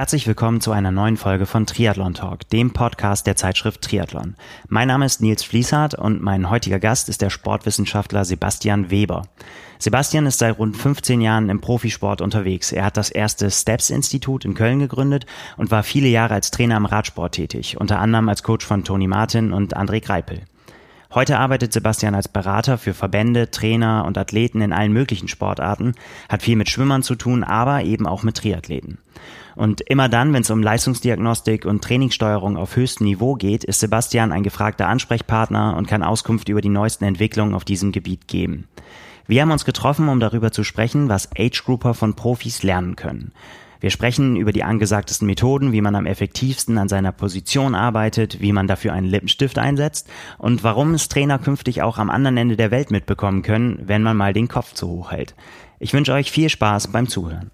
Herzlich 0.00 0.26
willkommen 0.26 0.62
zu 0.62 0.72
einer 0.72 0.90
neuen 0.90 1.18
Folge 1.18 1.44
von 1.44 1.66
Triathlon 1.66 2.14
Talk, 2.14 2.48
dem 2.48 2.70
Podcast 2.70 3.26
der 3.26 3.36
Zeitschrift 3.36 3.82
Triathlon. 3.82 4.34
Mein 4.66 4.88
Name 4.88 5.04
ist 5.04 5.20
Nils 5.20 5.42
Fließhardt 5.42 5.92
und 5.92 6.22
mein 6.22 6.48
heutiger 6.48 6.78
Gast 6.78 7.10
ist 7.10 7.20
der 7.20 7.28
Sportwissenschaftler 7.28 8.24
Sebastian 8.24 8.90
Weber. 8.90 9.24
Sebastian 9.78 10.24
ist 10.24 10.38
seit 10.38 10.58
rund 10.58 10.74
15 10.74 11.20
Jahren 11.20 11.50
im 11.50 11.60
Profisport 11.60 12.22
unterwegs. 12.22 12.72
Er 12.72 12.86
hat 12.86 12.96
das 12.96 13.10
erste 13.10 13.50
Steps-Institut 13.50 14.46
in 14.46 14.54
Köln 14.54 14.78
gegründet 14.78 15.26
und 15.58 15.70
war 15.70 15.82
viele 15.82 16.08
Jahre 16.08 16.32
als 16.32 16.50
Trainer 16.50 16.78
im 16.78 16.86
Radsport 16.86 17.34
tätig, 17.34 17.78
unter 17.78 17.98
anderem 17.98 18.30
als 18.30 18.42
Coach 18.42 18.64
von 18.64 18.84
Toni 18.84 19.06
Martin 19.06 19.52
und 19.52 19.76
André 19.76 20.02
Greipel. 20.02 20.46
Heute 21.12 21.38
arbeitet 21.38 21.74
Sebastian 21.74 22.14
als 22.14 22.28
Berater 22.28 22.78
für 22.78 22.94
Verbände, 22.94 23.50
Trainer 23.50 24.06
und 24.06 24.16
Athleten 24.16 24.62
in 24.62 24.72
allen 24.72 24.94
möglichen 24.94 25.28
Sportarten, 25.28 25.94
hat 26.30 26.40
viel 26.40 26.56
mit 26.56 26.70
Schwimmern 26.70 27.02
zu 27.02 27.16
tun, 27.16 27.44
aber 27.44 27.82
eben 27.82 28.06
auch 28.06 28.22
mit 28.22 28.38
Triathleten. 28.38 28.96
Und 29.56 29.80
immer 29.82 30.08
dann, 30.08 30.32
wenn 30.32 30.42
es 30.42 30.50
um 30.50 30.62
Leistungsdiagnostik 30.62 31.64
und 31.64 31.82
Trainingssteuerung 31.82 32.56
auf 32.56 32.76
höchstem 32.76 33.06
Niveau 33.06 33.34
geht, 33.34 33.64
ist 33.64 33.80
Sebastian 33.80 34.32
ein 34.32 34.42
gefragter 34.42 34.88
Ansprechpartner 34.88 35.76
und 35.76 35.88
kann 35.88 36.02
Auskunft 36.02 36.48
über 36.48 36.60
die 36.60 36.68
neuesten 36.68 37.04
Entwicklungen 37.04 37.54
auf 37.54 37.64
diesem 37.64 37.92
Gebiet 37.92 38.28
geben. 38.28 38.68
Wir 39.26 39.42
haben 39.42 39.52
uns 39.52 39.64
getroffen, 39.64 40.08
um 40.08 40.18
darüber 40.18 40.50
zu 40.50 40.64
sprechen, 40.64 41.08
was 41.08 41.30
Age-Grouper 41.36 41.94
von 41.94 42.14
Profis 42.14 42.62
lernen 42.62 42.96
können. 42.96 43.32
Wir 43.80 43.90
sprechen 43.90 44.36
über 44.36 44.52
die 44.52 44.62
angesagtesten 44.62 45.26
Methoden, 45.26 45.72
wie 45.72 45.80
man 45.80 45.94
am 45.94 46.04
effektivsten 46.04 46.76
an 46.76 46.88
seiner 46.88 47.12
Position 47.12 47.74
arbeitet, 47.74 48.40
wie 48.40 48.52
man 48.52 48.66
dafür 48.66 48.92
einen 48.92 49.06
Lippenstift 49.06 49.58
einsetzt 49.58 50.10
und 50.36 50.62
warum 50.62 50.92
es 50.92 51.08
Trainer 51.08 51.38
künftig 51.38 51.80
auch 51.80 51.96
am 51.96 52.10
anderen 52.10 52.36
Ende 52.36 52.56
der 52.56 52.70
Welt 52.70 52.90
mitbekommen 52.90 53.42
können, 53.42 53.80
wenn 53.84 54.02
man 54.02 54.18
mal 54.18 54.34
den 54.34 54.48
Kopf 54.48 54.74
zu 54.74 54.86
hoch 54.88 55.12
hält. 55.12 55.34
Ich 55.78 55.94
wünsche 55.94 56.12
euch 56.12 56.30
viel 56.30 56.50
Spaß 56.50 56.88
beim 56.88 57.08
Zuhören. 57.08 57.50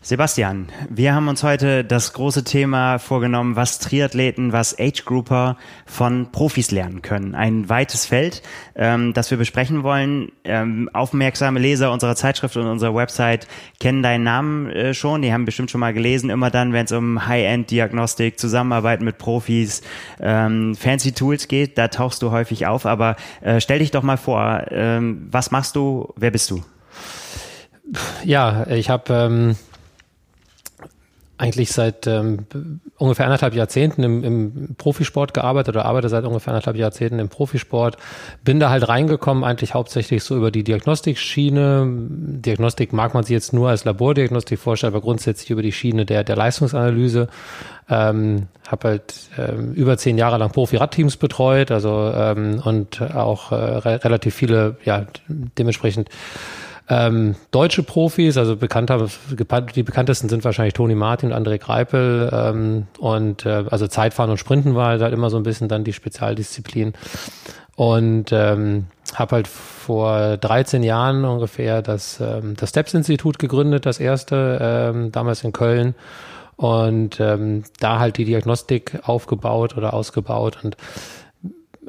Sebastian, 0.00 0.68
wir 0.88 1.12
haben 1.12 1.26
uns 1.26 1.42
heute 1.42 1.84
das 1.84 2.12
große 2.12 2.44
Thema 2.44 2.98
vorgenommen, 2.98 3.56
was 3.56 3.80
Triathleten, 3.80 4.52
was 4.52 4.78
Age-Grouper 4.78 5.56
von 5.86 6.30
Profis 6.30 6.70
lernen 6.70 7.02
können. 7.02 7.34
Ein 7.34 7.68
weites 7.68 8.06
Feld, 8.06 8.42
ähm, 8.76 9.12
das 9.12 9.28
wir 9.32 9.38
besprechen 9.38 9.82
wollen. 9.82 10.30
Ähm, 10.44 10.88
aufmerksame 10.92 11.58
Leser 11.58 11.90
unserer 11.90 12.14
Zeitschrift 12.14 12.56
und 12.56 12.68
unserer 12.68 12.94
Website 12.94 13.48
kennen 13.80 14.04
deinen 14.04 14.22
Namen 14.22 14.70
äh, 14.70 14.94
schon. 14.94 15.20
Die 15.20 15.32
haben 15.32 15.44
bestimmt 15.44 15.72
schon 15.72 15.80
mal 15.80 15.92
gelesen. 15.92 16.30
Immer 16.30 16.50
dann, 16.50 16.72
wenn 16.72 16.84
es 16.84 16.92
um 16.92 17.26
High-End-Diagnostik, 17.26 18.38
Zusammenarbeit 18.38 19.00
mit 19.00 19.18
Profis, 19.18 19.82
ähm, 20.20 20.76
fancy 20.76 21.10
Tools 21.10 21.48
geht, 21.48 21.76
da 21.76 21.88
tauchst 21.88 22.22
du 22.22 22.30
häufig 22.30 22.66
auf. 22.66 22.86
Aber 22.86 23.16
äh, 23.40 23.60
stell 23.60 23.80
dich 23.80 23.90
doch 23.90 24.04
mal 24.04 24.16
vor, 24.16 24.64
ähm, 24.70 25.26
was 25.32 25.50
machst 25.50 25.74
du? 25.74 26.14
Wer 26.14 26.30
bist 26.30 26.52
du? 26.52 26.62
Ja, 28.22 28.64
ich 28.68 28.90
habe 28.90 29.12
ähm 29.12 29.56
eigentlich 31.38 31.72
seit 31.72 32.06
ähm, 32.08 32.46
ungefähr 32.96 33.26
anderthalb 33.26 33.54
Jahrzehnten 33.54 34.02
im, 34.02 34.24
im 34.24 34.74
Profisport 34.76 35.32
gearbeitet 35.32 35.76
oder 35.76 35.84
arbeite 35.84 36.08
seit 36.08 36.24
ungefähr 36.24 36.52
anderthalb 36.52 36.76
Jahrzehnten 36.76 37.20
im 37.20 37.28
Profisport. 37.28 37.96
Bin 38.42 38.58
da 38.58 38.70
halt 38.70 38.88
reingekommen, 38.88 39.44
eigentlich 39.44 39.74
hauptsächlich 39.74 40.24
so 40.24 40.36
über 40.36 40.50
die 40.50 40.64
Diagnostikschiene. 40.64 41.86
Diagnostik 41.88 42.92
mag 42.92 43.14
man 43.14 43.22
sich 43.22 43.34
jetzt 43.34 43.52
nur 43.52 43.68
als 43.68 43.84
Labordiagnostik 43.84 44.58
vorstellen, 44.58 44.92
aber 44.92 45.00
grundsätzlich 45.00 45.50
über 45.50 45.62
die 45.62 45.72
Schiene 45.72 46.04
der, 46.04 46.24
der 46.24 46.36
Leistungsanalyse. 46.36 47.28
Ähm, 47.88 48.48
habe 48.66 48.88
halt 48.88 49.14
ähm, 49.38 49.72
über 49.72 49.96
zehn 49.96 50.18
Jahre 50.18 50.36
lang 50.38 50.50
Profi-Radteams 50.50 51.16
betreut, 51.16 51.70
also 51.70 52.12
ähm, 52.14 52.60
und 52.62 53.00
auch 53.00 53.52
äh, 53.52 53.54
re 53.54 54.04
relativ 54.04 54.34
viele, 54.34 54.76
ja, 54.84 55.06
dementsprechend 55.28 56.10
ähm, 56.90 57.34
deutsche 57.50 57.82
Profis, 57.82 58.38
also 58.38 58.56
bekannter, 58.56 59.08
die 59.74 59.82
bekanntesten 59.82 60.28
sind 60.28 60.44
wahrscheinlich 60.44 60.74
Toni 60.74 60.94
Martin 60.94 61.32
und 61.32 61.46
André 61.46 61.58
Greipel. 61.58 62.30
Ähm, 62.32 62.86
und 62.98 63.44
äh, 63.44 63.64
also 63.70 63.86
Zeitfahren 63.86 64.30
und 64.30 64.38
Sprinten 64.38 64.74
war 64.74 64.98
halt 64.98 65.12
immer 65.12 65.28
so 65.28 65.36
ein 65.36 65.42
bisschen 65.42 65.68
dann 65.68 65.84
die 65.84 65.92
Spezialdisziplin. 65.92 66.94
Und 67.76 68.32
ähm, 68.32 68.86
habe 69.14 69.36
halt 69.36 69.48
vor 69.48 70.36
13 70.38 70.82
Jahren 70.82 71.24
ungefähr 71.24 71.82
das, 71.82 72.20
ähm, 72.20 72.56
das 72.56 72.70
Steps-Institut 72.70 73.38
gegründet, 73.38 73.86
das 73.86 74.00
erste, 74.00 74.58
ähm, 74.60 75.12
damals 75.12 75.44
in 75.44 75.52
Köln. 75.52 75.94
Und 76.56 77.20
ähm, 77.20 77.64
da 77.78 78.00
halt 78.00 78.16
die 78.16 78.24
Diagnostik 78.24 78.98
aufgebaut 79.04 79.76
oder 79.76 79.94
ausgebaut. 79.94 80.58
Und 80.64 80.76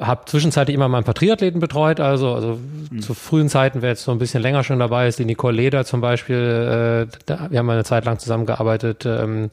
habe 0.00 0.22
zwischenzeitlich 0.24 0.74
immer 0.74 0.88
mal 0.88 0.98
ein 0.98 1.04
paar 1.04 1.14
Triathleten 1.14 1.60
betreut, 1.60 2.00
also, 2.00 2.34
also 2.34 2.58
mhm. 2.90 3.02
zu 3.02 3.14
frühen 3.14 3.48
Zeiten, 3.48 3.82
wer 3.82 3.90
jetzt 3.90 4.02
so 4.02 4.12
ein 4.12 4.18
bisschen 4.18 4.42
länger 4.42 4.64
schon 4.64 4.78
dabei 4.78 5.08
ist, 5.08 5.18
die 5.18 5.24
Nicole 5.24 5.56
Leder 5.56 5.84
zum 5.84 6.00
Beispiel, 6.00 7.06
äh, 7.08 7.18
da, 7.26 7.48
wir 7.50 7.58
haben 7.58 7.66
mal 7.66 7.74
eine 7.74 7.84
Zeit 7.84 8.04
lang 8.04 8.18
zusammengearbeitet 8.18 9.04
ähm, 9.06 9.50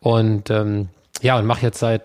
und 0.00 0.50
ähm, 0.50 0.88
ja, 1.20 1.38
und 1.38 1.46
mache 1.46 1.62
jetzt 1.62 1.78
seit, 1.78 2.02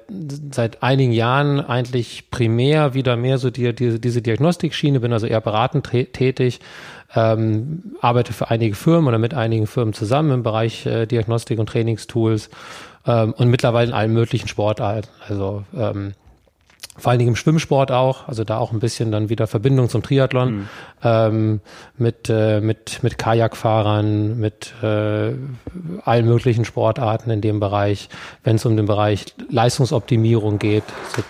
seit 0.51 0.83
einigen 0.83 1.11
Jahren 1.11 1.59
eigentlich 1.59 2.29
primär 2.29 2.93
wieder 2.93 3.15
mehr 3.15 3.39
so 3.39 3.49
die, 3.49 3.73
die, 3.73 3.99
diese 3.99 4.21
Diagnostikschiene, 4.21 4.99
bin 4.99 5.11
also 5.11 5.25
eher 5.25 5.41
beratend 5.41 5.89
tätig, 5.89 6.59
ähm, 7.15 7.95
arbeite 7.99 8.33
für 8.33 8.51
einige 8.51 8.75
Firmen 8.75 9.07
oder 9.07 9.17
mit 9.17 9.33
einigen 9.33 9.65
Firmen 9.65 9.93
zusammen 9.93 10.31
im 10.31 10.43
Bereich 10.43 10.85
äh, 10.85 11.07
Diagnostik 11.07 11.57
und 11.57 11.67
Trainingstools 11.67 12.51
ähm, 13.07 13.33
und 13.33 13.49
mittlerweile 13.49 13.87
in 13.87 13.93
allen 13.93 14.13
möglichen 14.13 14.47
Sportarten. 14.47 15.09
Also 15.27 15.63
ähm, 15.75 16.13
vor 16.97 17.11
allen 17.11 17.19
Dingen 17.19 17.29
im 17.29 17.35
Schwimmsport 17.35 17.91
auch, 17.91 18.27
also 18.27 18.43
da 18.43 18.57
auch 18.57 18.71
ein 18.71 18.79
bisschen 18.79 19.11
dann 19.11 19.29
wieder 19.29 19.47
Verbindung 19.47 19.89
zum 19.89 20.01
Triathlon 20.01 20.51
mhm. 20.51 20.67
ähm, 21.03 21.61
mit, 21.97 22.29
äh, 22.29 22.59
mit, 22.59 23.03
mit 23.03 23.17
Kajakfahrern, 23.17 24.37
mit 24.39 24.73
äh, 24.81 25.33
allen 26.03 26.25
möglichen 26.25 26.65
Sportarten 26.65 27.29
in 27.29 27.41
dem 27.41 27.59
Bereich, 27.59 28.09
wenn 28.43 28.55
es 28.55 28.65
um 28.65 28.75
den 28.75 28.87
Bereich 28.87 29.25
Leistungsoptimierung 29.49 30.59
geht, 30.59 30.83
so 31.15 31.23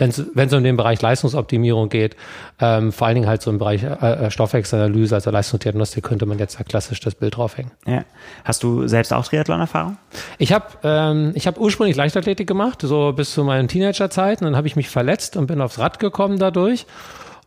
wenn 0.00 0.46
es 0.46 0.52
um 0.52 0.64
den 0.64 0.76
Bereich 0.76 1.00
Leistungsoptimierung 1.02 1.88
geht, 1.88 2.16
ähm, 2.58 2.92
vor 2.92 3.06
allen 3.06 3.16
Dingen 3.16 3.28
halt 3.28 3.42
so 3.42 3.50
im 3.50 3.58
Bereich 3.58 3.82
äh, 3.82 3.86
äh, 3.86 4.30
Stoffwechselanalyse, 4.30 5.14
also 5.14 5.30
Leistungsdiagnostik, 5.30 6.04
könnte 6.04 6.26
man 6.26 6.38
jetzt 6.38 6.58
da 6.58 6.64
klassisch 6.64 7.00
das 7.00 7.14
Bild 7.14 7.36
draufhängen. 7.36 7.72
Ja. 7.86 8.04
Hast 8.44 8.62
du 8.62 8.88
selbst 8.88 9.12
auch 9.12 9.26
Triathlon-Erfahrung? 9.26 9.98
Ich 10.38 10.52
habe 10.52 10.66
ähm, 10.82 11.32
ich 11.34 11.46
hab 11.46 11.58
ursprünglich 11.58 11.96
Leichtathletik 11.96 12.46
gemacht, 12.46 12.80
so 12.82 13.12
bis 13.12 13.32
zu 13.32 13.44
meinen 13.44 13.68
Teenagerzeiten. 13.68 14.44
Dann 14.44 14.56
habe 14.56 14.66
ich 14.66 14.76
mich 14.76 14.88
verletzt 14.88 15.36
und 15.36 15.46
bin 15.46 15.60
aufs 15.60 15.78
Rad 15.78 15.98
gekommen 15.98 16.38
dadurch. 16.38 16.86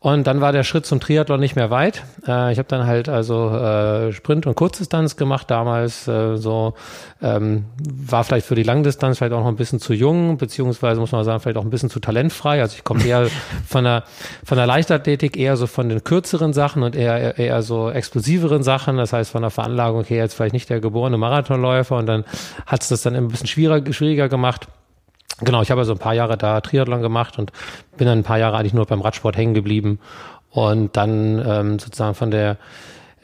Und 0.03 0.27
dann 0.27 0.41
war 0.41 0.51
der 0.51 0.65
Schritt 0.65 0.85
zum 0.85 0.99
Triathlon 0.99 1.39
nicht 1.39 1.55
mehr 1.55 1.69
weit. 1.69 2.03
Äh, 2.27 2.51
ich 2.51 2.57
habe 2.57 2.67
dann 2.67 2.85
halt 2.85 3.07
also 3.07 3.49
äh, 3.51 4.11
Sprint 4.11 4.45
und 4.45 4.53
Kurzdistanz 4.53 5.15
gemacht 5.15 5.49
damals. 5.49 6.09
Äh, 6.09 6.35
so 6.35 6.73
ähm, 7.21 7.63
war 7.87 8.25
vielleicht 8.25 8.45
für 8.45 8.55
die 8.55 8.63
Langdistanz 8.63 9.17
vielleicht 9.17 9.31
auch 9.31 9.39
noch 9.39 9.47
ein 9.47 9.55
bisschen 9.55 9.79
zu 9.79 9.93
jung, 9.93 10.37
beziehungsweise 10.37 10.99
muss 10.99 11.13
man 11.13 11.23
sagen 11.23 11.39
vielleicht 11.39 11.55
auch 11.55 11.63
ein 11.63 11.69
bisschen 11.69 11.89
zu 11.89 12.01
talentfrei. 12.01 12.61
Also 12.61 12.75
ich 12.75 12.83
komme 12.83 13.01
eher 13.05 13.29
von 13.65 13.85
der 13.85 14.03
von 14.43 14.57
der 14.57 14.67
Leichtathletik 14.67 15.37
eher 15.37 15.55
so 15.55 15.67
von 15.67 15.87
den 15.87 16.03
kürzeren 16.03 16.51
Sachen 16.51 16.83
und 16.83 16.97
eher 16.97 17.39
eher, 17.39 17.61
so 17.61 17.89
explosiveren 17.89 18.61
Sachen. 18.61 18.97
Das 18.97 19.13
heißt 19.13 19.31
von 19.31 19.41
der 19.41 19.51
Veranlagung 19.51 20.03
her 20.03 20.17
jetzt 20.17 20.33
vielleicht 20.33 20.51
nicht 20.51 20.69
der 20.69 20.81
geborene 20.81 21.17
Marathonläufer. 21.17 21.95
Und 21.95 22.07
dann 22.07 22.25
hat 22.65 22.81
es 22.81 22.89
das 22.89 23.03
dann 23.03 23.15
ein 23.15 23.29
bisschen 23.29 23.47
schwieriger 23.47 23.93
schwieriger 23.93 24.27
gemacht. 24.27 24.67
Genau, 25.39 25.61
ich 25.61 25.71
habe 25.71 25.81
also 25.81 25.93
ein 25.93 25.99
paar 25.99 26.13
Jahre 26.13 26.37
da 26.37 26.61
Triathlon 26.61 27.01
gemacht 27.01 27.39
und 27.39 27.51
bin 27.97 28.07
dann 28.07 28.19
ein 28.19 28.23
paar 28.23 28.37
Jahre 28.37 28.57
eigentlich 28.57 28.73
nur 28.73 28.85
beim 28.85 29.01
Radsport 29.01 29.35
hängen 29.35 29.53
geblieben 29.53 29.99
und 30.51 30.95
dann 30.95 31.43
ähm, 31.45 31.79
sozusagen 31.79 32.13
von 32.13 32.31
der 32.31 32.57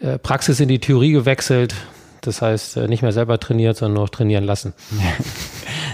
äh, 0.02 0.18
Praxis 0.18 0.60
in 0.60 0.68
die 0.68 0.80
Theorie 0.80 1.12
gewechselt. 1.12 1.76
Das 2.22 2.42
heißt, 2.42 2.78
äh, 2.78 2.88
nicht 2.88 3.02
mehr 3.02 3.12
selber 3.12 3.40
trainiert, 3.40 3.78
sondern 3.78 3.96
nur 3.96 4.10
trainieren 4.10 4.44
lassen. 4.44 4.74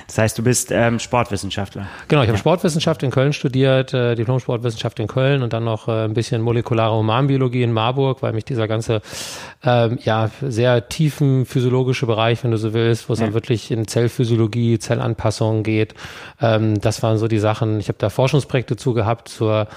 Das 0.08 0.20
heißt, 0.20 0.38
du 0.38 0.44
bist 0.44 0.72
ähm, 0.72 1.00
Sportwissenschaftler. 1.00 1.88
Genau, 2.08 2.22
ich 2.22 2.28
habe 2.28 2.38
Sportwissenschaft 2.38 3.02
in 3.02 3.10
Köln 3.10 3.34
studiert, 3.34 3.94
äh, 3.94 4.16
Diplom-Sportwissenschaft 4.16 5.00
in 5.00 5.08
Köln 5.08 5.42
und 5.42 5.52
dann 5.52 5.64
noch 5.64 5.88
äh, 5.88 6.06
ein 6.06 6.14
bisschen 6.14 6.42
molekulare 6.42 6.96
Humanbiologie 6.96 7.64
in 7.64 7.74
Marburg, 7.74 8.22
weil 8.22 8.32
mich 8.34 8.46
dieser 8.46 8.68
ganze 8.68 9.02
ähm, 9.66 9.98
ja 10.04 10.30
sehr 10.42 10.88
tiefen 10.88 11.46
physiologische 11.46 12.06
Bereich, 12.06 12.44
wenn 12.44 12.52
du 12.52 12.58
so 12.58 12.74
willst, 12.74 13.10
wo 13.10 13.14
es 13.14 13.20
ja. 13.20 13.26
dann 13.26 13.34
wirklich 13.34 13.72
in 13.72 13.88
Zellphysiologie, 13.88 14.80
Zellanpassungen 14.80 15.64
geht, 15.64 15.96
ähm, 16.42 16.80
das 16.80 17.02
waren 17.04 17.18
so 17.18 17.28
die 17.28 17.40
Sachen. 17.40 17.80
Ich 17.80 17.88
habe 17.88 17.98
da 17.98 18.10
Forschungsprojekte 18.10 18.78
zu 18.78 18.94
gehabt 18.94 19.28
zur 19.28 19.68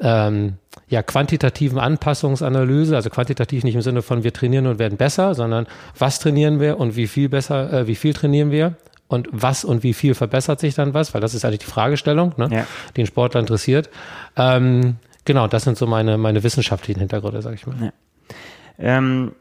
ähm, 0.00 0.54
ja, 0.88 1.02
quantitativen 1.02 1.78
Anpassungsanalyse, 1.78 2.94
also 2.96 3.10
quantitativ 3.10 3.64
nicht 3.64 3.74
im 3.74 3.82
Sinne 3.82 4.02
von 4.02 4.24
wir 4.24 4.32
trainieren 4.32 4.66
und 4.66 4.78
werden 4.78 4.96
besser, 4.96 5.34
sondern 5.34 5.66
was 5.98 6.18
trainieren 6.18 6.60
wir 6.60 6.78
und 6.78 6.96
wie 6.96 7.06
viel 7.06 7.28
besser, 7.28 7.72
äh, 7.72 7.86
wie 7.86 7.94
viel 7.94 8.14
trainieren 8.14 8.50
wir 8.50 8.76
und 9.08 9.28
was 9.32 9.64
und 9.64 9.82
wie 9.82 9.92
viel 9.92 10.14
verbessert 10.14 10.60
sich 10.60 10.74
dann 10.74 10.94
was, 10.94 11.14
weil 11.14 11.20
das 11.20 11.34
ist 11.34 11.44
eigentlich 11.44 11.60
die 11.60 11.66
Fragestellung, 11.66 12.34
ne, 12.36 12.48
ja. 12.50 12.66
die 12.90 13.02
den 13.02 13.06
Sportler 13.06 13.40
interessiert. 13.40 13.90
Ähm, 14.36 14.96
genau, 15.24 15.48
das 15.48 15.64
sind 15.64 15.76
so 15.76 15.86
meine, 15.86 16.16
meine 16.18 16.42
wissenschaftlichen 16.42 17.00
Hintergründe, 17.00 17.42
sag 17.42 17.54
ich 17.54 17.66
mal. 17.66 17.76
Ja. 17.80 17.92
Ähm, 18.78 19.32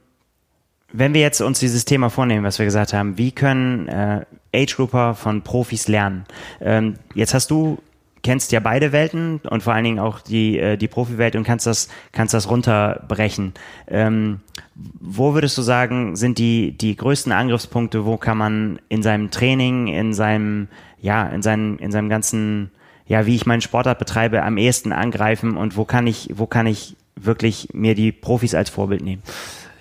wenn 0.94 1.14
wir 1.14 1.22
jetzt 1.22 1.42
uns 1.42 1.60
dieses 1.60 1.86
Thema 1.86 2.10
vornehmen, 2.10 2.44
was 2.44 2.60
wir 2.60 2.66
gesagt 2.66 2.94
haben, 2.94 3.18
wie 3.18 3.32
können 3.32 3.88
äh, 3.88 4.26
Age-Grouper 4.54 5.16
von 5.16 5.42
Profis 5.42 5.88
lernen? 5.88 6.26
Ähm, 6.60 6.96
jetzt 7.14 7.34
hast 7.34 7.50
du 7.50 7.80
kennst 8.24 8.52
ja 8.52 8.60
beide 8.60 8.92
Welten 8.92 9.40
und 9.50 9.64
vor 9.64 9.74
allen 9.74 9.84
Dingen 9.84 10.00
auch 10.00 10.22
die, 10.22 10.60
äh, 10.60 10.78
die 10.78 10.88
Profi-Welt 10.88 11.36
und 11.36 11.44
kannst 11.44 11.66
das, 11.66 11.90
kannst 12.12 12.34
das 12.34 12.50
runterbrechen. 12.50 13.54
Ähm, 13.88 14.42
wo 14.76 15.34
würdest 15.34 15.58
du 15.58 15.62
sagen, 15.62 16.16
sind 16.16 16.38
die, 16.38 16.78
die 16.78 16.96
größten 16.96 17.32
Angriffspunkte, 17.32 18.06
wo 18.06 18.18
kann 18.18 18.38
man 18.38 18.80
in 18.90 19.04
seinem 19.04 19.32
Training, 19.32 19.88
in 19.88 20.14
seinem, 20.14 20.68
ja, 21.00 21.28
in 21.28 21.42
seinem, 21.42 21.78
in 21.78 21.92
seinem 21.92 22.10
ganzen, 22.10 22.72
ja, 23.08 23.26
wie 23.26 23.36
ich 23.36 23.46
meinen 23.46 23.62
Sportart 23.62 24.00
betreibe, 24.00 24.44
am 24.44 24.58
ehesten 24.58 24.92
angreifen 24.92 25.58
und 25.58 25.78
wo 25.78 25.86
kann 25.86 26.08
ich, 26.08 26.30
wo 26.34 26.46
kann 26.46 26.68
ich 26.68 26.96
wirklich 27.16 27.70
mir 27.74 27.96
die 27.96 28.12
Profis 28.12 28.56
als 28.56 28.70
Vorbild 28.70 29.02
nehmen? 29.04 29.24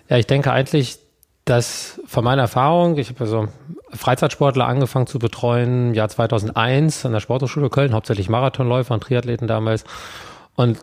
Ja, 0.09 0.17
ich 0.17 0.27
denke 0.27 0.53
eigentlich, 0.53 0.99
dass 1.45 2.01
von 2.07 2.25
meiner 2.25 2.43
Erfahrung, 2.43 2.97
ich 2.99 3.09
habe 3.09 3.21
also 3.21 3.49
Freizeitsportler 3.93 4.67
angefangen 4.67 5.07
zu 5.07 5.19
betreuen 5.19 5.89
im 5.89 5.95
Jahr 5.95 6.09
2001 6.09 7.07
an 7.07 7.13
der 7.13 7.21
Sporthochschule 7.21 7.71
Köln, 7.71 7.93
hauptsächlich 7.93 8.29
Marathonläufer 8.29 8.95
und 8.95 9.03
Triathleten 9.03 9.49
damals. 9.49 9.85
Und 10.55 10.79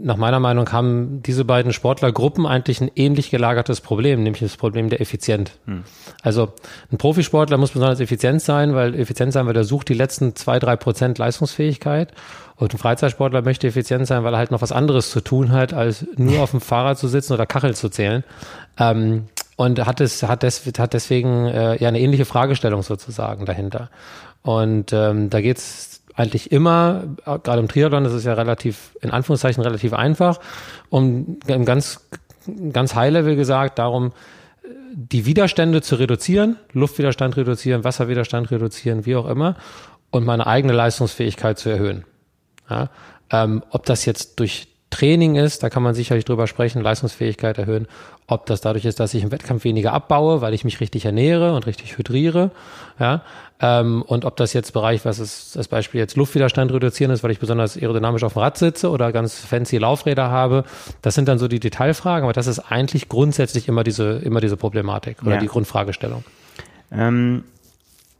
nach 0.00 0.16
meiner 0.16 0.40
Meinung 0.40 0.70
haben 0.72 1.22
diese 1.22 1.44
beiden 1.44 1.72
Sportlergruppen 1.72 2.46
eigentlich 2.46 2.80
ein 2.80 2.90
ähnlich 2.96 3.30
gelagertes 3.30 3.80
Problem, 3.80 4.22
nämlich 4.22 4.40
das 4.40 4.56
Problem 4.56 4.88
der 4.88 5.00
Effizienz. 5.00 5.52
Hm. 5.66 5.84
Also 6.22 6.52
ein 6.90 6.98
Profisportler 6.98 7.58
muss 7.58 7.70
besonders 7.70 8.00
effizient 8.00 8.42
sein, 8.42 8.74
weil 8.74 8.94
effizient 8.94 9.32
sein, 9.32 9.46
weil 9.46 9.56
er 9.56 9.64
sucht 9.64 9.88
die 9.88 9.94
letzten 9.94 10.34
zwei, 10.34 10.58
drei 10.58 10.76
Prozent 10.76 11.18
Leistungsfähigkeit. 11.18 12.12
Und 12.56 12.74
ein 12.74 12.78
Freizeitsportler 12.78 13.42
möchte 13.42 13.68
effizient 13.68 14.06
sein, 14.08 14.24
weil 14.24 14.34
er 14.34 14.38
halt 14.38 14.50
noch 14.50 14.62
was 14.62 14.72
anderes 14.72 15.10
zu 15.10 15.20
tun 15.20 15.52
hat, 15.52 15.72
als 15.72 16.06
nur 16.16 16.42
auf 16.42 16.50
dem 16.50 16.60
Fahrrad 16.60 16.98
zu 16.98 17.06
sitzen 17.06 17.32
oder 17.32 17.46
Kacheln 17.46 17.74
zu 17.74 17.88
zählen. 17.88 18.24
Ähm, 18.78 19.26
und 19.56 19.84
hat 19.84 20.00
es 20.00 20.22
hat, 20.22 20.42
des, 20.42 20.64
hat 20.78 20.92
deswegen 20.92 21.46
äh, 21.46 21.76
ja 21.80 21.88
eine 21.88 22.00
ähnliche 22.00 22.24
Fragestellung 22.24 22.82
sozusagen 22.82 23.44
dahinter. 23.44 23.90
Und 24.42 24.92
ähm, 24.92 25.30
da 25.30 25.40
geht's 25.40 25.87
eigentlich 26.18 26.50
immer, 26.50 27.04
äh, 27.24 27.38
gerade 27.38 27.60
im 27.60 27.68
Triathlon 27.68 28.04
das 28.04 28.12
ist 28.12 28.24
ja 28.24 28.34
relativ, 28.34 28.90
in 29.00 29.10
Anführungszeichen 29.10 29.62
relativ 29.62 29.92
einfach, 29.92 30.40
um 30.90 31.38
ganz, 31.64 32.06
ganz 32.72 32.94
High-Level 32.94 33.36
gesagt, 33.36 33.78
darum, 33.78 34.12
die 34.92 35.26
Widerstände 35.26 35.80
zu 35.80 35.94
reduzieren, 35.94 36.56
Luftwiderstand 36.72 37.36
reduzieren, 37.36 37.84
Wasserwiderstand 37.84 38.50
reduzieren, 38.50 39.06
wie 39.06 39.14
auch 39.14 39.28
immer, 39.28 39.56
und 40.10 40.24
meine 40.24 40.46
eigene 40.46 40.72
Leistungsfähigkeit 40.72 41.58
zu 41.58 41.68
erhöhen. 41.68 42.04
Ja? 42.68 42.90
Ähm, 43.30 43.62
ob 43.70 43.86
das 43.86 44.04
jetzt 44.04 44.40
durch 44.40 44.68
Training 44.90 45.36
ist, 45.36 45.62
da 45.62 45.70
kann 45.70 45.82
man 45.82 45.94
sicherlich 45.94 46.24
drüber 46.24 46.46
sprechen, 46.48 46.82
Leistungsfähigkeit 46.82 47.58
erhöhen. 47.58 47.86
Ob 48.30 48.44
das 48.44 48.60
dadurch 48.60 48.84
ist, 48.84 49.00
dass 49.00 49.14
ich 49.14 49.22
im 49.22 49.32
Wettkampf 49.32 49.64
weniger 49.64 49.94
abbaue, 49.94 50.42
weil 50.42 50.52
ich 50.52 50.62
mich 50.62 50.80
richtig 50.80 51.06
ernähre 51.06 51.54
und 51.54 51.66
richtig 51.66 51.96
hydriere, 51.96 52.50
ja. 53.00 53.22
Ähm, 53.60 54.02
und 54.02 54.24
ob 54.24 54.36
das 54.36 54.52
jetzt 54.52 54.72
Bereich, 54.72 55.04
was 55.04 55.18
ist 55.18 55.56
das 55.56 55.66
Beispiel 55.66 55.98
jetzt 55.98 56.14
Luftwiderstand 56.14 56.70
reduzieren 56.70 57.10
ist, 57.10 57.24
weil 57.24 57.30
ich 57.30 57.40
besonders 57.40 57.76
aerodynamisch 57.76 58.22
auf 58.22 58.34
dem 58.34 58.42
Rad 58.42 58.58
sitze 58.58 58.90
oder 58.90 59.10
ganz 59.10 59.38
fancy 59.38 59.78
Laufräder 59.78 60.30
habe, 60.30 60.64
das 61.02 61.14
sind 61.14 61.26
dann 61.26 61.38
so 61.38 61.48
die 61.48 61.58
Detailfragen, 61.58 62.24
aber 62.24 62.34
das 62.34 62.46
ist 62.46 62.60
eigentlich 62.60 63.08
grundsätzlich 63.08 63.66
immer 63.66 63.82
diese, 63.82 64.18
immer 64.18 64.40
diese 64.40 64.56
Problematik 64.56 65.22
oder 65.22 65.36
ja. 65.36 65.40
die 65.40 65.48
Grundfragestellung. 65.48 66.22
Ähm 66.92 67.44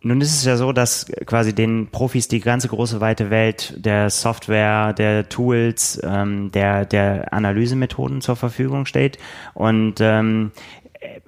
nun 0.08 0.20
ist 0.20 0.34
es 0.34 0.44
ja 0.44 0.56
so, 0.56 0.72
dass 0.72 1.06
quasi 1.26 1.54
den 1.54 1.88
Profis 1.88 2.28
die 2.28 2.40
ganze 2.40 2.68
große 2.68 3.00
weite 3.00 3.30
Welt 3.30 3.74
der 3.76 4.10
Software, 4.10 4.92
der 4.94 5.28
Tools, 5.28 6.00
ähm, 6.02 6.50
der, 6.52 6.84
der 6.86 7.32
Analysemethoden 7.32 8.20
zur 8.20 8.36
Verfügung 8.36 8.86
steht. 8.86 9.18
Und 9.54 9.96
ähm, 10.00 10.52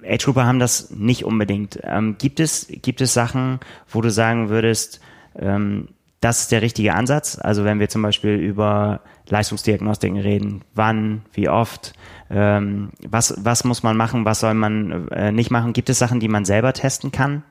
Age 0.03 0.25
Grouper 0.25 0.45
haben 0.45 0.59
das 0.59 0.89
nicht 0.91 1.23
unbedingt. 1.23 1.79
Ähm, 1.83 2.15
gibt, 2.17 2.39
es, 2.39 2.67
gibt 2.69 3.01
es 3.01 3.13
Sachen, 3.13 3.59
wo 3.87 4.01
du 4.01 4.09
sagen 4.09 4.49
würdest, 4.49 4.99
ähm, 5.37 5.89
das 6.19 6.41
ist 6.41 6.51
der 6.51 6.61
richtige 6.61 6.93
Ansatz? 6.93 7.39
Also 7.39 7.63
wenn 7.63 7.79
wir 7.79 7.89
zum 7.89 8.01
Beispiel 8.01 8.35
über 8.35 9.01
Leistungsdiagnostiken 9.29 10.19
reden, 10.19 10.61
wann, 10.75 11.23
wie 11.33 11.49
oft, 11.49 11.93
ähm, 12.29 12.91
was, 13.07 13.35
was 13.39 13.63
muss 13.63 13.81
man 13.83 13.97
machen, 13.97 14.25
was 14.25 14.39
soll 14.39 14.53
man 14.53 15.07
äh, 15.09 15.31
nicht 15.31 15.51
machen? 15.51 15.73
Gibt 15.73 15.89
es 15.89 15.99
Sachen, 15.99 16.19
die 16.19 16.27
man 16.27 16.45
selber 16.45 16.73
testen 16.73 17.11
kann? 17.11 17.43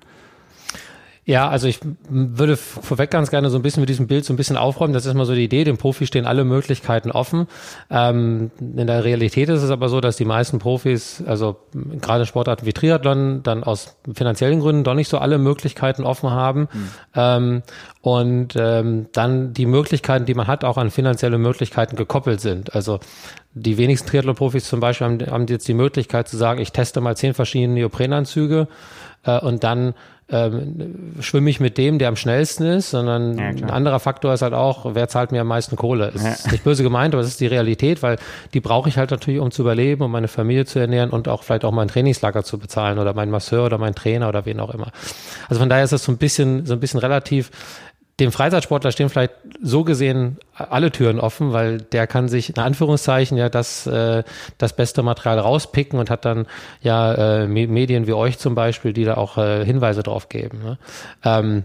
Ja, 1.31 1.49
also 1.49 1.69
ich 1.69 1.79
würde 2.09 2.57
vorweg 2.57 3.13
ganz 3.13 3.31
gerne 3.31 3.51
so 3.51 3.57
ein 3.57 3.63
bisschen 3.63 3.83
mit 3.83 3.89
diesem 3.89 4.09
Bild 4.09 4.25
so 4.25 4.33
ein 4.33 4.37
bisschen 4.37 4.57
aufräumen. 4.57 4.93
Das 4.93 5.07
ist 5.07 5.15
mal 5.15 5.27
so 5.27 5.33
die 5.33 5.45
Idee. 5.45 5.63
Dem 5.63 5.77
Profi 5.77 6.05
stehen 6.05 6.27
alle 6.27 6.43
Möglichkeiten 6.43 7.13
offen. 7.13 7.47
Ähm, 7.89 8.51
in 8.59 8.89
der 8.89 9.05
Realität 9.05 9.49
ist 9.49 9.63
es 9.63 9.71
aber 9.71 9.89
so, 9.89 10.01
dass 10.01 10.17
die 10.17 10.25
meisten 10.25 10.59
Profis, 10.59 11.23
also 11.25 11.55
gerade 11.73 12.27
Sportarten 12.27 12.67
wie 12.67 12.73
Triathlon, 12.73 13.45
dann 13.45 13.63
aus 13.63 13.97
finanziellen 14.13 14.59
Gründen 14.59 14.83
doch 14.83 14.95
nicht 14.95 15.09
so 15.09 15.19
alle 15.19 15.39
Möglichkeiten 15.39 16.03
offen 16.03 16.31
haben. 16.33 16.63
Mhm. 16.63 16.89
Ähm, 17.15 17.63
und 18.03 18.57
ähm, 18.57 19.07
dann 19.13 19.53
die 19.53 19.67
Möglichkeiten, 19.67 20.25
die 20.25 20.35
man 20.35 20.49
hat, 20.49 20.65
auch 20.65 20.79
an 20.79 20.91
finanzielle 20.91 21.39
Möglichkeiten 21.39 21.95
gekoppelt 21.95 22.41
sind. 22.41 22.75
Also 22.75 22.99
die 23.55 23.79
wenigsten 23.79 24.09
Triathlon-Profis 24.09 24.65
zum 24.65 24.81
Beispiel 24.81 25.07
haben, 25.07 25.31
haben 25.31 25.47
jetzt 25.47 25.69
die 25.69 25.75
Möglichkeit 25.75 26.27
zu 26.27 26.37
sagen, 26.37 26.61
ich 26.61 26.73
teste 26.73 27.01
mal 27.01 27.17
zehn 27.17 27.35
verschiedene 27.35 27.75
Neoprenanzüge 27.75 28.67
äh, 29.25 29.39
und 29.39 29.65
dann 29.65 29.95
ähm, 30.33 31.15
schwimme 31.21 31.51
ich 31.51 31.59
mit 31.59 31.77
dem, 31.77 31.99
der 31.99 32.09
am 32.09 32.17
schnellsten 32.17 32.65
ist, 32.65 32.91
sondern 32.91 33.37
ja, 33.37 33.47
ein 33.47 33.71
anderer 33.71 33.99
Faktor 33.99 34.33
ist 34.33 34.43
halt 34.43 34.55
auch, 34.55 34.95
wer 34.95 35.09
zahlt 35.09 35.33
mir 35.33 35.41
am 35.41 35.49
meisten 35.49 35.75
Kohle. 35.77 36.09
Ist 36.15 36.25
ja. 36.25 36.53
nicht 36.53 36.63
böse 36.63 36.83
gemeint, 36.83 37.15
aber 37.15 37.23
es 37.23 37.29
ist 37.29 37.41
die 37.41 37.49
Realität, 37.49 38.03
weil 38.03 38.17
die 38.55 38.61
brauche 38.61 38.89
ich 38.89 38.97
halt 38.97 39.11
natürlich, 39.11 39.41
um 39.41 39.51
zu 39.51 39.63
überleben, 39.63 40.05
um 40.05 40.11
meine 40.13 40.29
Familie 40.29 40.67
zu 40.67 40.79
ernähren 40.79 41.11
und 41.11 41.27
auch 41.27 41.43
vielleicht 41.43 41.65
auch 41.65 41.73
mein 41.73 41.89
Trainingslager 41.89 42.45
zu 42.45 42.59
bezahlen 42.59 42.99
oder 42.99 43.13
meinen 43.13 43.33
Masseur 43.33 43.67
oder 43.67 43.79
meinen 43.79 43.95
Trainer 43.95 44.29
oder 44.29 44.47
wen 44.47 44.61
auch 44.61 44.73
immer. 44.73 44.93
Also 45.49 45.61
von 45.61 45.69
daher 45.69 45.85
ist 45.85 45.93
das 45.93 46.05
so 46.05 46.13
ein 46.13 46.19
bisschen, 46.19 46.65
so 46.65 46.75
ein 46.75 46.81
bisschen 46.81 47.01
relativ 47.01 47.51
dem 48.21 48.33
Freizeitsportler 48.33 48.93
stehen 48.93 49.09
vielleicht 49.09 49.33
so 49.63 49.83
gesehen 49.83 50.39
alle 50.55 50.93
Türen 50.93 51.19
offen, 51.19 51.53
weil 51.53 51.79
der 51.79 52.07
kann 52.07 52.29
sich 52.29 52.51
in 52.51 52.59
Anführungszeichen 52.59 53.37
ja 53.39 53.49
das, 53.49 53.87
äh, 53.87 54.23
das 54.59 54.77
beste 54.77 55.03
Material 55.03 55.39
rauspicken 55.39 55.99
und 55.99 56.11
hat 56.11 56.25
dann 56.25 56.47
ja 56.83 57.43
äh, 57.43 57.47
Medien 57.47 58.07
wie 58.07 58.13
euch 58.13 58.39
zum 58.39 58.55
Beispiel, 58.55 58.93
die 58.93 59.05
da 59.05 59.15
auch 59.17 59.39
äh, 59.39 59.65
Hinweise 59.65 60.03
drauf 60.03 60.29
geben. 60.29 60.63
Ne? 60.63 60.79
Ähm, 61.25 61.65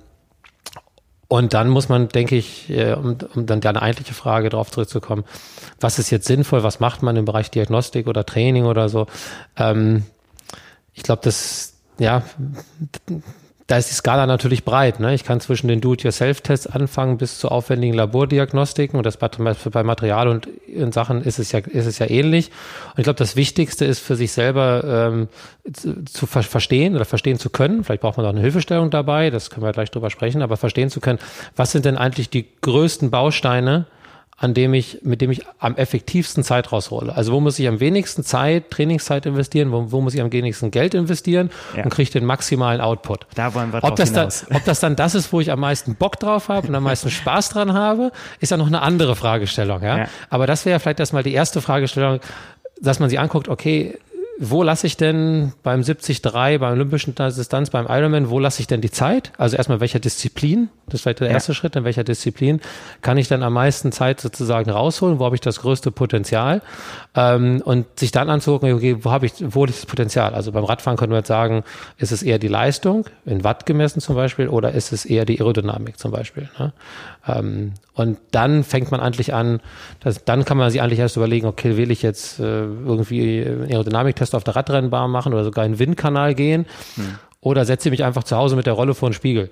und 1.28 1.54
dann 1.54 1.70
muss 1.70 1.90
man, 1.90 2.08
denke 2.08 2.36
ich, 2.36 2.70
äh, 2.70 2.94
um, 2.94 3.18
um 3.34 3.46
dann 3.46 3.60
deine 3.60 3.82
eigentliche 3.82 4.14
Frage 4.14 4.50
darauf 4.50 4.72
zurückzukommen, 4.72 5.26
was 5.80 6.00
ist 6.00 6.10
jetzt 6.12 6.28
sinnvoll, 6.28 6.64
was 6.64 6.80
macht 6.80 7.04
man 7.04 7.16
im 7.16 7.26
Bereich 7.26 7.52
Diagnostik 7.52 8.08
oder 8.08 8.26
Training 8.26 8.66
oder 8.66 8.90
so? 8.90 9.08
Ähm, 9.58 10.04
ich 10.94 11.04
glaube, 11.04 11.22
das, 11.24 11.74
ja, 11.98 12.24
da 13.68 13.78
ist 13.78 13.90
die 13.90 13.96
Skala 13.96 14.28
natürlich 14.28 14.64
breit. 14.64 15.00
Ne? 15.00 15.16
Ich 15.16 15.24
kann 15.24 15.40
zwischen 15.40 15.68
den 15.68 15.82
Do-it-yourself-Tests 15.82 16.68
anfangen 16.68 17.18
bis 17.18 17.40
zu 17.40 17.50
aufwendigen 17.50 17.96
Labordiagnostiken 17.96 18.96
und 18.96 19.06
das 19.06 19.18
bei 19.18 19.84
Material 19.84 20.28
und 20.28 20.48
in 20.68 20.92
Sachen 20.92 21.24
ist 21.24 21.40
es 21.40 21.52
ja, 21.52 21.60
ist 21.60 21.88
es 21.88 21.98
ja 21.98 22.08
ähnlich. 22.08 22.52
Und 22.92 23.00
ich 23.00 23.04
glaube, 23.06 23.18
das 23.18 23.36
Wichtigste 23.36 23.84
ist 23.86 24.00
für 24.00 24.16
sich 24.16 24.34
selber 24.34 25.10
ähm, 25.12 25.30
zu, 25.74 26.06
zu 26.06 26.28
verstehen 26.28 26.96
oder 26.96 27.06
verstehen 27.06 27.40
zu 27.40 27.50
können. 27.50 27.84
Vielleicht 27.84 28.02
braucht 28.02 28.18
man 28.18 28.28
auch 28.28 28.32
eine 28.32 28.42
Hilfestellung 28.42 28.92
dabei, 28.92 29.32
das 29.32 29.50
können 29.50 29.66
wir 29.66 29.72
gleich 29.72 29.90
drüber 29.90 30.12
sprechen, 30.12 30.44
aber 30.44 30.58
verstehen 30.58 30.92
zu 30.92 31.00
können, 31.00 31.18
was 31.56 31.72
sind 31.72 31.86
denn 31.86 31.98
eigentlich 31.98 32.30
die 32.30 32.46
größten 32.62 33.10
Bausteine, 33.10 33.88
an 34.38 34.54
dem 34.54 34.74
ich, 34.74 35.00
mit 35.02 35.22
dem 35.22 35.32
ich 35.32 35.44
am 35.60 35.78
effektivsten 35.78 36.44
Zeit 36.44 36.72
raushole. 36.72 37.16
Also 37.16 37.32
wo 37.32 37.40
muss 37.40 37.58
ich 37.58 37.68
am 37.70 37.80
wenigsten 37.80 38.24
Zeit, 38.24 38.70
Trainingszeit 38.70 39.26
investieren, 39.26 39.72
wo, 39.72 39.92
wo 39.94 40.02
muss 40.02 40.14
ich 40.14 40.22
am 40.22 40.32
wenigsten 40.32 40.72
Geld 40.72 40.94
investieren 40.94 41.50
ja. 41.76 41.84
und 41.86 41.90
kriege 41.90 42.12
den 42.12 42.26
maximalen 42.26 42.82
Output. 42.82 43.28
Da 43.36 43.54
wollen 43.54 43.72
wir 43.72 43.82
ob 43.82 43.96
das, 43.96 44.12
dann, 44.12 44.30
ob 44.54 44.66
das 44.66 44.82
dann 44.82 44.98
das 44.98 45.16
ist, 45.16 45.32
wo 45.32 45.40
ich 45.40 45.52
am 45.52 45.62
meisten 45.62 45.96
Bock 45.96 46.20
drauf 46.20 46.50
habe 46.50 46.68
und 46.68 46.76
am 46.76 46.84
meisten 46.84 47.10
Spaß 47.10 47.50
dran 47.50 47.74
habe, 47.74 48.12
ist 48.42 48.52
ja 48.52 48.58
noch 48.58 48.68
eine 48.68 48.82
andere 48.82 49.16
Fragestellung. 49.16 49.82
Ja? 49.82 50.00
ja. 50.00 50.08
Aber 50.30 50.48
das 50.48 50.66
wäre 50.66 50.82
vielleicht 50.82 51.00
erstmal 51.00 51.24
die 51.24 51.34
erste 51.34 51.62
Fragestellung, 51.62 52.20
dass 52.82 53.00
man 53.00 53.10
sich 53.10 53.20
anguckt, 53.20 53.48
okay, 53.48 53.98
wo 54.38 54.64
lasse 54.64 54.86
ich 54.86 54.98
denn 54.98 55.54
beim 55.64 55.82
73, 55.82 56.22
beim 56.22 56.62
olympischen 56.62 57.16
Distanz, 57.16 57.70
beim 57.70 57.88
Ironman, 57.88 58.30
wo 58.30 58.40
lasse 58.40 58.60
ich 58.60 58.68
denn 58.68 58.82
die 58.82 58.92
Zeit? 58.92 59.32
Also 59.38 59.56
erstmal 59.56 59.80
welcher 59.80 60.00
Disziplin, 60.00 60.70
das 60.88 60.96
ist 60.96 61.02
vielleicht 61.04 61.22
der 61.22 61.30
erste 61.30 61.54
ja. 61.54 61.56
Schritt, 61.56 61.76
in 61.78 61.86
welcher 61.86 62.04
Disziplin 62.04 62.60
kann 63.02 63.18
ich 63.18 63.30
dann 63.30 63.44
am 63.44 63.54
meisten 63.54 63.94
Zeit 63.94 64.20
sozusagen 64.20 64.70
rausholen, 64.70 65.20
wo 65.20 65.26
habe 65.26 65.36
ich 65.36 65.42
das 65.42 65.62
größte 65.62 65.90
Potenzial? 65.92 66.62
Ähm, 67.16 67.62
und 67.64 67.98
sich 67.98 68.12
dann 68.12 68.30
anzugucken, 68.30 68.74
okay, 68.74 68.98
wo 69.02 69.12
habe 69.12 69.26
ich, 69.26 69.34
wo 69.40 69.64
ist 69.64 69.84
das 69.84 69.86
Potenzial? 69.86 70.34
Also 70.34 70.52
beim 70.52 70.66
Radfahren 70.66 70.98
können 70.98 71.14
wir 71.14 71.20
jetzt 71.20 71.30
sagen, 71.30 71.64
ist 71.98 72.12
es 72.12 72.22
eher 72.22 72.38
die 72.38 72.50
Leistung, 72.50 73.06
in 73.26 73.46
Watt 73.46 73.66
gemessen 73.66 74.02
zum 74.02 74.16
Beispiel, 74.16 74.50
oder 74.50 74.74
ist 74.74 74.92
es 74.92 75.06
eher 75.06 75.24
die 75.24 75.40
Aerodynamik 75.40 75.98
zum 75.98 76.12
Beispiel? 76.12 76.50
Ne? 76.60 76.74
Ähm, 77.28 77.74
und 77.94 78.18
dann 78.32 78.64
fängt 78.64 78.92
man 78.92 79.00
eigentlich 79.00 79.34
an, 79.34 79.62
dass, 80.00 80.26
dann 80.26 80.46
kann 80.46 80.58
man 80.58 80.70
sich 80.70 80.82
eigentlich 80.82 81.00
erst 81.00 81.18
überlegen, 81.18 81.48
okay, 81.48 81.78
will 81.78 81.92
ich 81.92 82.02
jetzt 82.02 82.40
äh, 82.40 82.64
irgendwie 82.64 83.46
einen 83.46 83.64
Aerodynamiktest 83.64 84.36
auf 84.36 84.44
der 84.44 84.56
Radrennbahn 84.56 85.10
machen 85.10 85.34
oder 85.34 85.44
sogar 85.44 85.66
in 85.66 85.74
den 85.74 85.80
Windkanal 85.80 86.36
gehen 86.36 86.66
hm. 86.96 87.16
oder 87.42 87.66
setze 87.66 87.90
ich 87.90 87.92
mich 87.92 88.04
einfach 88.04 88.24
zu 88.24 88.36
Hause 88.36 88.56
mit 88.56 88.66
der 88.66 88.74
Rolle 88.74 88.94
vor 88.94 89.10
den 89.10 89.14
Spiegel. 89.14 89.50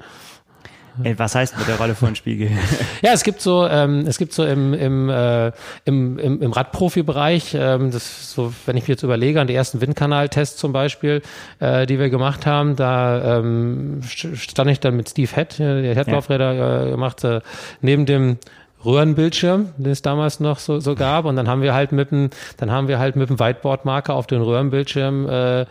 Äh, 1.03 1.15
was 1.17 1.35
heißt 1.35 1.57
mit 1.57 1.67
der 1.67 1.77
Rolle 1.77 1.95
vor 1.95 2.09
den 2.09 2.15
Spiegel? 2.15 2.51
ja, 3.01 3.13
es 3.13 3.23
gibt 3.23 3.41
so, 3.41 3.67
ähm, 3.67 4.05
es 4.07 4.17
gibt 4.17 4.33
so 4.33 4.45
im, 4.45 4.73
im, 4.73 5.09
äh, 5.09 5.51
im, 5.85 6.19
im, 6.19 6.41
im 6.41 6.51
Radprofi-Bereich, 6.51 7.55
ähm, 7.57 7.91
das 7.91 8.33
so, 8.33 8.53
wenn 8.65 8.77
ich 8.77 8.83
mir 8.83 8.93
jetzt 8.93 9.03
überlege, 9.03 9.41
an 9.41 9.47
die 9.47 9.55
ersten 9.55 9.81
Windkanal-Tests 9.81 10.57
zum 10.57 10.73
Beispiel, 10.73 11.21
äh, 11.59 11.85
die 11.85 11.99
wir 11.99 12.09
gemacht 12.09 12.45
haben, 12.45 12.75
da 12.75 13.39
ähm, 13.39 14.01
stand 14.03 14.69
ich 14.69 14.79
dann 14.79 14.95
mit 14.95 15.09
Steve 15.09 15.31
Head, 15.33 15.59
der 15.59 15.95
Headlaufräder 15.95 16.87
äh, 16.87 16.91
gemacht, 16.91 17.23
äh, 17.23 17.41
neben 17.81 18.05
dem 18.05 18.37
Röhrenbildschirm, 18.85 19.69
den 19.77 19.91
es 19.91 20.01
damals 20.01 20.39
noch 20.39 20.59
so, 20.59 20.79
so 20.79 20.95
gab. 20.95 21.25
Und 21.25 21.35
dann 21.35 21.47
haben 21.47 21.61
wir 21.61 21.73
halt 21.73 21.91
mit 21.91 22.11
dem, 22.11 22.29
dann 22.57 22.71
haben 22.71 22.87
wir 22.87 22.99
halt 22.99 23.15
mit 23.15 23.29
dem 23.29 23.39
Whiteboard-Marker 23.39 24.13
auf 24.13 24.27
den 24.27 24.41
Röhrenbildschirm 24.41 25.29
äh, 25.29 25.65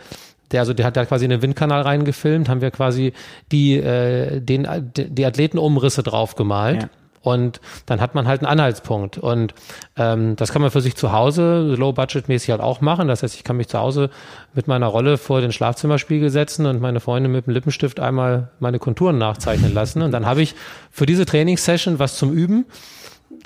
der, 0.53 0.61
also 0.61 0.73
der 0.73 0.85
hat 0.85 0.95
da 0.95 1.05
quasi 1.05 1.25
in 1.25 1.31
den 1.31 1.41
Windkanal 1.41 1.81
reingefilmt, 1.81 2.47
haben 2.47 2.61
wir 2.61 2.71
quasi 2.71 3.13
die, 3.51 3.77
äh, 3.77 4.39
den, 4.39 4.67
die 4.95 5.25
Athletenumrisse 5.25 6.03
drauf 6.03 6.35
gemalt. 6.35 6.83
Ja. 6.83 6.89
Und 7.23 7.61
dann 7.85 8.01
hat 8.01 8.15
man 8.15 8.27
halt 8.27 8.41
einen 8.41 8.51
Anhaltspunkt. 8.51 9.17
Und 9.17 9.53
ähm, 9.95 10.35
das 10.35 10.51
kann 10.51 10.61
man 10.61 10.71
für 10.71 10.81
sich 10.81 10.95
zu 10.95 11.13
Hause 11.13 11.73
low-budget-mäßig 11.77 12.51
halt 12.51 12.59
auch 12.59 12.81
machen. 12.81 13.07
Das 13.07 13.23
heißt, 13.23 13.35
ich 13.35 13.45
kann 13.45 13.55
mich 13.55 13.69
zu 13.69 13.79
Hause 13.79 14.09
mit 14.53 14.67
meiner 14.67 14.87
Rolle 14.87 15.17
vor 15.17 15.39
den 15.39 15.53
Schlafzimmerspiegel 15.53 16.29
setzen 16.29 16.65
und 16.65 16.81
meine 16.81 16.99
Freundin 16.99 17.31
mit 17.31 17.47
dem 17.47 17.53
Lippenstift 17.53 18.01
einmal 18.01 18.49
meine 18.59 18.77
Konturen 18.77 19.17
nachzeichnen 19.17 19.73
lassen. 19.73 20.01
Und 20.01 20.11
dann 20.11 20.25
habe 20.25 20.41
ich 20.41 20.53
für 20.91 21.05
diese 21.05 21.25
Trainingssession 21.25 21.97
was 21.97 22.17
zum 22.17 22.33
Üben 22.33 22.65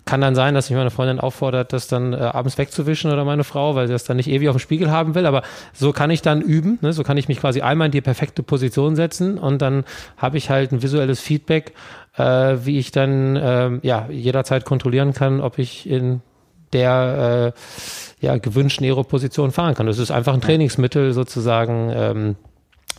kann 0.05 0.21
dann 0.21 0.35
sein, 0.35 0.53
dass 0.53 0.69
mich 0.69 0.77
meine 0.77 0.89
Freundin 0.89 1.19
auffordert, 1.19 1.73
das 1.73 1.87
dann 1.87 2.13
äh, 2.13 2.17
abends 2.17 2.57
wegzuwischen 2.57 3.11
oder 3.11 3.25
meine 3.25 3.43
Frau, 3.43 3.75
weil 3.75 3.87
sie 3.87 3.93
das 3.93 4.03
dann 4.03 4.17
nicht 4.17 4.29
ewig 4.29 4.49
auf 4.49 4.55
dem 4.55 4.59
Spiegel 4.59 4.91
haben 4.91 5.15
will. 5.15 5.25
Aber 5.25 5.43
so 5.73 5.91
kann 5.91 6.09
ich 6.09 6.21
dann 6.21 6.41
üben. 6.41 6.79
Ne? 6.81 6.93
So 6.93 7.03
kann 7.03 7.17
ich 7.17 7.27
mich 7.27 7.39
quasi 7.39 7.61
einmal 7.61 7.87
in 7.87 7.91
die 7.91 8.01
perfekte 8.01 8.43
Position 8.43 8.95
setzen 8.95 9.37
und 9.37 9.61
dann 9.61 9.83
habe 10.17 10.37
ich 10.37 10.49
halt 10.49 10.71
ein 10.71 10.81
visuelles 10.81 11.19
Feedback, 11.19 11.73
äh, 12.17 12.57
wie 12.63 12.79
ich 12.79 12.91
dann 12.91 13.35
äh, 13.35 13.71
ja 13.81 14.07
jederzeit 14.09 14.65
kontrollieren 14.65 15.13
kann, 15.13 15.41
ob 15.41 15.59
ich 15.59 15.89
in 15.89 16.21
der 16.73 17.53
äh, 17.55 18.25
ja, 18.25 18.37
gewünschten 18.37 18.85
Aero-Position 18.85 19.51
fahren 19.51 19.75
kann. 19.75 19.87
Das 19.87 19.99
ist 19.99 20.11
einfach 20.11 20.33
ein 20.33 20.41
Trainingsmittel 20.41 21.13
sozusagen. 21.13 21.91
Ähm, 21.93 22.35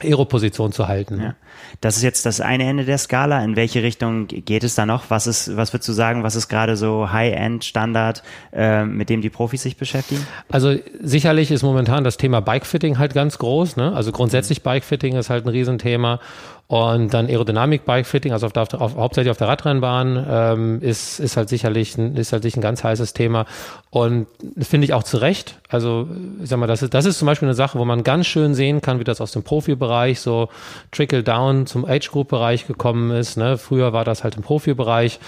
Aero-Position 0.03 0.73
zu 0.73 0.89
halten. 0.89 1.21
Ja. 1.21 1.35
Das 1.81 1.97
ist 1.97 2.03
jetzt 2.03 2.27
das 2.27 2.41
eine 2.41 2.65
Ende 2.65 2.85
der 2.85 2.99
Skala. 2.99 3.43
In 3.43 3.57
welche 3.57 3.83
Richtung 3.83 4.27
geht 4.27 4.65
es 4.65 4.75
da 4.75 4.87
noch? 4.87 5.11
Was 5.11 5.27
ist, 5.27 5.57
was 5.57 5.73
würdest 5.73 5.89
du 5.89 5.93
sagen, 5.93 6.23
was 6.23 6.35
ist 6.35 6.49
gerade 6.49 6.77
so 6.77 7.13
High-End-Standard, 7.13 8.23
äh, 8.53 8.85
mit 8.85 9.11
dem 9.11 9.21
die 9.21 9.31
Profis 9.31 9.63
sich 9.63 9.77
beschäftigen? 9.77 10.27
Also 10.49 10.77
sicherlich 11.01 11.51
ist 11.51 11.63
momentan 11.63 12.05
das 12.05 12.17
Thema 12.17 12.41
Bikefitting 12.41 12.99
halt 12.99 13.15
ganz 13.15 13.39
groß. 13.39 13.77
Ne? 13.77 13.93
Also 13.95 14.13
grundsätzlich 14.13 14.63
Bikefitting 14.63 15.17
ist 15.17 15.31
halt 15.31 15.45
ein 15.45 15.49
Riesenthema. 15.49 16.21
Und 16.69 17.15
dann 17.15 17.29
Aerodynamik 17.29 17.87
Bikefitting, 17.87 18.33
also 18.33 18.47
auf 18.47 18.53
der, 18.53 18.63
auf, 18.79 18.95
hauptsächlich 18.95 19.31
auf 19.31 19.39
der 19.39 19.49
Radrennbahn, 19.49 20.27
ähm, 20.29 20.83
ist, 20.83 21.19
ist 21.19 21.39
halt 21.39 21.49
sicherlich 21.49 21.97
ein, 21.97 22.15
ist 22.15 22.35
halt 22.35 22.45
ein 22.45 22.61
ganz 22.61 22.85
heißes 22.85 23.15
Thema. 23.15 23.47
Und 23.89 24.27
finde 24.61 24.85
ich 24.85 24.93
auch 24.93 25.03
zu 25.03 25.17
Recht. 25.17 25.59
Also, 25.71 26.09
ich 26.43 26.51
sag 26.51 26.59
mal, 26.59 26.67
das 26.67 26.83
ist, 26.83 26.93
das 26.93 27.07
ist 27.07 27.19
zum 27.19 27.25
Beispiel 27.25 27.49
eine 27.49 27.55
Sache, 27.55 27.79
wo 27.79 27.87
man 27.87 28.05
ganz 28.05 28.27
schön 28.27 28.55
sehen 28.55 28.83
kann, 28.83 29.01
wie 29.01 29.05
das 29.05 29.23
aus 29.23 29.33
dem 29.33 29.45
Profibereich 29.45 30.21
so 30.21 30.51
trickle 30.93 31.23
down 31.23 31.67
zum 31.67 31.87
Age 31.87 32.11
Group 32.11 32.29
Bereich 32.29 32.67
gekommen 32.67 33.13
ist. 33.13 33.39
Ne? 33.39 33.57
Früher 33.57 33.95
war 33.95 34.05
das 34.05 34.23
halt 34.23 34.37
im 34.37 34.43
Profibereich 34.43 35.21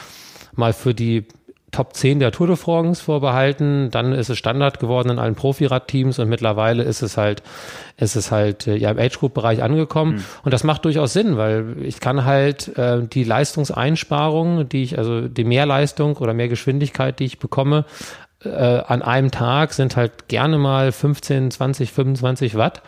mal 0.55 0.75
für 0.75 0.93
die 0.93 1.25
Top 1.71 1.95
10 1.95 2.19
der 2.19 2.33
Tour 2.33 2.49
de 2.49 2.57
France 2.57 3.03
vorbehalten. 3.03 3.91
Dann 3.91 4.13
ist 4.13 4.29
es 4.29 4.39
Standard 4.39 4.81
geworden 4.81 5.11
in 5.11 5.19
allen 5.19 5.35
Profiradteams 5.35 6.19
und 6.19 6.29
mittlerweile 6.29 6.83
ist 6.83 7.03
es 7.03 7.17
halt, 7.17 7.43
ist 7.97 8.17
es 8.17 8.31
halt 8.31 8.67
äh, 8.67 8.77
ja 8.77 8.91
im 8.91 8.99
Age 8.99 9.19
Group 9.19 9.35
Bereich 9.35 9.63
angekommen. 9.63 10.17
Mhm. 10.17 10.25
Und 10.45 10.53
das 10.55 10.65
macht 10.65 10.85
durchaus 10.85 11.13
Sinn, 11.13 11.37
weil 11.37 11.77
ich 11.83 12.01
kann 12.01 12.25
halt 12.25 12.77
äh, 12.77 13.03
die 13.07 13.25
Leistungseinsparungen, 13.25 14.69
die 14.69 14.83
ich, 14.83 14.99
also 14.99 15.29
die 15.29 15.45
Mehrleistung 15.45 16.17
oder 16.17 16.35
mehr 16.35 16.49
Geschwindigkeit, 16.49 17.19
die 17.19 17.25
ich 17.25 17.39
bekomme, 17.39 17.85
äh, 18.45 18.49
an 18.49 19.03
einem 19.03 19.31
Tag 19.31 19.73
sind 19.73 19.97
halt 19.97 20.29
gerne 20.29 20.59
mal 20.59 20.93
15, 20.93 21.51
20, 21.51 21.93
25 21.93 22.57
Watt. 22.57 22.83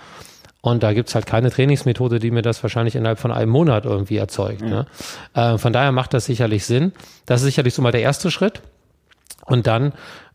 Und 0.63 0.85
da 0.85 0.93
gibt's 0.93 1.15
halt 1.17 1.27
keine 1.27 1.51
Trainingsmethode, 1.51 2.21
die 2.21 2.31
mir 2.31 2.43
das 2.43 2.63
wahrscheinlich 2.63 2.95
innerhalb 2.95 3.19
von 3.19 3.33
einem 3.33 3.51
Monat 3.51 3.85
irgendwie 3.85 4.17
erzeugt. 4.17 4.63
Ja. 4.63 4.69
Ne? 4.69 4.87
Äh, 5.35 5.59
von 5.59 5.73
daher 5.73 5.91
macht 5.91 6.15
das 6.15 6.25
sicherlich 6.27 6.65
Sinn. 6.65 6.93
Das 7.27 7.41
ist 7.41 7.47
sicherlich 7.47 7.75
so 7.75 7.83
mal 7.83 7.91
der 7.91 8.03
erste 8.03 8.31
Schritt. 8.31 8.63
Und 9.45 9.67
dann 9.67 9.93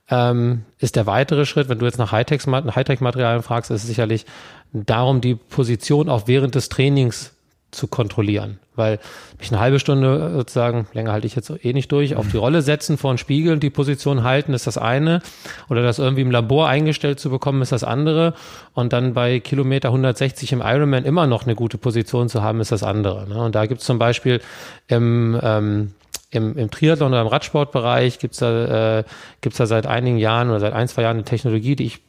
ähm, 0.10 0.66
ist 0.80 0.98
der 0.98 1.06
weitere 1.06 1.46
Schritt, 1.46 1.70
wenn 1.70 1.80
du 1.80 1.86
jetzt 1.86 1.98
nach 1.98 2.12
Hightech-Materialien 2.12 3.42
fragst, 3.42 3.72
ist 3.72 3.84
es 3.84 3.88
sicherlich 3.88 4.26
darum, 4.74 5.22
die 5.22 5.36
Position 5.36 6.10
auch 6.10 6.28
während 6.28 6.56
des 6.56 6.68
Trainings 6.68 7.34
zu 7.72 7.88
kontrollieren. 7.88 8.60
Weil 8.78 9.00
mich 9.40 9.52
eine 9.52 9.60
halbe 9.60 9.80
Stunde 9.80 10.32
sozusagen, 10.34 10.88
länger 10.94 11.12
halte 11.12 11.28
ich 11.28 11.36
jetzt 11.36 11.52
eh 11.64 11.74
nicht 11.74 11.92
durch, 11.92 12.16
auf 12.16 12.30
die 12.32 12.38
Rolle 12.38 12.62
setzen, 12.62 12.98
vor 12.98 13.12
einen 13.12 13.18
Spiegel 13.18 13.54
und 13.54 13.64
die 13.64 13.70
Position 13.70 14.24
halten, 14.24 14.54
ist 14.54 14.68
das 14.68 14.78
eine. 14.78 15.22
Oder 15.70 15.82
das 15.84 16.00
irgendwie 16.00 16.22
im 16.22 16.32
Labor 16.32 16.68
eingestellt 16.70 17.20
zu 17.20 17.30
bekommen, 17.30 17.62
ist 17.62 17.72
das 17.74 17.84
andere. 17.84 18.34
Und 18.74 18.94
dann 18.94 19.14
bei 19.14 19.40
Kilometer 19.40 19.90
160 19.90 20.54
im 20.54 20.62
Ironman 20.62 21.04
immer 21.04 21.28
noch 21.28 21.44
eine 21.44 21.56
gute 21.56 21.78
Position 21.78 22.30
zu 22.30 22.42
haben, 22.42 22.62
ist 22.62 22.72
das 22.72 22.84
andere. 22.84 23.28
Ne? 23.28 23.44
Und 23.44 23.56
da 23.56 23.66
gibt 23.66 23.82
es 23.82 23.88
zum 23.88 24.00
Beispiel 24.00 24.40
im 24.88 25.38
ähm, 25.44 25.92
im, 26.30 26.58
im 26.58 26.70
Triathlon 26.70 27.12
oder 27.12 27.22
im 27.22 27.28
Radsportbereich 27.28 28.20
gibt's 28.20 28.40
da, 28.40 29.00
äh, 29.00 29.04
da 29.42 29.66
seit 29.66 29.88
einigen 29.88 30.18
Jahren 30.18 30.50
oder 30.50 30.60
seit 30.60 30.74
ein, 30.74 30.88
zwei 30.88 31.04
Jahren 31.04 31.18
eine 31.18 31.24
Technologie, 31.24 31.76
die 31.76 31.86
ich 31.86 32.00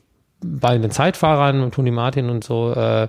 bei 0.41 0.77
den 0.77 0.91
Zeitfahrern, 0.91 1.71
Toni 1.73 1.91
Martin 1.91 2.31
und 2.31 2.45
so, 2.45 2.73
äh, 2.73 3.09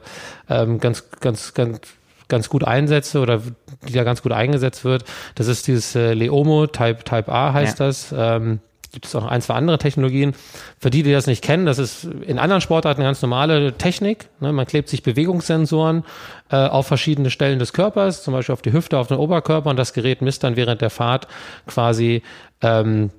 ähm, 0.49 0.79
ganz, 0.79 1.09
ganz, 1.19 1.53
ganz, 1.53 1.81
ganz 2.29 2.49
gut 2.49 2.63
einsetze 2.63 3.19
oder 3.19 3.41
die 3.87 3.93
da 3.93 4.03
ganz 4.03 4.21
gut 4.21 4.31
eingesetzt 4.31 4.85
wird. 4.85 5.03
Das 5.35 5.47
ist 5.47 5.67
dieses 5.67 5.95
äh, 5.95 6.13
Leomo 6.13 6.67
Type, 6.67 7.03
Type 7.03 7.29
A 7.29 7.53
heißt 7.53 7.79
ja. 7.79 7.87
das. 7.87 8.15
Ähm, 8.17 8.59
gibt 8.91 9.05
es 9.05 9.15
auch 9.15 9.25
ein, 9.25 9.41
zwei 9.41 9.53
andere 9.53 9.77
Technologien. 9.77 10.33
Für 10.79 10.89
die, 10.89 11.03
die 11.03 11.11
das 11.11 11.27
nicht 11.27 11.43
kennen, 11.43 11.65
das 11.65 11.77
ist 11.77 12.05
in 12.05 12.39
anderen 12.39 12.61
Sportarten 12.61 13.03
ganz 13.03 13.21
normale 13.21 13.73
Technik. 13.73 14.29
Ne? 14.39 14.51
Man 14.51 14.65
klebt 14.65 14.89
sich 14.89 15.03
Bewegungssensoren 15.03 16.03
äh, 16.49 16.55
auf 16.55 16.87
verschiedene 16.87 17.29
Stellen 17.29 17.59
des 17.59 17.73
Körpers, 17.73 18.23
zum 18.23 18.33
Beispiel 18.33 18.53
auf 18.53 18.61
die 18.61 18.73
Hüfte, 18.73 18.97
auf 18.97 19.07
den 19.07 19.17
Oberkörper 19.17 19.69
und 19.69 19.77
das 19.77 19.93
Gerät 19.93 20.21
misst 20.21 20.43
dann 20.43 20.55
während 20.55 20.81
der 20.81 20.89
Fahrt 20.89 21.27
quasi 21.67 22.23
ähm, 22.61 23.11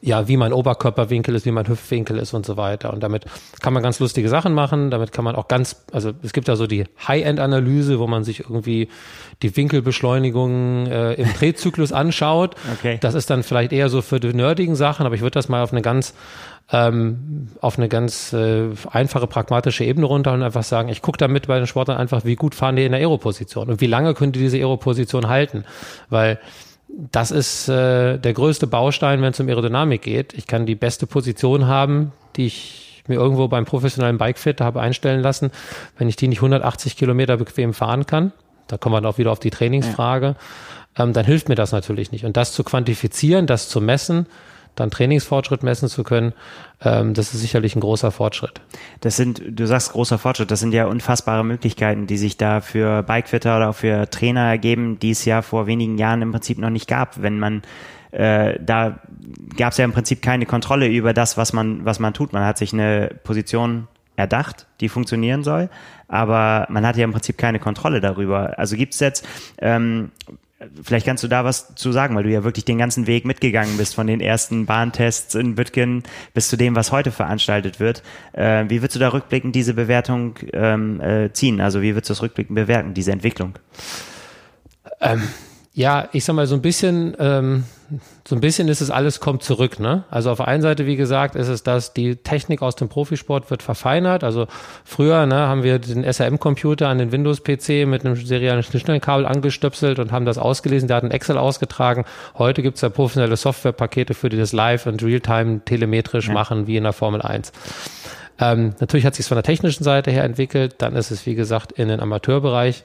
ja, 0.00 0.26
wie 0.26 0.36
mein 0.36 0.52
Oberkörperwinkel 0.52 1.34
ist, 1.36 1.46
wie 1.46 1.52
mein 1.52 1.68
Hüftwinkel 1.68 2.18
ist 2.18 2.34
und 2.34 2.44
so 2.44 2.56
weiter. 2.56 2.92
Und 2.92 3.00
damit 3.02 3.26
kann 3.60 3.72
man 3.72 3.82
ganz 3.82 4.00
lustige 4.00 4.28
Sachen 4.28 4.52
machen. 4.52 4.90
Damit 4.90 5.12
kann 5.12 5.24
man 5.24 5.36
auch 5.36 5.46
ganz, 5.46 5.84
also 5.92 6.12
es 6.22 6.32
gibt 6.32 6.48
da 6.48 6.56
so 6.56 6.66
die 6.66 6.84
High-End-Analyse, 7.06 8.00
wo 8.00 8.08
man 8.08 8.24
sich 8.24 8.40
irgendwie 8.40 8.88
die 9.42 9.56
Winkelbeschleunigung 9.56 10.86
äh, 10.86 11.14
im 11.14 11.32
Drehzyklus 11.32 11.92
anschaut. 11.92 12.56
Okay. 12.78 12.98
Das 13.00 13.14
ist 13.14 13.30
dann 13.30 13.42
vielleicht 13.42 13.72
eher 13.72 13.88
so 13.88 14.02
für 14.02 14.20
die 14.20 14.32
nerdigen 14.32 14.76
Sachen, 14.76 15.06
aber 15.06 15.14
ich 15.14 15.22
würde 15.22 15.32
das 15.32 15.48
mal 15.48 15.62
auf 15.62 15.72
eine 15.72 15.82
ganz 15.82 16.14
ähm, 16.70 17.48
auf 17.60 17.78
eine 17.78 17.88
ganz 17.88 18.32
äh, 18.32 18.68
einfache, 18.90 19.26
pragmatische 19.26 19.84
Ebene 19.84 20.06
runter 20.06 20.32
und 20.32 20.42
einfach 20.42 20.62
sagen, 20.62 20.90
ich 20.90 21.00
gucke 21.00 21.16
damit 21.18 21.46
bei 21.46 21.56
den 21.58 21.66
Sportlern 21.66 21.96
einfach, 21.96 22.24
wie 22.24 22.36
gut 22.36 22.54
fahren 22.54 22.76
die 22.76 22.84
in 22.84 22.92
der 22.92 23.00
Aeroposition 23.00 23.68
und 23.68 23.80
wie 23.80 23.86
lange 23.86 24.14
können 24.14 24.32
die 24.32 24.40
diese 24.40 24.58
Aeroposition 24.58 25.28
halten. 25.28 25.64
Weil 26.10 26.38
das 26.88 27.30
ist 27.30 27.68
äh, 27.68 28.18
der 28.18 28.32
größte 28.32 28.66
Baustein, 28.66 29.22
wenn 29.22 29.32
es 29.32 29.40
um 29.40 29.48
Aerodynamik 29.48 30.02
geht. 30.02 30.32
Ich 30.34 30.46
kann 30.46 30.66
die 30.66 30.74
beste 30.74 31.06
Position 31.06 31.66
haben, 31.66 32.12
die 32.36 32.46
ich 32.46 33.04
mir 33.06 33.16
irgendwo 33.16 33.48
beim 33.48 33.64
professionellen 33.64 34.18
Bikefit 34.18 34.60
habe 34.60 34.80
einstellen 34.80 35.20
lassen. 35.20 35.50
Wenn 35.96 36.08
ich 36.08 36.16
die 36.16 36.28
nicht 36.28 36.38
180 36.38 36.96
Kilometer 36.96 37.36
bequem 37.36 37.74
fahren 37.74 38.06
kann, 38.06 38.32
da 38.66 38.76
kommen 38.76 38.94
wir 38.94 39.00
dann 39.00 39.10
auch 39.10 39.18
wieder 39.18 39.32
auf 39.32 39.40
die 39.40 39.50
Trainingsfrage, 39.50 40.36
ja. 40.96 41.04
ähm, 41.04 41.12
dann 41.12 41.24
hilft 41.24 41.48
mir 41.48 41.54
das 41.54 41.72
natürlich 41.72 42.12
nicht. 42.12 42.24
Und 42.24 42.36
das 42.36 42.52
zu 42.52 42.64
quantifizieren, 42.64 43.46
das 43.46 43.68
zu 43.68 43.80
messen, 43.80 44.26
dann 44.80 44.90
Trainingsfortschritt 44.90 45.62
messen 45.62 45.88
zu 45.88 46.04
können, 46.04 46.32
ähm, 46.82 47.14
das 47.14 47.34
ist 47.34 47.40
sicherlich 47.40 47.76
ein 47.76 47.80
großer 47.80 48.10
Fortschritt. 48.10 48.60
Das 49.00 49.16
sind, 49.16 49.42
du 49.46 49.66
sagst 49.66 49.92
großer 49.92 50.18
Fortschritt, 50.18 50.50
das 50.50 50.60
sind 50.60 50.72
ja 50.72 50.86
unfassbare 50.86 51.44
Möglichkeiten, 51.44 52.06
die 52.06 52.18
sich 52.18 52.36
da 52.36 52.60
für 52.60 53.02
Bikefitter 53.02 53.56
oder 53.56 53.70
auch 53.70 53.74
für 53.74 54.08
Trainer 54.10 54.42
ergeben, 54.42 54.98
die 54.98 55.10
es 55.10 55.24
ja 55.24 55.42
vor 55.42 55.66
wenigen 55.66 55.98
Jahren 55.98 56.22
im 56.22 56.32
Prinzip 56.32 56.58
noch 56.58 56.70
nicht 56.70 56.88
gab, 56.88 57.22
wenn 57.22 57.38
man 57.38 57.62
äh, 58.10 58.58
da 58.60 59.00
gab 59.56 59.72
es 59.72 59.78
ja 59.78 59.84
im 59.84 59.92
Prinzip 59.92 60.22
keine 60.22 60.46
Kontrolle 60.46 60.88
über 60.88 61.12
das, 61.12 61.36
was 61.36 61.52
man, 61.52 61.84
was 61.84 61.98
man 61.98 62.14
tut. 62.14 62.32
Man 62.32 62.44
hat 62.44 62.58
sich 62.58 62.72
eine 62.72 63.10
Position 63.22 63.86
erdacht, 64.16 64.66
die 64.80 64.88
funktionieren 64.88 65.44
soll, 65.44 65.68
aber 66.08 66.66
man 66.70 66.86
hat 66.86 66.96
ja 66.96 67.04
im 67.04 67.12
Prinzip 67.12 67.38
keine 67.38 67.58
Kontrolle 67.60 68.00
darüber. 68.00 68.58
Also 68.58 68.76
gibt 68.76 68.94
es 68.94 69.00
jetzt 69.00 69.26
ähm, 69.58 70.10
Vielleicht 70.82 71.06
kannst 71.06 71.22
du 71.22 71.28
da 71.28 71.44
was 71.44 71.76
zu 71.76 71.92
sagen, 71.92 72.16
weil 72.16 72.24
du 72.24 72.30
ja 72.30 72.42
wirklich 72.42 72.64
den 72.64 72.78
ganzen 72.78 73.06
Weg 73.06 73.24
mitgegangen 73.24 73.76
bist, 73.76 73.94
von 73.94 74.08
den 74.08 74.20
ersten 74.20 74.66
Bahntests 74.66 75.36
in 75.36 75.54
Bütgen 75.54 76.02
bis 76.34 76.48
zu 76.48 76.56
dem, 76.56 76.74
was 76.74 76.90
heute 76.90 77.12
veranstaltet 77.12 77.78
wird. 77.78 78.02
Äh, 78.32 78.64
wie 78.68 78.82
würdest 78.82 78.96
du 78.96 78.98
da 78.98 79.10
rückblickend 79.10 79.54
diese 79.54 79.74
Bewertung 79.74 80.34
ähm, 80.52 81.00
äh, 81.00 81.32
ziehen? 81.32 81.60
Also 81.60 81.80
wie 81.80 81.94
würdest 81.94 82.10
du 82.10 82.14
das 82.14 82.22
rückblickend 82.22 82.56
bewerten, 82.56 82.92
diese 82.92 83.12
Entwicklung? 83.12 83.54
Ähm, 85.00 85.22
ja, 85.78 86.08
ich 86.10 86.24
sag 86.24 86.34
mal 86.34 86.48
so 86.48 86.56
ein 86.56 86.60
bisschen, 86.60 87.16
ähm, 87.20 87.62
so 88.26 88.34
ein 88.34 88.40
bisschen 88.40 88.66
ist 88.66 88.80
es 88.80 88.90
alles 88.90 89.20
kommt 89.20 89.44
zurück. 89.44 89.78
Ne? 89.78 90.02
Also 90.10 90.32
auf 90.32 90.38
der 90.38 90.48
einen 90.48 90.60
Seite, 90.60 90.86
wie 90.86 90.96
gesagt, 90.96 91.36
ist 91.36 91.46
es, 91.46 91.62
dass 91.62 91.94
die 91.94 92.16
Technik 92.16 92.62
aus 92.62 92.74
dem 92.74 92.88
Profisport 92.88 93.48
wird 93.48 93.62
verfeinert. 93.62 94.24
Also 94.24 94.48
früher 94.84 95.24
ne, 95.26 95.36
haben 95.36 95.62
wir 95.62 95.78
den 95.78 96.02
SRM-Computer 96.02 96.88
an 96.88 96.98
den 96.98 97.12
Windows-PC 97.12 97.86
mit 97.86 98.04
einem 98.04 98.16
seriellen 98.16 98.64
Schnittstellenkabel 98.64 99.24
angestöpselt 99.24 100.00
und 100.00 100.10
haben 100.10 100.24
das 100.24 100.36
ausgelesen. 100.36 100.88
Der 100.88 100.96
hat 100.96 101.04
ein 101.04 101.12
Excel 101.12 101.38
ausgetragen. 101.38 102.04
Heute 102.36 102.62
gibt 102.62 102.74
es 102.74 102.80
ja 102.80 102.88
professionelle 102.88 103.36
Softwarepakete, 103.36 104.14
für 104.14 104.30
die 104.30 104.36
das 104.36 104.52
live 104.52 104.86
und 104.86 105.00
real-time 105.00 105.60
telemetrisch 105.64 106.26
ja. 106.26 106.34
machen, 106.34 106.66
wie 106.66 106.76
in 106.76 106.82
der 106.82 106.92
Formel 106.92 107.22
1. 107.22 107.52
Ähm, 108.40 108.74
natürlich 108.80 109.06
hat 109.06 109.14
sich 109.14 109.26
von 109.26 109.36
der 109.36 109.42
technischen 109.42 109.84
Seite 109.84 110.10
her 110.10 110.24
entwickelt. 110.24 110.76
Dann 110.78 110.96
ist 110.96 111.10
es, 111.10 111.26
wie 111.26 111.34
gesagt, 111.34 111.72
in 111.72 111.88
den 111.88 112.00
Amateurbereich 112.00 112.84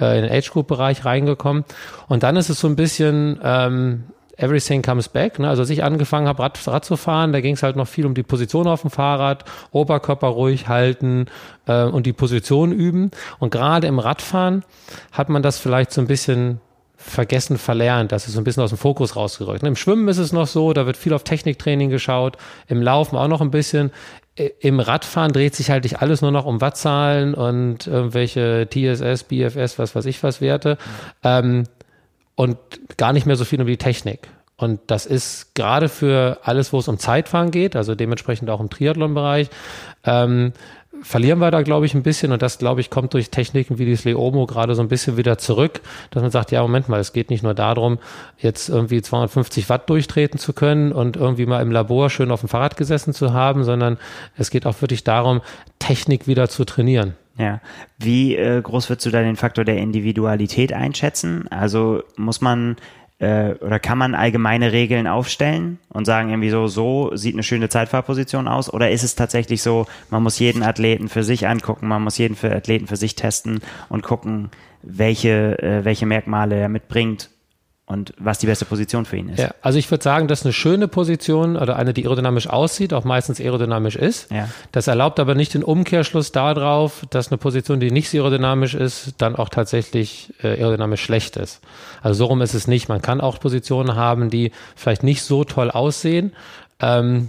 äh, 0.00 0.18
in 0.18 0.24
den 0.24 0.32
Age 0.32 0.50
Group 0.50 0.68
Bereich 0.68 1.04
reingekommen. 1.04 1.64
Und 2.08 2.22
dann 2.22 2.36
ist 2.36 2.48
es 2.48 2.60
so 2.60 2.68
ein 2.68 2.76
bisschen, 2.76 3.38
ähm, 3.42 4.04
everything 4.36 4.82
comes 4.82 5.08
back. 5.08 5.38
Ne? 5.38 5.48
Also 5.48 5.62
als 5.62 5.70
ich 5.70 5.84
angefangen 5.84 6.26
habe, 6.26 6.42
Rad, 6.42 6.58
Rad 6.66 6.84
zu 6.84 6.96
fahren, 6.96 7.32
da 7.32 7.40
ging 7.40 7.54
es 7.54 7.62
halt 7.62 7.76
noch 7.76 7.88
viel 7.88 8.06
um 8.06 8.14
die 8.14 8.22
Position 8.22 8.66
auf 8.66 8.82
dem 8.82 8.90
Fahrrad, 8.90 9.44
Oberkörper 9.70 10.28
ruhig 10.28 10.68
halten 10.68 11.26
äh, 11.66 11.84
und 11.84 12.06
die 12.06 12.12
Position 12.12 12.72
üben. 12.72 13.10
Und 13.38 13.50
gerade 13.50 13.86
im 13.86 13.98
Radfahren 13.98 14.64
hat 15.12 15.28
man 15.28 15.42
das 15.42 15.58
vielleicht 15.58 15.92
so 15.92 16.00
ein 16.00 16.06
bisschen 16.06 16.60
vergessen, 16.96 17.58
verlernt. 17.58 18.12
Das 18.12 18.26
ist 18.26 18.34
so 18.34 18.40
ein 18.40 18.44
bisschen 18.44 18.62
aus 18.62 18.70
dem 18.70 18.78
Fokus 18.78 19.14
rausgerückt. 19.14 19.62
Ne? 19.62 19.68
Im 19.68 19.76
Schwimmen 19.76 20.08
ist 20.08 20.18
es 20.18 20.32
noch 20.32 20.46
so, 20.46 20.72
da 20.72 20.86
wird 20.86 20.96
viel 20.96 21.12
auf 21.12 21.22
Techniktraining 21.22 21.90
geschaut, 21.90 22.38
im 22.66 22.82
Laufen 22.82 23.16
auch 23.16 23.28
noch 23.28 23.42
ein 23.42 23.50
bisschen. 23.50 23.90
Im 24.36 24.80
Radfahren 24.80 25.32
dreht 25.32 25.54
sich 25.54 25.70
halt 25.70 25.84
nicht 25.84 26.02
alles 26.02 26.20
nur 26.20 26.32
noch 26.32 26.44
um 26.44 26.60
Wattzahlen 26.60 27.34
und 27.34 27.86
irgendwelche 27.86 28.68
TSS, 28.68 29.24
BFS, 29.24 29.78
was 29.78 29.94
weiß 29.94 30.06
ich 30.06 30.22
was 30.22 30.40
Werte. 30.40 30.76
Ähm, 31.22 31.64
und 32.34 32.58
gar 32.96 33.12
nicht 33.12 33.26
mehr 33.26 33.36
so 33.36 33.44
viel 33.44 33.60
um 33.60 33.66
die 33.66 33.76
Technik. 33.76 34.28
Und 34.56 34.80
das 34.88 35.06
ist 35.06 35.54
gerade 35.54 35.88
für 35.88 36.38
alles, 36.42 36.72
wo 36.72 36.78
es 36.78 36.88
um 36.88 36.98
Zeitfahren 36.98 37.50
geht, 37.50 37.76
also 37.76 37.94
dementsprechend 37.94 38.50
auch 38.50 38.60
im 38.60 38.70
Triathlon-Bereich, 38.70 39.50
ähm, 40.04 40.52
verlieren 41.04 41.38
wir 41.38 41.50
da, 41.50 41.62
glaube 41.62 41.86
ich, 41.86 41.94
ein 41.94 42.02
bisschen. 42.02 42.32
Und 42.32 42.42
das, 42.42 42.58
glaube 42.58 42.80
ich, 42.80 42.90
kommt 42.90 43.14
durch 43.14 43.30
Techniken 43.30 43.78
wie 43.78 43.84
dieses 43.84 44.04
Leomo 44.04 44.46
gerade 44.46 44.74
so 44.74 44.82
ein 44.82 44.88
bisschen 44.88 45.16
wieder 45.16 45.38
zurück, 45.38 45.80
dass 46.10 46.22
man 46.22 46.30
sagt, 46.30 46.50
ja, 46.50 46.62
Moment 46.62 46.88
mal, 46.88 46.98
es 46.98 47.12
geht 47.12 47.30
nicht 47.30 47.42
nur 47.42 47.54
darum, 47.54 47.98
jetzt 48.38 48.68
irgendwie 48.68 49.02
250 49.02 49.68
Watt 49.68 49.88
durchtreten 49.88 50.38
zu 50.38 50.52
können 50.52 50.92
und 50.92 51.16
irgendwie 51.16 51.46
mal 51.46 51.60
im 51.60 51.70
Labor 51.70 52.10
schön 52.10 52.30
auf 52.30 52.40
dem 52.40 52.48
Fahrrad 52.48 52.76
gesessen 52.76 53.12
zu 53.12 53.32
haben, 53.32 53.64
sondern 53.64 53.98
es 54.36 54.50
geht 54.50 54.66
auch 54.66 54.80
wirklich 54.80 55.04
darum, 55.04 55.42
Technik 55.78 56.26
wieder 56.26 56.48
zu 56.48 56.64
trainieren. 56.64 57.14
Ja. 57.36 57.60
Wie 57.98 58.36
äh, 58.36 58.62
groß 58.62 58.88
würdest 58.88 59.06
du 59.06 59.10
da 59.10 59.20
den 59.20 59.36
Faktor 59.36 59.64
der 59.64 59.78
Individualität 59.78 60.72
einschätzen? 60.72 61.48
Also 61.48 62.02
muss 62.16 62.40
man 62.40 62.76
äh, 63.18 63.54
oder 63.54 63.78
kann 63.78 63.98
man 63.98 64.14
allgemeine 64.14 64.72
Regeln 64.72 65.06
aufstellen 65.06 65.78
und 65.88 66.04
sagen 66.04 66.30
irgendwie 66.30 66.50
so, 66.50 66.66
so 66.66 67.14
sieht 67.14 67.34
eine 67.34 67.42
schöne 67.42 67.68
Zeitfahrposition 67.68 68.48
aus? 68.48 68.72
Oder 68.72 68.90
ist 68.90 69.04
es 69.04 69.14
tatsächlich 69.14 69.62
so, 69.62 69.86
man 70.10 70.22
muss 70.22 70.38
jeden 70.38 70.62
Athleten 70.62 71.08
für 71.08 71.24
sich 71.24 71.46
angucken, 71.46 71.88
man 71.88 72.02
muss 72.02 72.18
jeden 72.18 72.36
Athleten 72.44 72.86
für 72.86 72.96
sich 72.96 73.14
testen 73.14 73.60
und 73.88 74.02
gucken, 74.02 74.50
welche, 74.82 75.62
äh, 75.62 75.84
welche 75.84 76.06
Merkmale 76.06 76.56
er 76.56 76.68
mitbringt 76.68 77.30
und 77.86 78.14
was 78.18 78.38
die 78.38 78.46
beste 78.46 78.64
Position 78.64 79.04
für 79.04 79.18
ihn 79.18 79.28
ist. 79.28 79.40
Ja, 79.40 79.54
also 79.60 79.78
ich 79.78 79.90
würde 79.90 80.02
sagen, 80.02 80.26
das 80.26 80.40
ist 80.40 80.46
eine 80.46 80.54
schöne 80.54 80.88
Position 80.88 81.56
oder 81.56 81.76
eine, 81.76 81.92
die 81.92 82.04
aerodynamisch 82.04 82.48
aussieht, 82.48 82.94
auch 82.94 83.04
meistens 83.04 83.40
aerodynamisch 83.40 83.96
ist. 83.96 84.30
Ja. 84.30 84.48
Das 84.72 84.86
erlaubt 84.86 85.20
aber 85.20 85.34
nicht 85.34 85.52
den 85.52 85.62
Umkehrschluss 85.62 86.32
darauf, 86.32 87.04
dass 87.10 87.28
eine 87.28 87.36
Position, 87.36 87.80
die 87.80 87.90
nicht 87.90 88.14
aerodynamisch 88.14 88.74
ist, 88.74 89.14
dann 89.18 89.36
auch 89.36 89.50
tatsächlich 89.50 90.32
äh, 90.42 90.58
aerodynamisch 90.58 91.02
schlecht 91.02 91.36
ist. 91.36 91.60
Also 92.00 92.18
so 92.18 92.26
rum 92.26 92.40
ist 92.40 92.54
es 92.54 92.66
nicht. 92.66 92.88
Man 92.88 93.02
kann 93.02 93.20
auch 93.20 93.38
Positionen 93.38 93.94
haben, 93.96 94.30
die 94.30 94.52
vielleicht 94.76 95.02
nicht 95.02 95.22
so 95.22 95.44
toll 95.44 95.70
aussehen. 95.70 96.32
Ähm, 96.80 97.28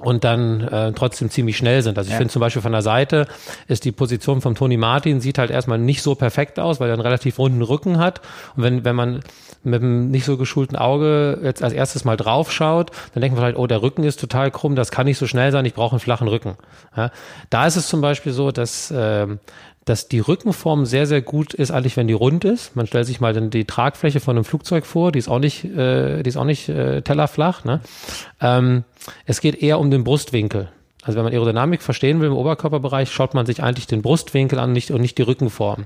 und 0.00 0.24
dann 0.24 0.60
äh, 0.60 0.92
trotzdem 0.92 1.30
ziemlich 1.30 1.56
schnell 1.56 1.82
sind. 1.82 1.96
Also 1.96 2.08
ich 2.08 2.12
ja. 2.12 2.18
finde 2.18 2.32
zum 2.32 2.40
Beispiel 2.40 2.62
von 2.62 2.72
der 2.72 2.82
Seite 2.82 3.28
ist 3.68 3.84
die 3.84 3.92
Position 3.92 4.40
von 4.40 4.56
Tony 4.56 4.76
Martin 4.76 5.20
sieht 5.20 5.38
halt 5.38 5.50
erstmal 5.50 5.78
nicht 5.78 6.02
so 6.02 6.16
perfekt 6.16 6.58
aus, 6.58 6.80
weil 6.80 6.88
er 6.88 6.94
einen 6.94 7.02
relativ 7.02 7.38
runden 7.38 7.62
Rücken 7.62 7.98
hat. 7.98 8.20
Und 8.56 8.64
wenn, 8.64 8.84
wenn 8.84 8.96
man 8.96 9.20
mit 9.62 9.82
einem 9.82 10.10
nicht 10.10 10.24
so 10.24 10.36
geschulten 10.36 10.76
Auge 10.76 11.38
jetzt 11.42 11.62
als 11.62 11.72
erstes 11.72 12.04
mal 12.04 12.16
drauf 12.16 12.50
schaut, 12.50 12.90
dann 13.14 13.20
denkt 13.20 13.36
man 13.36 13.44
halt, 13.44 13.56
oh, 13.56 13.68
der 13.68 13.82
Rücken 13.82 14.02
ist 14.02 14.20
total 14.20 14.50
krumm, 14.50 14.74
das 14.74 14.90
kann 14.90 15.06
nicht 15.06 15.18
so 15.18 15.28
schnell 15.28 15.52
sein, 15.52 15.64
ich 15.64 15.74
brauche 15.74 15.92
einen 15.92 16.00
flachen 16.00 16.26
Rücken. 16.26 16.56
Ja, 16.96 17.10
da 17.50 17.66
ist 17.66 17.76
es 17.76 17.86
zum 17.86 18.00
Beispiel 18.00 18.32
so, 18.32 18.50
dass 18.50 18.90
äh, 18.90 19.26
dass 19.84 20.08
die 20.08 20.20
Rückenform 20.20 20.86
sehr, 20.86 21.06
sehr 21.06 21.22
gut 21.22 21.54
ist, 21.54 21.70
eigentlich, 21.70 21.96
wenn 21.96 22.06
die 22.06 22.14
rund 22.14 22.44
ist. 22.44 22.74
Man 22.74 22.86
stellt 22.86 23.06
sich 23.06 23.20
mal 23.20 23.32
dann 23.32 23.50
die 23.50 23.66
Tragfläche 23.66 24.20
von 24.20 24.36
einem 24.36 24.44
Flugzeug 24.44 24.86
vor, 24.86 25.12
die 25.12 25.18
ist 25.18 25.28
auch 25.28 25.38
nicht, 25.38 25.64
äh, 25.64 26.22
die 26.22 26.28
ist 26.28 26.36
auch 26.36 26.44
nicht 26.44 26.68
äh, 26.68 27.02
tellerflach. 27.02 27.64
Ne? 27.64 27.80
Ähm, 28.40 28.84
es 29.26 29.40
geht 29.40 29.62
eher 29.62 29.78
um 29.78 29.90
den 29.90 30.04
Brustwinkel. 30.04 30.68
Also 31.02 31.18
wenn 31.18 31.24
man 31.24 31.34
Aerodynamik 31.34 31.82
verstehen 31.82 32.20
will 32.20 32.28
im 32.28 32.36
Oberkörperbereich, 32.36 33.12
schaut 33.12 33.34
man 33.34 33.44
sich 33.44 33.62
eigentlich 33.62 33.86
den 33.86 34.00
Brustwinkel 34.00 34.58
an 34.58 34.72
nicht, 34.72 34.90
und 34.90 35.02
nicht 35.02 35.18
die 35.18 35.22
Rückenform. 35.22 35.84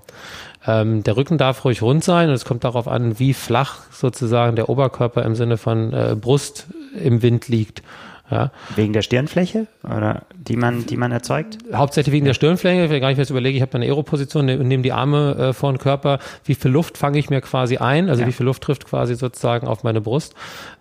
Ähm, 0.64 1.02
der 1.02 1.16
Rücken 1.16 1.38
darf 1.38 1.64
ruhig 1.64 1.82
rund 1.82 2.04
sein 2.04 2.28
und 2.28 2.34
es 2.34 2.44
kommt 2.44 2.62
darauf 2.62 2.86
an, 2.86 3.18
wie 3.18 3.34
flach 3.34 3.80
sozusagen 3.90 4.54
der 4.54 4.68
Oberkörper 4.68 5.24
im 5.24 5.34
Sinne 5.34 5.56
von 5.56 5.92
äh, 5.92 6.16
Brust 6.18 6.68
im 7.02 7.20
Wind 7.22 7.48
liegt. 7.48 7.82
Ja. 8.30 8.50
Wegen 8.76 8.92
der 8.92 9.02
Stirnfläche 9.02 9.66
oder 9.82 10.22
die 10.34 10.56
man, 10.56 10.84
die 10.84 10.96
man 10.96 11.12
erzeugt? 11.12 11.58
Hauptsächlich 11.72 12.12
wegen 12.12 12.26
der 12.26 12.34
Stirnfläche. 12.34 12.90
Wenn 12.90 12.96
ich 12.96 13.02
mir 13.02 13.22
jetzt 13.22 13.30
überlege, 13.30 13.56
ich 13.56 13.62
habe 13.62 13.74
eine 13.74 13.86
Aeroposition 13.86 14.44
ne, 14.44 14.58
und 14.58 14.68
nehme 14.68 14.82
die 14.82 14.92
Arme 14.92 15.34
äh, 15.34 15.52
vor 15.52 15.72
den 15.72 15.78
Körper, 15.78 16.18
wie 16.44 16.54
viel 16.54 16.70
Luft 16.70 16.98
fange 16.98 17.18
ich 17.18 17.30
mir 17.30 17.40
quasi 17.40 17.78
ein? 17.78 18.10
Also 18.10 18.22
ja. 18.22 18.28
wie 18.28 18.32
viel 18.32 18.44
Luft 18.44 18.62
trifft 18.62 18.86
quasi 18.86 19.14
sozusagen 19.14 19.66
auf 19.66 19.82
meine 19.82 20.02
Brust? 20.02 20.34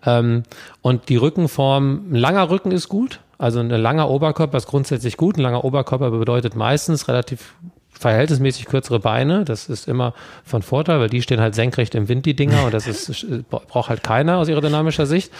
Ähm, 0.04 0.42
und 0.82 1.08
die 1.08 1.16
Rückenform, 1.16 2.12
ein 2.12 2.14
langer 2.14 2.50
Rücken 2.50 2.70
ist 2.70 2.88
gut. 2.88 3.20
Also 3.38 3.60
ein 3.60 3.70
langer 3.70 4.10
Oberkörper 4.10 4.58
ist 4.58 4.66
grundsätzlich 4.66 5.16
gut. 5.16 5.38
Ein 5.38 5.42
langer 5.42 5.64
Oberkörper 5.64 6.10
bedeutet 6.10 6.54
meistens 6.54 7.08
relativ 7.08 7.54
verhältnismäßig 7.98 8.66
kürzere 8.66 9.00
Beine. 9.00 9.44
Das 9.44 9.68
ist 9.68 9.88
immer 9.88 10.14
von 10.44 10.62
Vorteil, 10.62 11.00
weil 11.00 11.08
die 11.08 11.22
stehen 11.22 11.40
halt 11.40 11.54
senkrecht 11.54 11.94
im 11.94 12.08
Wind, 12.08 12.26
die 12.26 12.34
Dinger, 12.34 12.64
und 12.64 12.74
das 12.74 12.86
ist, 12.86 13.26
braucht 13.50 13.88
halt 13.88 14.02
keiner 14.02 14.38
aus 14.38 14.48
aerodynamischer 14.48 15.06
Sicht. 15.06 15.32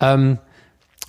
Ähm, 0.00 0.38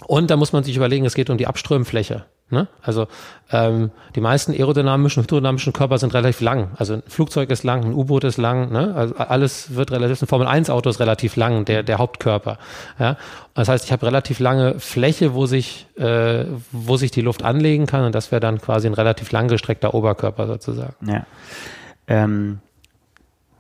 und 0.06 0.30
da 0.30 0.38
muss 0.38 0.54
man 0.54 0.64
sich 0.64 0.76
überlegen, 0.76 1.06
es 1.06 1.16
geht 1.16 1.30
um 1.30 1.38
die 1.38 1.48
Abströmfläche. 1.48 2.26
Ne? 2.50 2.68
Also 2.82 3.08
ähm, 3.52 3.92
die 4.16 4.22
meisten 4.22 4.54
aerodynamischen, 4.54 5.24
hydrodynamischen 5.24 5.74
Körper 5.74 5.98
sind 5.98 6.14
relativ 6.14 6.40
lang. 6.40 6.72
Also 6.78 6.94
ein 6.94 7.04
Flugzeug 7.08 7.50
ist 7.50 7.64
lang, 7.64 7.84
ein 7.84 7.94
U-Boot 7.94 8.24
ist 8.24 8.38
lang, 8.38 8.72
ne? 8.72 8.96
also 8.96 9.16
alles 9.16 9.76
wird 9.76 9.92
relativ, 9.92 10.22
ein 10.22 10.28
Formel-1-Auto 10.28 10.90
ist 10.90 11.02
relativ 11.02 11.36
lang, 11.36 11.66
der, 11.66 11.84
der 11.84 11.98
Hauptkörper. 11.98 12.58
Ja? 13.00 13.18
Das 13.54 13.68
heißt, 13.68 13.84
ich 13.84 13.92
habe 13.92 14.06
relativ 14.06 14.40
lange 14.40 14.80
Fläche, 14.80 15.34
wo 15.34 15.46
sich, 15.46 15.88
äh, 15.98 16.46
wo 16.72 16.96
sich 16.96 17.12
die 17.12 17.22
Luft 17.22 17.44
anlegen 17.44 17.86
kann 17.86 18.06
und 18.06 18.16
das 18.16 18.32
wäre 18.32 18.40
dann 18.40 18.62
quasi 18.62 18.88
ein 18.88 18.94
relativ 18.94 19.32
langgestreckter 19.32 19.94
Oberkörper 19.94 20.48
sozusagen. 20.48 20.96
Ja. 21.06 21.26
Ähm, 22.08 22.60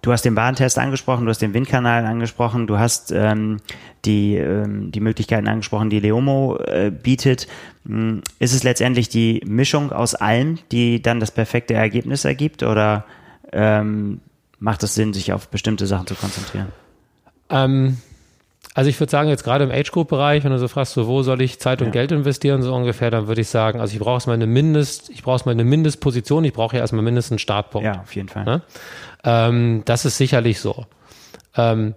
Du 0.07 0.13
hast 0.13 0.23
den 0.23 0.35
Bahntest 0.35 0.79
angesprochen, 0.79 1.25
du 1.25 1.31
hast 1.31 1.41
den 1.41 1.53
Windkanal 1.53 2.05
angesprochen, 2.05 2.65
du 2.65 2.79
hast 2.79 3.11
ähm, 3.11 3.57
die, 4.05 4.37
ähm, 4.37 4.89
die 4.89 5.01
Möglichkeiten 5.01 5.49
angesprochen, 5.49 5.89
die 5.89 5.99
Leomo 5.99 6.55
äh, 6.59 6.91
bietet. 6.91 7.45
Hm, 7.85 8.21
ist 8.39 8.53
es 8.53 8.63
letztendlich 8.63 9.09
die 9.09 9.41
Mischung 9.45 9.91
aus 9.91 10.15
allem, 10.15 10.59
die 10.71 11.01
dann 11.01 11.19
das 11.19 11.31
perfekte 11.31 11.73
Ergebnis 11.73 12.23
ergibt 12.23 12.63
oder 12.63 13.03
ähm, 13.51 14.21
macht 14.59 14.81
es 14.83 14.95
Sinn, 14.95 15.11
sich 15.11 15.33
auf 15.33 15.49
bestimmte 15.49 15.85
Sachen 15.87 16.07
zu 16.07 16.15
konzentrieren? 16.15 16.67
Ähm, 17.49 17.97
also 18.77 18.89
ich 18.91 18.99
würde 18.99 19.09
sagen, 19.11 19.27
jetzt 19.27 19.43
gerade 19.43 19.63
im 19.63 19.71
Age-Group-Bereich, 19.71 20.43
wenn 20.43 20.51
du 20.51 20.59
so 20.59 20.67
fragst, 20.67 20.93
so 20.93 21.07
wo 21.07 21.23
soll 21.23 21.41
ich 21.41 21.59
Zeit 21.59 21.81
und 21.81 21.87
ja. 21.87 21.93
Geld 21.93 22.11
investieren, 22.11 22.61
so 22.61 22.73
ungefähr, 22.75 23.09
dann 23.09 23.27
würde 23.27 23.41
ich 23.41 23.49
sagen, 23.49 23.81
also 23.81 23.91
ich 23.91 23.99
brauche 23.99 24.13
erstmal 24.13 24.35
eine 24.35 24.45
Mindest, 24.45 25.09
ich 25.09 25.23
brauche 25.23 25.33
erstmal 25.33 25.53
eine 25.53 25.63
Mindestposition, 25.65 26.45
ich 26.45 26.53
brauche 26.53 26.75
ja 26.75 26.81
erstmal 26.81 27.01
mindestens 27.01 27.31
einen 27.31 27.39
Startpunkt. 27.39 27.85
Ja, 27.85 28.01
auf 28.01 28.15
jeden 28.15 28.29
Fall. 28.29 28.45
Ne? 28.45 28.61
Ähm, 29.23 29.83
das 29.85 30.05
ist 30.05 30.17
sicherlich 30.17 30.59
so. 30.59 30.85
Ähm, 31.55 31.95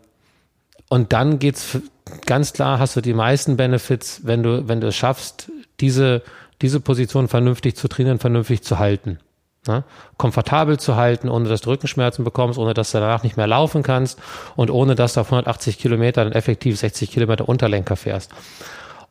und 0.88 1.12
dann 1.12 1.38
geht's 1.38 1.78
ganz 2.26 2.52
klar, 2.52 2.78
hast 2.78 2.96
du 2.96 3.00
die 3.00 3.14
meisten 3.14 3.56
Benefits, 3.56 4.22
wenn 4.24 4.42
du, 4.42 4.68
wenn 4.68 4.80
du 4.80 4.88
es 4.88 4.96
schaffst, 4.96 5.50
diese, 5.80 6.22
diese 6.62 6.80
Position 6.80 7.28
vernünftig 7.28 7.76
zu 7.76 7.88
trainieren, 7.88 8.18
vernünftig 8.18 8.62
zu 8.62 8.78
halten. 8.78 9.18
Ne? 9.66 9.85
Komfortabel 10.16 10.78
zu 10.78 10.96
halten, 10.96 11.28
ohne 11.28 11.48
dass 11.48 11.61
du 11.61 11.70
Rückenschmerzen 11.70 12.24
bekommst, 12.24 12.59
ohne 12.59 12.74
dass 12.74 12.92
du 12.92 12.98
danach 12.98 13.22
nicht 13.22 13.37
mehr 13.37 13.46
laufen 13.46 13.83
kannst 13.83 14.18
und 14.56 14.70
ohne 14.70 14.94
dass 14.94 15.14
du 15.14 15.20
auf 15.20 15.28
180 15.28 15.78
Kilometer 15.78 16.24
dann 16.24 16.33
effektiv 16.33 16.78
60 16.78 17.11
Kilometer 17.11 17.48
Unterlenker 17.48 17.96
fährst. 17.96 18.33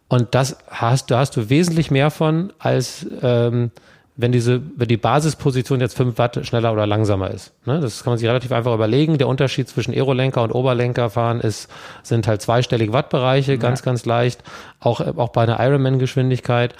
Und 0.07 0.33
das 0.33 0.57
hast, 0.67 1.11
da 1.11 1.19
hast 1.19 1.37
du 1.37 1.49
wesentlich 1.49 1.91
mehr 1.91 2.09
von, 2.09 2.51
als 2.57 3.05
ähm, 3.21 3.71
wenn 4.21 4.33
diese, 4.33 4.61
wenn 4.75 4.89
die 4.89 4.97
Basisposition 4.97 5.79
jetzt 5.79 5.95
5 5.95 6.17
Watt 6.17 6.45
schneller 6.45 6.73
oder 6.73 6.85
langsamer 6.85 7.31
ist. 7.31 7.53
Ne? 7.65 7.79
Das 7.79 8.03
kann 8.03 8.11
man 8.11 8.17
sich 8.17 8.27
relativ 8.27 8.51
einfach 8.51 8.73
überlegen. 8.73 9.17
Der 9.17 9.29
Unterschied 9.29 9.69
zwischen 9.69 9.93
Aerolenker 9.93 10.43
und 10.43 10.51
Oberlenkerfahren 10.51 11.39
ist, 11.39 11.69
sind 12.03 12.27
halt 12.27 12.41
zweistellige 12.41 12.91
Wattbereiche, 12.91 13.53
ja. 13.53 13.57
ganz, 13.57 13.81
ganz 13.81 14.05
leicht. 14.05 14.43
Auch, 14.79 15.01
auch 15.01 15.29
bei 15.29 15.43
einer 15.43 15.59
Ironman-Geschwindigkeit. 15.59 16.73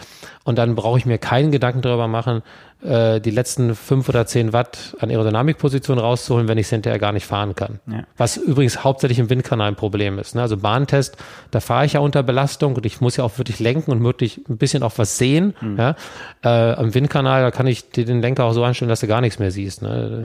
Und 0.46 0.58
dann 0.58 0.76
brauche 0.76 0.98
ich 0.98 1.06
mir 1.06 1.18
keinen 1.18 1.52
Gedanken 1.52 1.82
darüber 1.82 2.08
machen, 2.08 2.44
äh, 2.82 3.20
die 3.20 3.32
letzten 3.32 3.76
fünf 3.76 4.08
oder 4.08 4.26
zehn 4.26 4.54
Watt 4.54 4.96
an 5.00 5.10
Aerodynamikposition 5.10 6.00
rauszuholen, 6.00 6.48
wenn 6.48 6.58
ich 6.58 6.68
es 6.68 6.70
hinterher 6.70 6.98
gar 6.98 7.12
nicht 7.12 7.26
fahren 7.26 7.54
kann. 7.54 7.80
Ja. 7.88 8.04
Was 8.16 8.38
übrigens 8.38 8.86
hauptsächlich 8.86 9.20
im 9.20 9.30
Windkanal 9.30 9.68
ein 9.68 9.76
Problem 9.76 10.18
ist. 10.18 10.34
Ne? 10.34 10.42
Also 10.42 10.56
Bahntest, 10.56 11.18
da 11.52 11.60
fahre 11.60 11.86
ich 11.86 11.94
ja 11.94 12.00
unter 12.00 12.24
Belastung 12.24 12.76
und 12.76 12.86
ich 12.86 13.02
muss 13.02 13.18
ja 13.18 13.26
auch 13.26 13.38
wirklich 13.38 13.60
lenken 13.60 13.92
und 13.92 14.02
wirklich 14.02 14.42
ein 14.48 14.58
bisschen 14.58 14.82
auch 14.84 14.94
was 14.98 15.18
sehen. 15.18 15.56
Mhm. 15.60 15.78
Ja? 15.78 15.96
Äh, 16.42 16.74
am 16.76 16.94
Windkanal, 16.94 17.42
da 17.42 17.52
kann 17.52 17.68
ich 17.68 17.92
den 17.92 18.22
Lenker 18.22 18.46
auch 18.46 18.54
so 18.54 18.64
einstellen, 18.64 18.90
dass 18.90 19.02
du 19.02 19.08
gar 19.08 19.20
nichts 19.20 19.40
mehr 19.40 19.52
siehst. 19.52 19.82
Ne? 19.82 20.24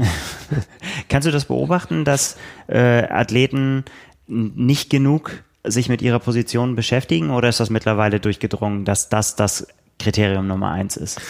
Kannst 1.09 1.27
du 1.27 1.33
das 1.33 1.47
beobachten, 1.47 2.05
dass 2.05 2.37
äh, 2.69 3.03
Athleten 3.09 3.85
nicht 4.29 4.91
genug 4.91 5.43
sich 5.65 5.89
mit 5.89 6.03
ihrer 6.03 6.19
Position 6.19 6.77
beschäftigen 6.77 7.31
oder 7.31 7.49
ist 7.49 7.61
das 7.61 7.71
mittlerweile 7.71 8.21
durchgedrungen, 8.21 8.85
dass 8.85 9.09
das 9.09 9.37
das 9.37 9.67
Kriterium 9.99 10.47
Nummer 10.47 10.71
eins 10.71 10.97
ist? 10.97 11.21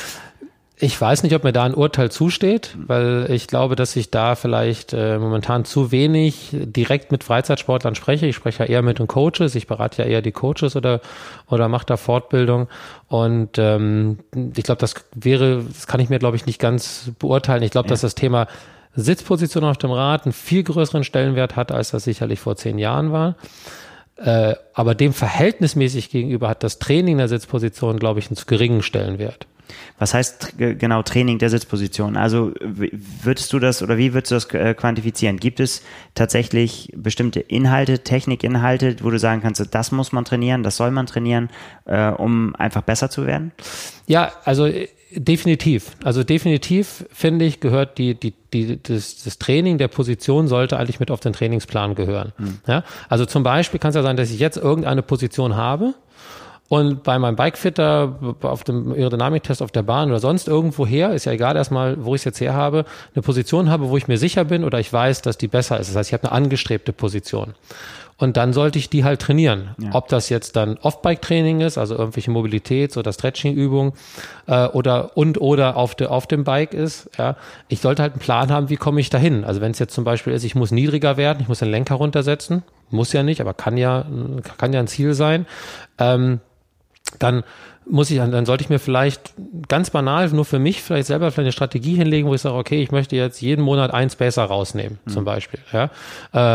Ich 0.76 1.00
weiß 1.00 1.22
nicht, 1.22 1.34
ob 1.36 1.44
mir 1.44 1.52
da 1.52 1.62
ein 1.62 1.74
Urteil 1.74 2.10
zusteht, 2.10 2.76
weil 2.86 3.28
ich 3.30 3.46
glaube, 3.46 3.76
dass 3.76 3.94
ich 3.94 4.10
da 4.10 4.34
vielleicht 4.34 4.92
äh, 4.92 5.18
momentan 5.18 5.64
zu 5.64 5.92
wenig 5.92 6.48
direkt 6.52 7.12
mit 7.12 7.22
Freizeitsportlern 7.22 7.94
spreche. 7.94 8.26
Ich 8.26 8.34
spreche 8.34 8.64
ja 8.64 8.68
eher 8.68 8.82
mit 8.82 8.98
den 8.98 9.06
Coaches. 9.06 9.54
Ich 9.54 9.68
berate 9.68 10.02
ja 10.02 10.08
eher 10.08 10.20
die 10.20 10.32
Coaches 10.32 10.74
oder, 10.74 11.00
oder 11.48 11.68
mache 11.68 11.86
da 11.86 11.96
Fortbildung. 11.96 12.66
Und 13.06 13.56
ähm, 13.56 14.18
ich 14.34 14.64
glaube, 14.64 14.80
das 14.80 14.96
wäre, 15.14 15.62
das 15.62 15.86
kann 15.86 16.00
ich 16.00 16.10
mir, 16.10 16.18
glaube 16.18 16.36
ich, 16.36 16.44
nicht 16.44 16.60
ganz 16.60 17.12
beurteilen. 17.20 17.62
Ich 17.62 17.70
glaube, 17.70 17.86
ja. 17.86 17.90
dass 17.90 18.00
das 18.00 18.16
Thema 18.16 18.48
Sitzposition 18.96 19.62
auf 19.62 19.78
dem 19.78 19.92
Rad 19.92 20.24
einen 20.24 20.32
viel 20.32 20.64
größeren 20.64 21.04
Stellenwert 21.04 21.54
hat, 21.54 21.70
als 21.70 21.92
das 21.92 22.02
sicherlich 22.02 22.40
vor 22.40 22.56
zehn 22.56 22.78
Jahren 22.78 23.12
war. 23.12 23.36
Äh, 24.16 24.54
aber 24.74 24.94
dem 24.94 25.12
verhältnismäßig 25.12 26.10
gegenüber 26.10 26.48
hat 26.48 26.62
das 26.62 26.78
Training 26.78 27.18
der 27.18 27.28
Sitzposition, 27.28 27.98
glaube 27.98 28.20
ich, 28.20 28.28
einen 28.28 28.36
zu 28.36 28.46
geringen 28.46 28.82
Stellenwert. 28.82 29.46
Was 29.98 30.12
heißt 30.12 30.54
genau 30.58 31.02
Training 31.02 31.38
der 31.38 31.50
Sitzposition? 31.50 32.16
Also 32.16 32.52
würdest 32.60 33.52
du 33.52 33.58
das 33.58 33.82
oder 33.82 33.96
wie 33.96 34.12
würdest 34.12 34.30
du 34.30 34.34
das 34.34 34.46
äh, 34.50 34.74
quantifizieren? 34.74 35.38
Gibt 35.38 35.58
es 35.58 35.82
tatsächlich 36.14 36.92
bestimmte 36.96 37.40
Inhalte, 37.40 38.00
Technikinhalte, 38.00 38.96
wo 39.02 39.10
du 39.10 39.18
sagen 39.18 39.40
kannst, 39.40 39.64
das 39.74 39.92
muss 39.92 40.12
man 40.12 40.24
trainieren, 40.24 40.62
das 40.62 40.76
soll 40.76 40.90
man 40.90 41.06
trainieren, 41.06 41.48
äh, 41.86 42.08
um 42.08 42.54
einfach 42.56 42.82
besser 42.82 43.08
zu 43.08 43.26
werden? 43.26 43.52
Ja, 44.06 44.32
also 44.44 44.66
äh, 44.66 44.88
definitiv. 45.16 45.92
Also 46.04 46.24
definitiv 46.24 47.06
finde 47.12 47.44
ich, 47.44 47.60
gehört 47.60 47.98
die, 47.98 48.14
die, 48.14 48.34
die, 48.52 48.82
das, 48.82 49.22
das 49.22 49.38
Training 49.38 49.78
der 49.78 49.88
Position 49.88 50.48
sollte 50.48 50.78
eigentlich 50.78 51.00
mit 51.00 51.10
auf 51.10 51.20
den 51.20 51.32
Trainingsplan 51.32 51.94
gehören. 51.94 52.32
Hm. 52.36 52.58
Ja? 52.66 52.84
Also 53.08 53.26
zum 53.26 53.42
Beispiel 53.42 53.80
kann 53.80 53.90
es 53.90 53.94
ja 53.96 54.02
sein, 54.02 54.16
dass 54.16 54.30
ich 54.30 54.38
jetzt 54.38 54.56
irgendeine 54.56 55.02
Position 55.02 55.56
habe 55.56 55.94
und 56.68 57.02
bei 57.02 57.18
meinem 57.18 57.36
Bikefitter, 57.36 58.36
auf 58.42 58.64
dem 58.64 58.92
Aerodynamiktest 58.92 59.62
auf 59.62 59.70
der 59.70 59.82
Bahn 59.82 60.08
oder 60.08 60.18
sonst 60.18 60.48
irgendwo 60.48 60.86
her, 60.86 61.12
ist 61.12 61.26
ja 61.26 61.32
egal 61.32 61.56
erstmal, 61.56 62.02
wo 62.02 62.14
ich 62.14 62.22
es 62.22 62.24
jetzt 62.24 62.40
her 62.40 62.54
habe, 62.54 62.86
eine 63.14 63.22
Position 63.22 63.70
habe, 63.70 63.90
wo 63.90 63.96
ich 63.98 64.08
mir 64.08 64.16
sicher 64.16 64.44
bin 64.44 64.64
oder 64.64 64.80
ich 64.80 64.90
weiß, 64.90 65.20
dass 65.22 65.36
die 65.36 65.48
besser 65.48 65.78
ist. 65.78 65.90
Das 65.90 65.96
heißt, 65.96 66.10
ich 66.10 66.14
habe 66.14 66.24
eine 66.24 66.32
angestrebte 66.32 66.92
Position. 66.92 67.54
Und 68.16 68.36
dann 68.36 68.52
sollte 68.52 68.78
ich 68.78 68.90
die 68.90 69.04
halt 69.04 69.20
trainieren. 69.20 69.74
Ja. 69.78 69.90
Ob 69.92 70.08
das 70.08 70.28
jetzt 70.28 70.56
dann 70.56 70.78
Off-Bike-Training 70.78 71.60
ist, 71.60 71.78
also 71.78 71.96
irgendwelche 71.96 72.30
Mobilitäts- 72.30 72.96
oder 72.96 73.12
Stretching-Übungen 73.12 73.92
äh, 74.46 74.66
oder 74.68 75.16
und 75.16 75.40
oder 75.40 75.76
auf, 75.76 75.94
de, 75.94 76.06
auf 76.06 76.26
dem 76.26 76.44
Bike 76.44 76.74
ist. 76.74 77.10
Ja. 77.18 77.36
Ich 77.68 77.80
sollte 77.80 78.02
halt 78.02 78.12
einen 78.12 78.20
Plan 78.20 78.52
haben, 78.52 78.70
wie 78.70 78.76
komme 78.76 79.00
ich 79.00 79.10
dahin. 79.10 79.44
Also 79.44 79.60
wenn 79.60 79.72
es 79.72 79.78
jetzt 79.78 79.94
zum 79.94 80.04
Beispiel 80.04 80.32
ist, 80.32 80.44
ich 80.44 80.54
muss 80.54 80.70
niedriger 80.70 81.16
werden, 81.16 81.38
ich 81.40 81.48
muss 81.48 81.58
den 81.58 81.70
Lenker 81.70 81.96
runtersetzen, 81.96 82.62
muss 82.90 83.12
ja 83.12 83.22
nicht, 83.22 83.40
aber 83.40 83.54
kann 83.54 83.76
ja, 83.76 84.06
kann 84.58 84.72
ja 84.72 84.80
ein 84.80 84.86
Ziel 84.86 85.14
sein. 85.14 85.46
Ähm, 85.98 86.40
dann 87.18 87.44
muss 87.86 88.10
ich, 88.10 88.16
dann 88.16 88.46
sollte 88.46 88.64
ich 88.64 88.70
mir 88.70 88.78
vielleicht 88.78 89.34
ganz 89.68 89.90
banal 89.90 90.28
nur 90.30 90.46
für 90.46 90.58
mich 90.58 90.82
vielleicht 90.82 91.06
selber 91.06 91.30
vielleicht 91.30 91.46
eine 91.46 91.52
Strategie 91.52 91.96
hinlegen, 91.96 92.26
wo 92.26 92.34
ich 92.34 92.40
sage, 92.40 92.54
okay, 92.54 92.82
ich 92.82 92.90
möchte 92.92 93.14
jetzt 93.14 93.42
jeden 93.42 93.62
Monat 93.62 93.92
ein 93.92 94.08
Spacer 94.08 94.44
rausnehmen, 94.44 94.98
mhm. 95.04 95.10
zum 95.10 95.24
Beispiel, 95.26 95.60
ja. 95.70 95.90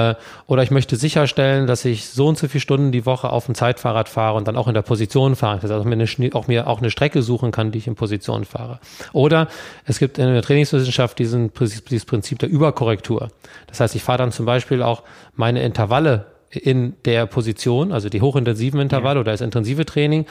Äh, 0.09 0.15
oder 0.47 0.63
ich 0.63 0.71
möchte 0.71 0.95
sicherstellen, 0.95 1.67
dass 1.67 1.85
ich 1.85 2.07
so 2.07 2.27
und 2.27 2.37
so 2.37 2.47
viele 2.47 2.61
Stunden 2.61 2.91
die 2.91 3.05
Woche 3.05 3.29
auf 3.29 3.45
dem 3.45 3.53
Zeitfahrrad 3.53 4.09
fahre 4.09 4.37
und 4.37 4.47
dann 4.47 4.57
auch 4.57 4.67
in 4.67 4.73
der 4.73 4.81
Position 4.81 5.35
fahre, 5.35 5.59
dass 5.59 5.69
ich 5.69 5.85
mir 5.85 5.93
eine, 5.93 6.33
auch 6.33 6.47
mir 6.47 6.67
auch 6.67 6.79
eine 6.79 6.89
Strecke 6.89 7.21
suchen 7.21 7.51
kann, 7.51 7.71
die 7.71 7.77
ich 7.77 7.87
in 7.87 7.95
Position 7.95 8.43
fahre. 8.43 8.79
Oder 9.13 9.47
es 9.85 9.99
gibt 9.99 10.17
in 10.17 10.33
der 10.33 10.41
Trainingswissenschaft 10.41 11.19
diesen, 11.19 11.51
dieses 11.89 12.05
Prinzip 12.05 12.39
der 12.39 12.49
Überkorrektur. 12.49 13.29
Das 13.67 13.79
heißt, 13.79 13.93
ich 13.93 14.03
fahre 14.03 14.17
dann 14.17 14.31
zum 14.31 14.47
Beispiel 14.47 14.81
auch 14.81 15.03
meine 15.35 15.61
Intervalle 15.61 16.25
in 16.51 16.95
der 17.05 17.25
Position, 17.25 17.91
also 17.91 18.09
die 18.09 18.21
hochintensiven 18.21 18.79
Intervalle 18.79 19.15
ja. 19.15 19.21
oder 19.21 19.31
das 19.31 19.41
intensive 19.41 19.85
Training, 19.85 20.25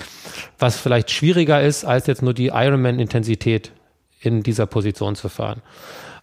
was 0.59 0.79
vielleicht 0.79 1.11
schwieriger 1.11 1.63
ist, 1.63 1.85
als 1.85 2.07
jetzt 2.07 2.23
nur 2.23 2.35
die 2.35 2.49
Ironman-Intensität 2.49 3.73
in 4.21 4.43
dieser 4.43 4.67
Position 4.67 5.15
zu 5.15 5.29
fahren. 5.29 5.63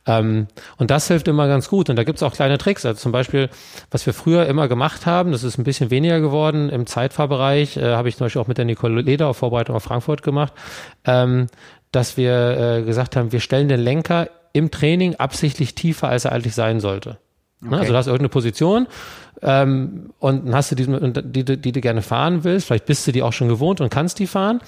Ähm, 0.08 0.48
und 0.78 0.92
das 0.92 1.08
hilft 1.08 1.28
immer 1.28 1.48
ganz 1.48 1.70
gut. 1.70 1.90
Und 1.90 1.96
da 1.96 2.04
gibt's 2.04 2.24
auch 2.24 2.34
kleine 2.34 2.58
Tricks. 2.58 2.86
Also 2.86 3.00
zum 3.00 3.12
Beispiel, 3.12 3.50
was 3.92 4.06
wir 4.06 4.14
früher 4.14 4.46
immer 4.46 4.68
gemacht 4.68 5.06
haben, 5.06 5.32
das 5.32 5.44
ist 5.44 5.58
ein 5.58 5.64
bisschen 5.64 5.90
weniger 5.90 6.20
geworden 6.20 6.70
im 6.70 6.86
Zeitfahrbereich, 6.86 7.78
äh, 7.78 7.94
habe 7.94 8.10
ich 8.10 8.18
zum 8.18 8.26
Beispiel 8.26 8.42
auch 8.42 8.48
mit 8.48 8.58
der 8.58 8.66
Nicole 8.66 9.02
Leder 9.02 9.28
auf 9.28 9.38
Vorbereitung 9.38 9.76
auf 9.76 9.84
Frankfurt 9.84 10.22
gemacht, 10.22 10.54
ähm, 11.06 11.48
dass 11.92 12.18
wir 12.18 12.58
äh, 12.58 12.84
gesagt 12.84 13.16
haben, 13.16 13.32
wir 13.32 13.40
stellen 13.40 13.68
den 13.68 13.80
Lenker 13.80 14.30
im 14.54 14.72
Training 14.72 15.16
absichtlich 15.16 15.76
tiefer, 15.76 16.10
als 16.10 16.26
er 16.26 16.34
eigentlich 16.34 16.56
sein 16.56 16.80
sollte. 16.80 17.18
Ne, 17.66 17.72
okay. 17.72 17.80
Also 17.80 17.94
du 17.94 17.98
hast 17.98 18.08
irgendeine 18.08 18.30
Position 18.30 18.88
ähm, 19.42 20.12
und 20.20 20.48
dann 20.48 20.56
hast 20.56 20.72
du 20.72 20.76
die, 20.76 20.86
die, 20.86 21.46
die, 21.46 21.58
die 21.58 21.72
du 21.72 21.82
gerne 21.82 22.02
fahren 22.02 22.44
willst, 22.44 22.68
vielleicht 22.68 22.86
bist 22.86 23.06
du 23.08 23.12
die 23.12 23.22
auch 23.22 23.34
schon 23.34 23.48
gewohnt 23.48 23.82
und 23.82 23.90
kannst 23.90 24.20
die 24.20 24.28
fahren 24.28 24.62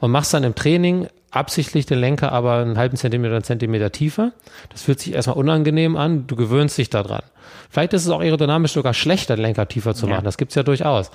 und 0.00 0.10
machst 0.10 0.32
dann 0.34 0.44
im 0.44 0.54
Training 0.54 1.08
absichtlich 1.30 1.84
den 1.86 1.98
Lenker 1.98 2.32
aber 2.32 2.58
einen 2.58 2.78
halben 2.78 2.96
Zentimeter, 2.96 3.34
einen 3.34 3.44
Zentimeter 3.44 3.90
tiefer. 3.90 4.32
Das 4.70 4.82
fühlt 4.82 5.00
sich 5.00 5.14
erstmal 5.14 5.36
unangenehm 5.36 5.96
an, 5.96 6.26
du 6.26 6.36
gewöhnst 6.36 6.78
dich 6.78 6.90
daran. 6.90 7.22
Vielleicht 7.70 7.92
ist 7.92 8.04
es 8.04 8.10
auch 8.10 8.20
aerodynamisch 8.20 8.72
sogar 8.72 8.94
schlechter, 8.94 9.36
den 9.36 9.42
Lenker 9.42 9.66
tiefer 9.66 9.94
zu 9.94 10.06
machen, 10.06 10.20
ja. 10.20 10.24
das 10.24 10.38
gibt's 10.38 10.54
ja 10.54 10.62
durchaus. 10.62 11.10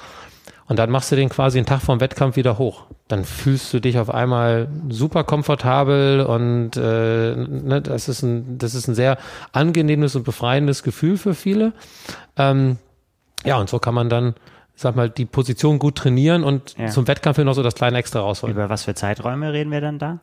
Und 0.69 0.77
dann 0.77 0.91
machst 0.91 1.11
du 1.11 1.15
den 1.15 1.29
quasi 1.29 1.57
einen 1.57 1.65
Tag 1.65 1.81
vorm 1.81 1.99
Wettkampf 1.99 2.35
wieder 2.35 2.59
hoch. 2.59 2.83
Dann 3.07 3.25
fühlst 3.25 3.73
du 3.73 3.79
dich 3.79 3.97
auf 3.97 4.13
einmal 4.13 4.67
super 4.87 5.23
komfortabel 5.23 6.21
und 6.21 6.77
äh, 6.77 7.35
ne, 7.35 7.81
das, 7.81 8.07
ist 8.07 8.21
ein, 8.21 8.59
das 8.59 8.75
ist 8.75 8.87
ein 8.87 8.93
sehr 8.93 9.17
angenehmes 9.51 10.15
und 10.15 10.23
befreiendes 10.23 10.83
Gefühl 10.83 11.17
für 11.17 11.33
viele. 11.33 11.73
Ähm, 12.37 12.77
ja, 13.43 13.57
und 13.57 13.67
so 13.67 13.79
kann 13.79 13.95
man 13.95 14.09
dann, 14.09 14.35
sag 14.75 14.95
mal, 14.95 15.09
die 15.09 15.25
Position 15.25 15.79
gut 15.79 15.95
trainieren 15.95 16.43
und 16.43 16.77
ja. 16.77 16.85
zum 16.89 17.07
Wettkampf 17.07 17.39
noch 17.39 17.55
so 17.55 17.63
das 17.63 17.73
kleine 17.73 17.97
Extra 17.97 18.19
rausholen. 18.19 18.55
Über 18.55 18.69
was 18.69 18.83
für 18.83 18.93
Zeiträume 18.93 19.51
reden 19.51 19.71
wir 19.71 19.81
dann 19.81 19.97
da? 19.97 20.19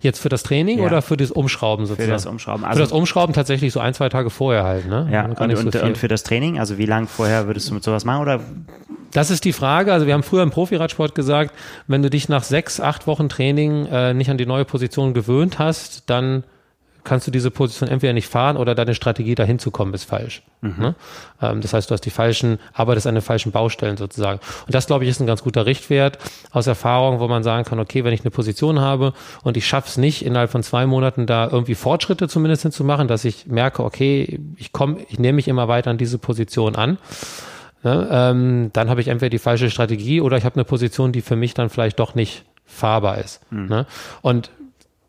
Jetzt 0.00 0.20
für 0.20 0.28
das 0.28 0.42
Training 0.42 0.78
ja. 0.78 0.86
oder 0.86 1.02
für 1.02 1.16
das 1.16 1.30
Umschrauben 1.30 1.86
sozusagen? 1.86 2.08
Für 2.08 2.14
das 2.14 2.26
Umschrauben. 2.26 2.64
Also 2.64 2.76
für 2.76 2.82
das 2.82 2.92
Umschrauben 2.92 3.34
tatsächlich 3.34 3.72
so 3.72 3.80
ein, 3.80 3.94
zwei 3.94 4.08
Tage 4.08 4.30
vorher 4.30 4.64
halt, 4.64 4.88
ne? 4.88 5.08
Ja, 5.10 5.24
und, 5.24 5.40
und, 5.40 5.72
so 5.72 5.82
und, 5.82 5.98
für 5.98 6.08
das 6.08 6.22
Training, 6.22 6.58
also 6.58 6.78
wie 6.78 6.86
lange 6.86 7.06
vorher 7.06 7.46
würdest 7.46 7.70
du 7.70 7.74
mit 7.74 7.84
sowas 7.84 8.04
machen 8.04 8.22
oder? 8.22 8.40
Das 9.12 9.30
ist 9.30 9.44
die 9.44 9.52
Frage. 9.52 9.92
Also 9.92 10.06
wir 10.06 10.14
haben 10.14 10.22
früher 10.22 10.42
im 10.42 10.50
Profiradsport 10.50 11.14
gesagt, 11.14 11.54
wenn 11.86 12.02
du 12.02 12.10
dich 12.10 12.28
nach 12.28 12.42
sechs, 12.42 12.80
acht 12.80 13.06
Wochen 13.06 13.28
Training 13.28 13.86
äh, 13.86 14.12
nicht 14.12 14.30
an 14.30 14.36
die 14.36 14.46
neue 14.46 14.64
Position 14.64 15.14
gewöhnt 15.14 15.58
hast, 15.58 16.10
dann 16.10 16.44
kannst 17.06 17.26
du 17.26 17.30
diese 17.30 17.50
Position 17.50 17.88
entweder 17.88 18.12
nicht 18.12 18.28
fahren 18.28 18.58
oder 18.58 18.74
deine 18.74 18.94
Strategie 18.94 19.34
dahin 19.34 19.58
zu 19.58 19.70
kommen 19.70 19.94
ist 19.94 20.04
falsch. 20.04 20.42
Mhm. 20.60 20.74
Ne? 20.78 20.94
Ähm, 21.40 21.60
das 21.62 21.72
heißt, 21.72 21.90
du 21.90 21.94
hast 21.94 22.02
die 22.02 22.10
falschen, 22.10 22.58
arbeitest 22.74 23.06
an 23.06 23.14
den 23.14 23.22
falschen 23.22 23.52
Baustellen 23.52 23.96
sozusagen. 23.96 24.40
Und 24.66 24.74
das, 24.74 24.86
glaube 24.86 25.04
ich, 25.04 25.10
ist 25.10 25.20
ein 25.20 25.26
ganz 25.26 25.42
guter 25.42 25.64
Richtwert 25.64 26.18
aus 26.50 26.66
Erfahrung, 26.66 27.20
wo 27.20 27.28
man 27.28 27.42
sagen 27.42 27.64
kann, 27.64 27.78
okay, 27.78 28.04
wenn 28.04 28.12
ich 28.12 28.20
eine 28.20 28.30
Position 28.30 28.80
habe 28.80 29.14
und 29.42 29.56
ich 29.56 29.66
schaffe 29.66 29.88
es 29.88 29.96
nicht, 29.96 30.24
innerhalb 30.24 30.50
von 30.50 30.62
zwei 30.62 30.84
Monaten 30.86 31.26
da 31.26 31.48
irgendwie 31.50 31.74
Fortschritte 31.74 32.28
zumindest 32.28 32.62
hinzumachen, 32.62 33.08
dass 33.08 33.24
ich 33.24 33.46
merke, 33.46 33.82
okay, 33.84 34.40
ich 34.56 34.72
komme, 34.72 34.98
ich 35.08 35.18
nehme 35.18 35.36
mich 35.36 35.48
immer 35.48 35.68
weiter 35.68 35.90
an 35.90 35.98
diese 35.98 36.18
Position 36.18 36.76
an. 36.76 36.98
Ne? 37.82 38.08
Ähm, 38.10 38.70
dann 38.72 38.90
habe 38.90 39.00
ich 39.00 39.08
entweder 39.08 39.30
die 39.30 39.38
falsche 39.38 39.70
Strategie 39.70 40.20
oder 40.20 40.36
ich 40.36 40.44
habe 40.44 40.56
eine 40.56 40.64
Position, 40.64 41.12
die 41.12 41.22
für 41.22 41.36
mich 41.36 41.54
dann 41.54 41.70
vielleicht 41.70 42.00
doch 42.00 42.16
nicht 42.16 42.44
fahrbar 42.64 43.18
ist. 43.18 43.40
Mhm. 43.50 43.66
Ne? 43.66 43.86
Und 44.22 44.50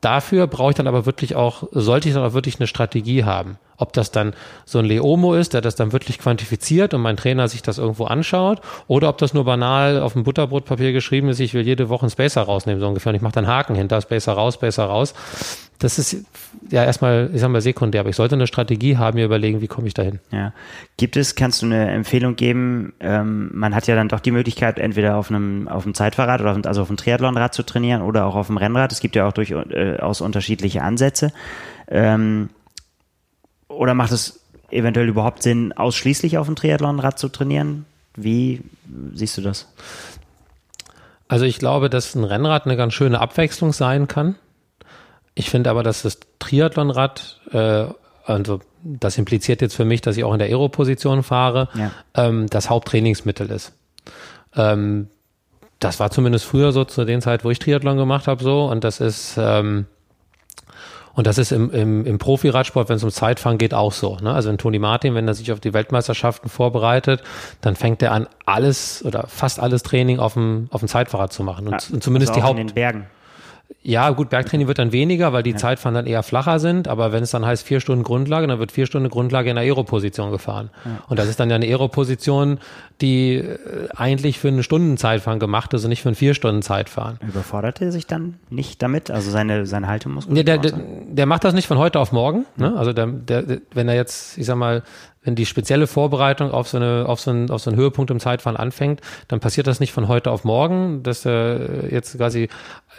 dafür 0.02 0.48
brauche 0.48 0.72
ich 0.72 0.76
dann 0.76 0.88
aber 0.88 1.06
wirklich 1.06 1.36
auch, 1.36 1.64
sollte 1.72 2.10
ich 2.10 2.16
dann 2.16 2.24
auch 2.24 2.34
wirklich 2.34 2.60
eine 2.60 2.68
Strategie 2.68 3.24
haben. 3.24 3.58
Ob 3.78 3.94
das 3.94 4.12
dann 4.12 4.34
so 4.66 4.80
ein 4.80 4.86
Leomo 4.86 5.36
ist, 5.36 5.54
der 5.54 5.62
das 5.62 5.76
dann 5.76 5.94
wirklich 5.94 6.18
quantifiziert 6.20 6.94
und 6.94 7.02
mein 7.02 7.16
Trainer 7.16 7.48
sich 7.48 7.62
das 7.62 7.78
irgendwo 7.78 8.06
anschaut, 8.06 8.62
oder 8.88 9.10
ob 9.10 9.20
das 9.20 9.34
nur 9.34 9.46
banal 9.46 10.02
auf 10.02 10.14
dem 10.14 10.24
Butterbrotpapier 10.24 10.94
geschrieben 10.94 11.30
ist, 11.30 11.40
ich 11.40 11.54
will 11.54 11.66
jede 11.66 11.90
Woche 11.90 12.04
einen 12.04 12.10
Spacer 12.10 12.42
rausnehmen, 12.42 12.80
so 12.82 12.88
ungefähr. 12.88 13.12
Und 13.12 13.16
ich 13.16 13.22
mache 13.22 13.34
dann 13.34 13.48
Haken 13.48 13.76
hinter, 13.76 14.02
Spacer 14.02 14.34
raus, 14.34 14.56
Spacer 14.56 14.86
raus. 14.86 15.14
Das 15.80 16.00
ist 16.00 16.26
ja 16.72 16.84
erstmal, 16.84 17.30
ich 17.34 17.40
sag 17.40 17.52
mal, 17.52 17.62
sekundär, 17.62 18.02
aber 18.02 18.10
ich 18.10 18.16
sollte 18.16 18.34
eine 18.34 18.48
Strategie 18.48 18.98
haben, 18.98 19.18
mir 19.18 19.26
überlegen, 19.26 19.62
wie 19.62 19.68
komme 19.68 19.88
ich 19.88 19.94
dahin. 19.94 20.20
Ja. 20.32 20.54
Gibt 20.98 21.18
es, 21.18 21.36
kannst 21.36 21.62
du 21.62 21.68
eine 21.68 21.92
Empfehlung 21.92 22.36
geben? 22.36 22.94
Ähm, 23.00 23.52
man 23.54 23.76
hat 23.76 23.86
ja 23.86 23.96
dann 23.96 24.10
doch 24.10 24.20
die 24.20 24.32
Möglichkeit, 24.32 24.80
entweder 24.80 25.18
auf 25.18 25.30
einem, 25.30 25.68
auf 25.68 25.86
einem 25.86 25.94
Zeitfahrrad 25.94 26.42
oder 26.42 26.52
auf, 26.52 26.66
also 26.66 26.82
auf 26.82 26.90
einem 26.90 26.98
Triathlonrad 26.98 27.54
zu 27.54 27.62
trainieren 27.62 28.02
oder 28.02 28.26
auch 28.26 28.36
auf 28.36 28.48
dem 28.48 28.58
Rennrad. 28.58 28.92
Es 28.92 29.02
gibt 29.02 29.16
ja 29.16 29.28
auch 29.28 29.34
durchaus 29.34 30.22
unterschiedliche 30.22 30.82
Ansätze. 30.82 31.32
Ähm, 31.90 32.50
oder 33.68 33.94
macht 33.94 34.12
es 34.12 34.40
eventuell 34.70 35.08
überhaupt 35.08 35.44
Sinn, 35.44 35.74
ausschließlich 35.74 36.38
auf 36.38 36.48
dem 36.48 36.56
Triathlonrad 36.56 37.20
zu 37.20 37.30
trainieren? 37.30 37.86
Wie 38.16 38.62
siehst 39.14 39.38
du 39.38 39.42
das? 39.42 39.68
Also 41.28 41.46
ich 41.46 41.60
glaube, 41.60 41.90
dass 41.90 42.16
ein 42.16 42.24
Rennrad 42.24 42.66
eine 42.66 42.78
ganz 42.78 42.94
schöne 42.94 43.20
Abwechslung 43.20 43.74
sein 43.74 44.08
kann. 44.08 44.36
Ich 45.36 45.50
finde 45.50 45.70
aber, 45.70 45.84
dass 45.84 46.02
das 46.02 46.20
Triathlonrad, 46.40 47.42
äh, 47.52 47.86
also 48.26 48.62
das 48.84 49.18
impliziert 49.18 49.62
jetzt 49.62 49.76
für 49.76 49.86
mich, 49.86 50.02
dass 50.02 50.18
ich 50.18 50.24
auch 50.24 50.34
in 50.34 50.40
der 50.40 50.48
Aero-Position 50.48 51.24
fahre, 51.24 51.70
ja. 51.76 51.92
ähm, 52.16 52.48
das 52.50 52.70
Haupttrainingsmittel 52.70 53.52
ist. 53.52 53.74
Ähm, 54.56 55.10
das 55.80 56.00
war 56.00 56.10
zumindest 56.10 56.46
früher 56.46 56.72
so 56.72 56.86
zu 56.86 57.06
den 57.06 57.22
Zeit, 57.22 57.44
wo 57.44 57.52
ich 57.52 57.60
Triathlon 57.60 57.98
gemacht 57.98 58.28
habe, 58.28 58.44
so. 58.44 58.66
Und 58.66 58.84
das 58.84 59.00
ist 59.00 59.36
ähm, 59.38 59.86
und 61.18 61.26
das 61.26 61.40
ist 61.40 61.52
im, 61.52 61.72
im, 61.72 62.06
im 62.06 62.20
Profi-Radsport, 62.20 62.90
wenn 62.90 62.98
es 62.98 63.04
um 63.04 63.10
Zeitfahren 63.10 63.58
geht, 63.58 63.74
auch 63.74 63.92
so. 63.92 64.18
Ne? 64.22 64.32
Also 64.32 64.50
wenn 64.50 64.60
Toni 64.60 64.78
Martin, 64.78 65.16
wenn 65.16 65.28
er 65.28 65.34
sich 65.34 65.52
auf 65.52 65.60
die 65.60 65.74
Weltmeisterschaften 65.74 66.48
vorbereitet, 66.48 67.24
dann 67.60 67.76
fängt 67.76 68.04
er 68.04 68.12
an, 68.12 68.28
alles 68.46 69.04
oder 69.04 69.26
fast 69.26 69.60
alles 69.60 69.82
Training 69.82 70.20
auf 70.20 70.34
dem, 70.34 70.68
auf 70.70 70.82
dem 70.82 70.88
Zeitfahrrad 70.88 71.34
zu 71.34 71.42
machen. 71.42 71.66
Und, 71.66 71.72
ja, 71.72 71.96
und 71.96 72.04
zumindest 72.04 72.34
also 72.34 72.40
die 72.40 72.48
Haupt. 72.48 72.60
In 72.60 72.68
den 72.68 72.76
Bergen 72.76 73.08
Ja, 73.88 74.10
gut, 74.10 74.30
Bergtraining 74.30 74.68
wird 74.68 74.80
dann 74.80 74.92
weniger, 74.92 75.32
weil 75.32 75.44
die 75.44 75.52
ja. 75.52 75.56
Zeitfahren 75.56 75.96
dann 75.96 76.08
eher 76.08 76.22
flacher 76.22 76.60
sind, 76.60 76.90
aber 76.90 77.14
wenn 77.14 77.24
es 77.24 77.32
dann 77.32 77.46
heißt 77.46 77.66
vier 77.66 77.80
Stunden 77.80 78.04
Grundlage, 78.04 78.46
dann 78.46 78.60
wird 78.60 78.74
vier 78.74 78.86
Stunden 78.86 79.08
Grundlage 79.08 79.50
in 79.50 79.56
der 79.56 79.64
Aeroposition 79.64 80.30
gefahren. 80.30 80.72
Ja. 80.84 80.92
Und 81.08 81.18
das 81.18 81.30
ist 81.30 81.40
dann 81.40 81.50
ja 81.50 81.56
eine 81.56 81.68
Aeroposition, 81.68 82.60
die 83.00 83.36
äh, 83.36 83.58
eigentlich 83.96 84.40
für 84.40 84.50
eine 84.50 84.62
Stunden 84.62 84.98
Zeitfahren 84.98 85.40
gemacht 85.40 85.74
ist 85.74 85.86
und 85.86 85.90
nicht 85.90 86.02
für 86.02 86.10
ein 86.10 86.16
vier 86.16 86.34
Stunden 86.34 86.62
Zeitfahren. 86.64 87.18
Überfordert 87.26 87.80
er 87.80 87.94
sich 87.94 88.06
dann 88.06 88.34
nicht 88.50 88.82
damit? 88.82 89.10
Also 89.10 89.32
seine, 89.32 89.66
seine 89.66 89.88
Haltemuskeln? 89.88 90.34
Nee, 90.34 90.44
der, 90.44 90.58
der, 90.58 90.74
der 91.08 91.26
macht 91.26 91.46
das 91.46 91.54
nicht 91.54 91.68
von 91.68 91.78
heute 91.78 92.02
auf 92.02 92.12
morgen. 92.12 92.46
Ne? 92.58 92.76
Also 92.76 92.92
der, 92.92 93.08
der, 93.08 93.62
wenn 93.72 93.88
er 93.88 93.96
jetzt, 93.96 94.38
ich 94.38 94.48
sag 94.48 94.58
mal, 94.58 94.84
wenn 95.28 95.36
die 95.36 95.46
spezielle 95.46 95.88
Vorbereitung 95.88 96.52
auf 96.52 96.70
so, 96.70 96.78
eine, 96.78 97.06
auf, 97.06 97.20
so 97.20 97.32
einen, 97.32 97.52
auf 97.52 97.62
so 97.62 97.70
einen 97.70 97.78
Höhepunkt 97.78 98.10
im 98.10 98.20
Zeitfahren 98.20 98.56
anfängt, 98.56 99.02
dann 99.28 99.42
passiert 99.42 99.68
das 99.68 99.82
nicht 99.82 99.92
von 99.92 100.08
heute 100.08 100.32
auf 100.32 100.46
morgen, 100.46 101.04
dass 101.04 101.26
er 101.26 101.92
jetzt 101.92 102.18
quasi 102.18 102.48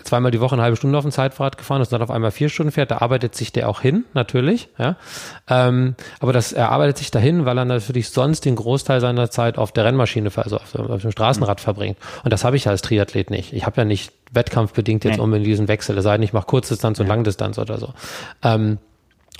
zweimal 0.04 0.30
die 0.30 0.38
Woche 0.38 0.54
eine 0.54 0.62
halbe 0.62 0.76
Stunde 0.76 0.98
auf 0.98 1.04
dem 1.04 1.10
Zeitfahrrad 1.10 1.56
gefahren 1.56 1.80
ist 1.80 1.88
und 1.88 1.94
dann 1.94 2.02
auf 2.02 2.10
einmal 2.10 2.30
vier 2.30 2.50
Stunden 2.50 2.70
fährt. 2.70 2.90
Da 2.90 2.98
arbeitet 2.98 3.34
sich 3.34 3.50
der 3.50 3.68
auch 3.68 3.80
hin, 3.80 4.04
natürlich. 4.12 4.68
Ja. 4.78 4.96
Ähm, 5.48 5.94
aber 6.20 6.34
das, 6.34 6.52
er 6.52 6.70
arbeitet 6.70 6.98
sich 6.98 7.10
dahin, 7.10 7.46
weil 7.46 7.56
er 7.56 7.64
natürlich 7.64 8.10
sonst 8.10 8.44
den 8.44 8.56
Großteil 8.56 9.00
seiner 9.00 9.30
Zeit 9.30 9.56
auf 9.56 9.72
der 9.72 9.86
Rennmaschine, 9.86 10.30
also 10.36 10.56
auf, 10.56 10.74
auf 10.74 11.00
dem 11.00 11.10
Straßenrad 11.10 11.62
verbringt. 11.62 11.96
Und 12.24 12.32
das 12.32 12.44
habe 12.44 12.56
ich 12.56 12.68
als 12.68 12.82
Triathlet 12.82 13.30
nicht. 13.30 13.54
Ich 13.54 13.64
habe 13.64 13.78
ja 13.78 13.84
nicht 13.86 14.12
wettkampfbedingt 14.32 15.04
jetzt 15.04 15.16
nee. 15.16 15.22
unbedingt 15.22 15.46
diesen 15.46 15.68
Wechsel, 15.68 15.96
es 15.96 16.04
sei 16.04 16.12
denn, 16.12 16.22
ich 16.22 16.34
mache 16.34 16.46
Kurzdistanz 16.46 17.00
und 17.00 17.06
ja. 17.06 17.12
Langdistanz 17.14 17.58
oder 17.58 17.78
so. 17.78 17.94
Ähm, 18.42 18.76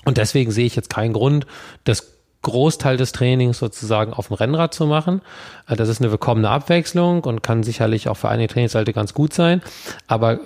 und 0.07 0.17
deswegen 0.17 0.51
sehe 0.51 0.65
ich 0.65 0.75
jetzt 0.75 0.89
keinen 0.89 1.13
Grund, 1.13 1.47
das 1.85 2.18
Großteil 2.43 2.97
des 2.97 3.13
Trainings 3.13 3.59
sozusagen 3.59 4.13
auf 4.13 4.29
dem 4.29 4.35
Rennrad 4.35 4.75
zu 4.75 4.87
machen. 4.87 5.23
Äh, 5.69 5.77
das 5.77 5.89
ist 5.89 6.01
eine 6.01 6.11
willkommene 6.11 6.51
Abwechslung 6.51 7.25
und 7.25 7.43
kann 7.43 7.63
sicherlich 7.63 8.09
auch 8.09 8.17
für 8.17 8.29
einige 8.29 8.53
Trainingsseite 8.53 8.93
ganz 8.93 9.15
gut 9.15 9.33
sein. 9.33 9.63
Aber 10.07 10.41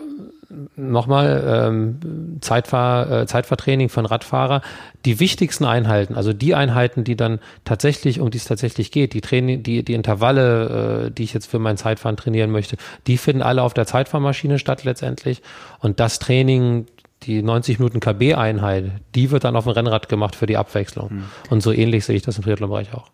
nochmal, 0.76 1.44
ähm, 1.46 2.38
Zeitfahr, 2.40 3.10
äh, 3.10 3.26
Zeitfahrtraining 3.26 3.88
von 3.88 4.06
Radfahrer, 4.06 4.62
die 5.04 5.20
wichtigsten 5.20 5.64
Einheiten, 5.64 6.14
also 6.14 6.32
die 6.32 6.54
Einheiten, 6.54 7.04
die 7.04 7.16
dann 7.16 7.40
tatsächlich, 7.64 8.20
um 8.20 8.30
die 8.30 8.38
es 8.38 8.44
tatsächlich 8.44 8.90
geht, 8.90 9.14
die 9.14 9.20
Training, 9.20 9.62
die, 9.62 9.82
die 9.82 9.94
Intervalle, 9.94 11.06
äh, 11.06 11.10
die 11.10 11.24
ich 11.24 11.32
jetzt 11.32 11.46
für 11.46 11.58
mein 11.58 11.76
Zeitfahren 11.76 12.16
trainieren 12.16 12.50
möchte, 12.50 12.76
die 13.06 13.16
finden 13.16 13.42
alle 13.42 13.62
auf 13.62 13.74
der 13.74 13.86
Zeitfahrmaschine 13.86 14.58
statt 14.58 14.84
letztendlich. 14.84 15.42
Und 15.80 16.00
das 16.00 16.18
Training, 16.18 16.86
die 17.26 17.42
90 17.42 17.78
Minuten 17.78 18.00
KB-Einheit, 18.00 18.92
die 19.14 19.30
wird 19.30 19.44
dann 19.44 19.56
auf 19.56 19.64
dem 19.64 19.72
Rennrad 19.72 20.08
gemacht 20.08 20.36
für 20.36 20.46
die 20.46 20.56
Abwechslung. 20.56 21.08
Mhm. 21.12 21.24
Und 21.50 21.62
so 21.62 21.72
ähnlich 21.72 22.04
sehe 22.04 22.16
ich 22.16 22.22
das 22.22 22.36
im 22.36 22.44
Triathlon-Bereich 22.44 22.94
auch. 22.94 23.10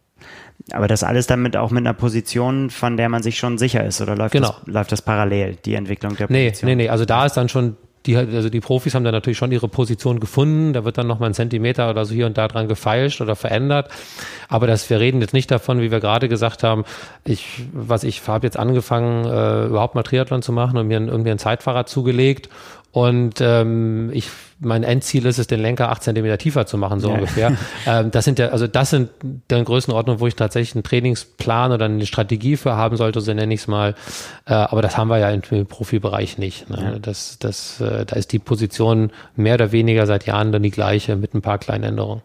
Aber 0.72 0.88
das 0.88 1.04
alles 1.04 1.26
damit 1.26 1.56
auch 1.56 1.70
mit 1.70 1.86
einer 1.86 1.94
Position, 1.94 2.70
von 2.70 2.96
der 2.96 3.08
man 3.08 3.22
sich 3.22 3.38
schon 3.38 3.58
sicher 3.58 3.84
ist, 3.84 4.00
oder 4.00 4.16
läuft, 4.16 4.32
genau. 4.32 4.54
das, 4.64 4.66
läuft 4.66 4.92
das 4.92 5.02
parallel, 5.02 5.56
die 5.64 5.74
Entwicklung 5.74 6.16
der 6.16 6.26
Position? 6.26 6.68
Nee, 6.68 6.74
nee, 6.74 6.84
nee. 6.84 6.88
Also 6.88 7.04
da 7.04 7.24
ist 7.24 7.36
dann 7.36 7.48
schon 7.48 7.76
die, 8.06 8.16
also 8.16 8.48
die 8.48 8.60
Profis 8.60 8.94
haben 8.94 9.04
dann 9.04 9.12
natürlich 9.12 9.36
schon 9.36 9.52
ihre 9.52 9.68
Position 9.68 10.18
gefunden. 10.20 10.72
Da 10.72 10.84
wird 10.84 10.98
dann 10.98 11.06
nochmal 11.06 11.30
ein 11.30 11.34
Zentimeter 11.34 11.90
oder 11.90 12.04
so 12.04 12.14
hier 12.14 12.26
und 12.26 12.38
da 12.38 12.48
dran 12.48 12.68
gefeilscht 12.68 13.20
oder 13.20 13.36
verändert. 13.36 13.90
Aber 14.48 14.66
das, 14.66 14.88
wir 14.88 14.98
reden 14.98 15.20
jetzt 15.20 15.34
nicht 15.34 15.50
davon, 15.50 15.80
wie 15.80 15.90
wir 15.90 16.00
gerade 16.00 16.28
gesagt 16.28 16.62
haben, 16.62 16.84
ich, 17.24 17.64
was 17.72 18.04
ich 18.04 18.26
habe 18.26 18.46
jetzt 18.46 18.58
angefangen, 18.58 19.26
äh, 19.26 19.66
überhaupt 19.66 19.94
mal 19.94 20.02
Triathlon 20.02 20.42
zu 20.42 20.52
machen 20.52 20.78
und 20.78 20.88
mir 20.88 21.00
irgendwie 21.00 21.30
ein 21.30 21.38
Zeitfahrrad 21.38 21.88
zugelegt 21.88 22.48
und 22.90 23.40
ähm, 23.40 24.10
ich, 24.14 24.30
mein 24.60 24.82
Endziel 24.82 25.26
ist 25.26 25.38
es, 25.38 25.46
den 25.46 25.60
Lenker 25.60 25.90
acht 25.90 26.02
Zentimeter 26.02 26.38
tiefer 26.38 26.64
zu 26.66 26.78
machen, 26.78 27.00
so 27.00 27.08
ja. 27.08 27.14
ungefähr. 27.14 27.56
Ähm, 27.86 28.10
das 28.10 28.24
sind 28.24 28.38
ja, 28.38 28.48
also 28.48 28.66
das 28.66 28.90
sind 28.90 29.10
der 29.50 29.62
Größenordnung, 29.62 30.20
wo 30.20 30.26
ich 30.26 30.34
tatsächlich 30.34 30.74
einen 30.74 30.82
Trainingsplan 30.82 31.72
oder 31.72 31.86
eine 31.86 32.04
Strategie 32.06 32.56
für 32.56 32.76
haben 32.76 32.96
sollte, 32.96 33.20
so 33.20 33.32
nenne 33.32 33.54
ich 33.54 33.60
es 33.60 33.66
mal. 33.66 33.94
Äh, 34.46 34.54
aber 34.54 34.82
das 34.82 34.98
haben 34.98 35.08
wir 35.08 35.18
ja 35.18 35.30
im, 35.30 35.42
im 35.50 35.66
Profibereich 35.66 36.38
nicht. 36.38 36.68
Ne? 36.68 36.92
Ja. 36.94 36.98
Das, 36.98 37.38
das, 37.38 37.80
äh, 37.80 38.04
da 38.04 38.16
ist 38.16 38.32
die 38.32 38.38
Position 38.38 39.10
mehr 39.36 39.54
oder 39.54 39.72
weniger 39.72 40.06
seit 40.06 40.26
Jahren 40.26 40.52
dann 40.52 40.62
die 40.62 40.70
gleiche 40.70 41.16
mit 41.16 41.34
ein 41.34 41.40
paar 41.40 41.58
kleinen 41.58 41.84
Änderungen. 41.84 42.22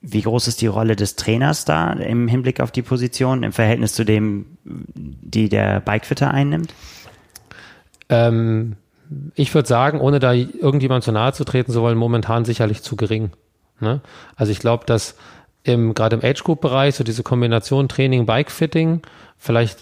Wie 0.00 0.22
groß 0.22 0.48
ist 0.48 0.60
die 0.60 0.66
Rolle 0.66 0.96
des 0.96 1.16
Trainers 1.16 1.64
da 1.64 1.92
im 1.92 2.28
Hinblick 2.28 2.60
auf 2.60 2.70
die 2.70 2.82
Position 2.82 3.42
im 3.42 3.52
Verhältnis 3.52 3.94
zu 3.94 4.04
dem, 4.04 4.46
die 4.64 5.48
der 5.48 5.80
Bikefitter 5.80 6.30
einnimmt? 6.30 6.74
Ähm, 8.08 8.76
ich 9.34 9.54
würde 9.54 9.68
sagen, 9.68 10.00
ohne 10.00 10.18
da 10.18 10.32
irgendjemand 10.32 11.04
zu 11.04 11.12
nahe 11.12 11.32
zu 11.32 11.44
treten 11.44 11.72
zu 11.72 11.82
wollen, 11.82 11.98
momentan 11.98 12.44
sicherlich 12.44 12.82
zu 12.82 12.96
gering. 12.96 13.30
Ne? 13.80 14.00
Also 14.36 14.52
ich 14.52 14.58
glaube, 14.58 14.84
dass 14.86 15.16
im, 15.62 15.94
gerade 15.94 16.16
im 16.16 16.24
Age-Group-Bereich, 16.24 16.94
so 16.94 17.04
diese 17.04 17.22
Kombination 17.22 17.88
Training, 17.88 18.26
Bike-Fitting, 18.26 19.02
vielleicht 19.38 19.78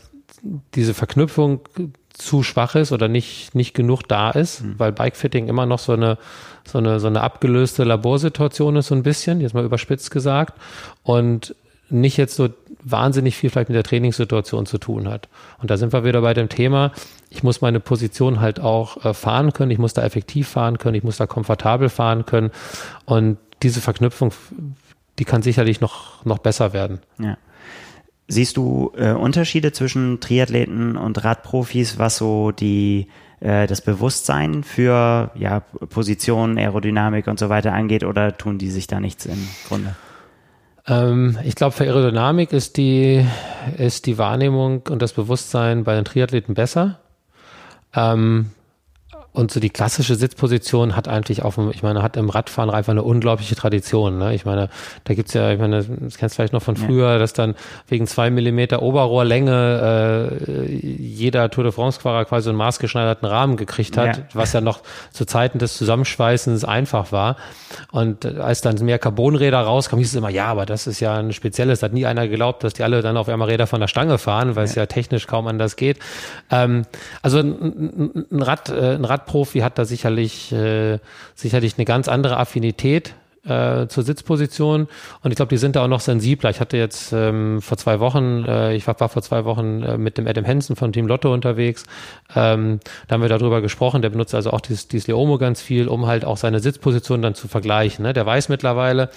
diese 0.75 0.95
Verknüpfung 0.95 1.61
zu 2.13 2.43
schwach 2.43 2.75
ist 2.75 2.93
oder 2.93 3.09
nicht, 3.09 3.55
nicht 3.55 3.75
genug 3.75 4.03
da 4.09 4.31
ist, 4.31 4.63
mhm. 4.63 4.75
weil 4.79 4.93
Bike-Fitting 4.93 5.49
immer 5.49 5.67
noch 5.67 5.79
so 5.79 5.93
eine, 5.93 6.19
so 6.65 6.79
eine, 6.79 7.01
so 7.01 7.07
eine 7.07 7.23
abgelöste 7.23 7.85
Laborsituation 7.85 8.77
ist, 8.77 8.89
so 8.89 8.95
ein 8.95 9.03
bisschen, 9.03 9.41
jetzt 9.41 9.55
mal 9.55 9.65
überspitzt 9.65 10.11
gesagt. 10.11 10.55
Und 11.03 11.55
nicht 11.91 12.17
jetzt 12.17 12.37
so 12.37 12.49
wahnsinnig 12.85 13.37
viel 13.37 13.51
vielleicht 13.51 13.69
mit 13.69 13.77
der 13.77 13.85
Trainingssituation 13.85 14.67
zu 14.67 14.79
tun 14.79 15.09
hat. 15.09 15.29
Und 15.59 15.71
da 15.71 15.77
sind 15.77 15.93
wir 15.93 16.05
wieder 16.05 16.21
bei 16.21 16.35
dem 16.35 16.49
Thema, 16.49 16.93
ich 17.31 17.43
muss 17.43 17.61
meine 17.61 17.81
Position 17.81 18.41
halt 18.41 18.61
auch 18.61 19.05
äh, 19.05 19.15
fahren 19.15 19.53
können, 19.53 19.71
ich 19.71 19.79
muss 19.79 19.95
da 19.95 20.03
effektiv 20.03 20.49
fahren 20.49 20.79
können, 20.79 20.95
ich 20.95 21.05
muss 21.05 21.17
da 21.17 21.27
komfortabel 21.27 21.89
fahren 21.89 22.27
können. 22.27 22.51
Und 23.05 23.39
diese 23.63 23.81
Verknüpfung, 23.81 24.33
die 25.19 25.25
kann 25.25 25.43
sicherlich 25.43 25.81
noch, 25.81 26.25
noch 26.25 26.39
besser 26.39 26.73
werden. 26.73 27.01
Ja. 27.19 27.37
Siehst 28.29 28.57
du 28.57 28.93
äh, 28.97 29.13
Unterschiede 29.13 29.73
zwischen 29.73 30.21
Triathleten 30.21 30.97
und 30.97 31.23
Radprofis, 31.25 31.99
was 31.99 32.17
so 32.17 32.51
die 32.51 33.09
äh, 33.41 33.67
das 33.67 33.81
Bewusstsein 33.81 34.63
für 34.63 35.31
ja, 35.35 35.61
Position, 35.61 36.57
Aerodynamik 36.57 37.27
und 37.27 37.39
so 37.39 37.49
weiter 37.49 37.73
angeht, 37.73 38.05
oder 38.05 38.37
tun 38.37 38.59
die 38.59 38.71
sich 38.71 38.87
da 38.87 39.01
nichts 39.01 39.27
im 39.27 39.49
Grunde? 39.69 39.97
Ähm, 40.87 41.39
ich 41.45 41.55
glaube, 41.55 41.73
für 41.73 41.85
Aerodynamik 41.85 42.53
ist 42.53 42.77
die, 42.77 43.27
ist 43.77 44.07
die 44.07 44.19
Wahrnehmung 44.19 44.83
und 44.89 45.01
das 45.01 45.13
Bewusstsein 45.13 45.85
bei 45.85 45.95
den 45.95 46.05
Triathleten 46.05 46.55
besser. 46.55 47.01
Ähm, 47.95 48.51
und 49.35 49.51
so 49.51 49.61
die 49.61 49.71
klassische 49.71 50.15
Sitzposition 50.15 50.95
hat 50.95 51.09
eigentlich 51.09 51.43
auf 51.43 51.55
dem, 51.55 51.71
ich 51.71 51.83
meine, 51.83 52.03
hat 52.03 52.19
im 52.19 52.29
Radfahren 52.29 52.69
einfach 52.69 52.91
eine 52.91 53.03
unglaubliche 53.03 53.55
Tradition. 53.55 54.19
Ne? 54.19 54.35
Ich 54.35 54.45
meine, 54.45 54.69
da 55.05 55.15
gibt's 55.15 55.33
ja, 55.33 55.51
ich 55.51 55.59
meine, 55.59 55.83
das 55.83 56.19
kennst 56.19 56.35
du 56.35 56.37
vielleicht 56.37 56.53
noch 56.53 56.63
von 56.63 56.77
früher, 56.77 57.13
ja. 57.13 57.19
dass 57.19 57.33
dann 57.33 57.55
wegen 57.89 58.07
zwei 58.07 58.29
Millimeter 58.29 58.83
Oberrohrlänge 58.83 60.39
äh, 60.69 60.75
jeder 60.75 61.49
Tour 61.51 61.65
de 61.65 61.73
France-Fahrer 61.73 62.27
quasi 62.27 62.51
einen 62.51 62.59
maßgeschneiderten 62.59 63.27
Rahmen 63.27 63.57
gekriegt 63.57 63.97
hat, 63.97 64.17
ja. 64.19 64.23
was 64.35 64.53
ja 64.53 64.61
noch 64.61 64.83
zu 65.13 65.25
Zeiten 65.25 65.59
des 65.59 65.79
Zusammenschweißens 65.79 66.67
einfach 66.67 67.11
war. 67.11 67.37
Und 67.91 68.27
als 68.27 68.61
dann 68.61 68.77
mehr 68.85 68.99
Carbonräder 68.99 69.61
rauskam, 69.61 69.97
hieß 69.97 70.09
es 70.09 70.15
immer, 70.15 70.29
ja, 70.29 70.47
aber 70.47 70.67
das 70.67 70.87
ist 70.87 71.01
ja 71.01 71.15
ein 71.15 71.33
spezielles, 71.33 71.83
hat 71.83 71.95
nie 71.95 72.05
einer 72.05 72.29
geglaubt, 72.29 72.65
dass 72.65 72.75
die 72.75 72.83
alle 72.83 73.01
dann 73.01 73.17
auf 73.17 73.31
einmal 73.31 73.49
Räder 73.49 73.67
von 73.67 73.81
der 73.81 73.89
Stange 73.89 74.19
fahren, 74.19 74.57
weil 74.57 74.65
ja. 74.65 74.71
es 74.71 74.75
ja 74.75 74.85
technisch 74.85 75.27
kaum 75.27 75.47
anders 75.47 75.77
geht. 75.77 75.99
Ähm, 76.51 76.83
also 77.23 77.39
ein, 77.39 78.27
ein 78.31 78.43
Rad, 78.43 78.69
äh, 78.69 78.95
ein 78.95 79.07
Rad 79.07 79.22
Radprofi 79.23 79.61
hat 79.61 79.79
da 79.79 79.85
sicherlich, 79.85 80.53
äh, 80.53 80.99
sicherlich 81.35 81.75
eine 81.79 81.85
ganz 81.85 82.09
andere 82.09 82.37
Affinität 82.37 83.15
äh, 83.45 83.89
zur 83.89 84.05
Sitzposition 84.05 84.87
und 85.23 85.31
ich 85.31 85.37
glaube, 85.37 85.51
die 85.51 85.57
sind 85.57 85.75
da 85.75 85.85
auch 85.85 85.89
noch 85.89 86.01
sensibler. 86.01 86.51
Ich 86.51 86.61
hatte 86.61 86.77
jetzt 86.77 87.13
ähm, 87.13 87.61
vor 87.61 87.77
zwei 87.77 87.99
Wochen, 87.99 88.45
äh, 88.47 88.75
ich 88.75 88.87
war, 88.87 88.99
war 89.01 89.09
vor 89.09 89.23
zwei 89.23 89.45
Wochen 89.45 89.83
äh, 89.83 89.99
mit 89.99 90.19
dem 90.19 90.27
Adam 90.27 90.47
Hansen 90.47 90.77
von 90.77 90.93
Team 90.93 91.07
Lotto 91.07 91.33
unterwegs. 91.33 91.85
Ähm, 92.37 92.79
da 93.09 93.15
haben 93.15 93.23
wir 93.23 93.29
darüber 93.29 93.61
gesprochen. 93.61 94.03
Der 94.03 94.11
benutzt 94.11 94.35
also 94.35 94.51
auch 94.51 94.61
dieses, 94.61 94.87
dieses 94.89 95.09
Leomo 95.09 95.39
ganz 95.39 95.61
viel, 95.61 95.89
um 95.89 96.07
halt 96.07 96.25
auch 96.25 96.37
seine 96.37 96.61
Sitzposition 96.61 97.21
dann 97.23 97.35
zu 97.35 97.49
vergleichen. 97.49 98.05
Ne? 98.05 98.13
Der 98.13 98.27
weiß 98.27 98.49
mittlerweile, 98.49 99.11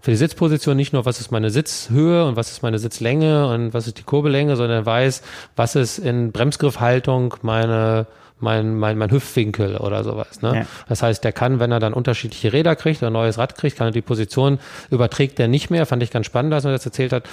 für 0.00 0.12
die 0.12 0.16
Sitzposition 0.16 0.76
nicht 0.76 0.92
nur, 0.92 1.04
was 1.06 1.20
ist 1.20 1.32
meine 1.32 1.50
Sitzhöhe 1.50 2.24
und 2.24 2.36
was 2.36 2.50
ist 2.50 2.62
meine 2.62 2.78
Sitzlänge 2.78 3.48
und 3.48 3.74
was 3.74 3.88
ist 3.88 3.98
die 3.98 4.04
Kurbellänge, 4.04 4.54
sondern 4.56 4.86
weiß, 4.86 5.22
was 5.56 5.74
ist 5.74 5.98
in 5.98 6.30
Bremsgriffhaltung 6.30 7.34
meine 7.42 8.06
mein, 8.40 8.76
mein, 8.76 8.98
mein 8.98 9.10
Hüftwinkel 9.10 9.76
oder 9.76 10.04
sowas. 10.04 10.42
Ne? 10.42 10.54
Ja. 10.54 10.66
Das 10.88 11.02
heißt, 11.02 11.24
der 11.24 11.32
kann, 11.32 11.60
wenn 11.60 11.72
er 11.72 11.80
dann 11.80 11.92
unterschiedliche 11.92 12.52
Räder 12.52 12.76
kriegt 12.76 13.02
oder 13.02 13.10
ein 13.10 13.14
neues 13.14 13.38
Rad 13.38 13.56
kriegt, 13.56 13.76
kann 13.76 13.88
er 13.88 13.92
die 13.92 14.02
Position, 14.02 14.58
überträgt 14.90 15.38
er 15.40 15.48
nicht 15.48 15.70
mehr, 15.70 15.86
fand 15.86 16.02
ich 16.02 16.10
ganz 16.10 16.26
spannend, 16.26 16.52
dass 16.52 16.64
er 16.64 16.72
das 16.72 16.84
erzählt 16.84 17.12
hat, 17.12 17.24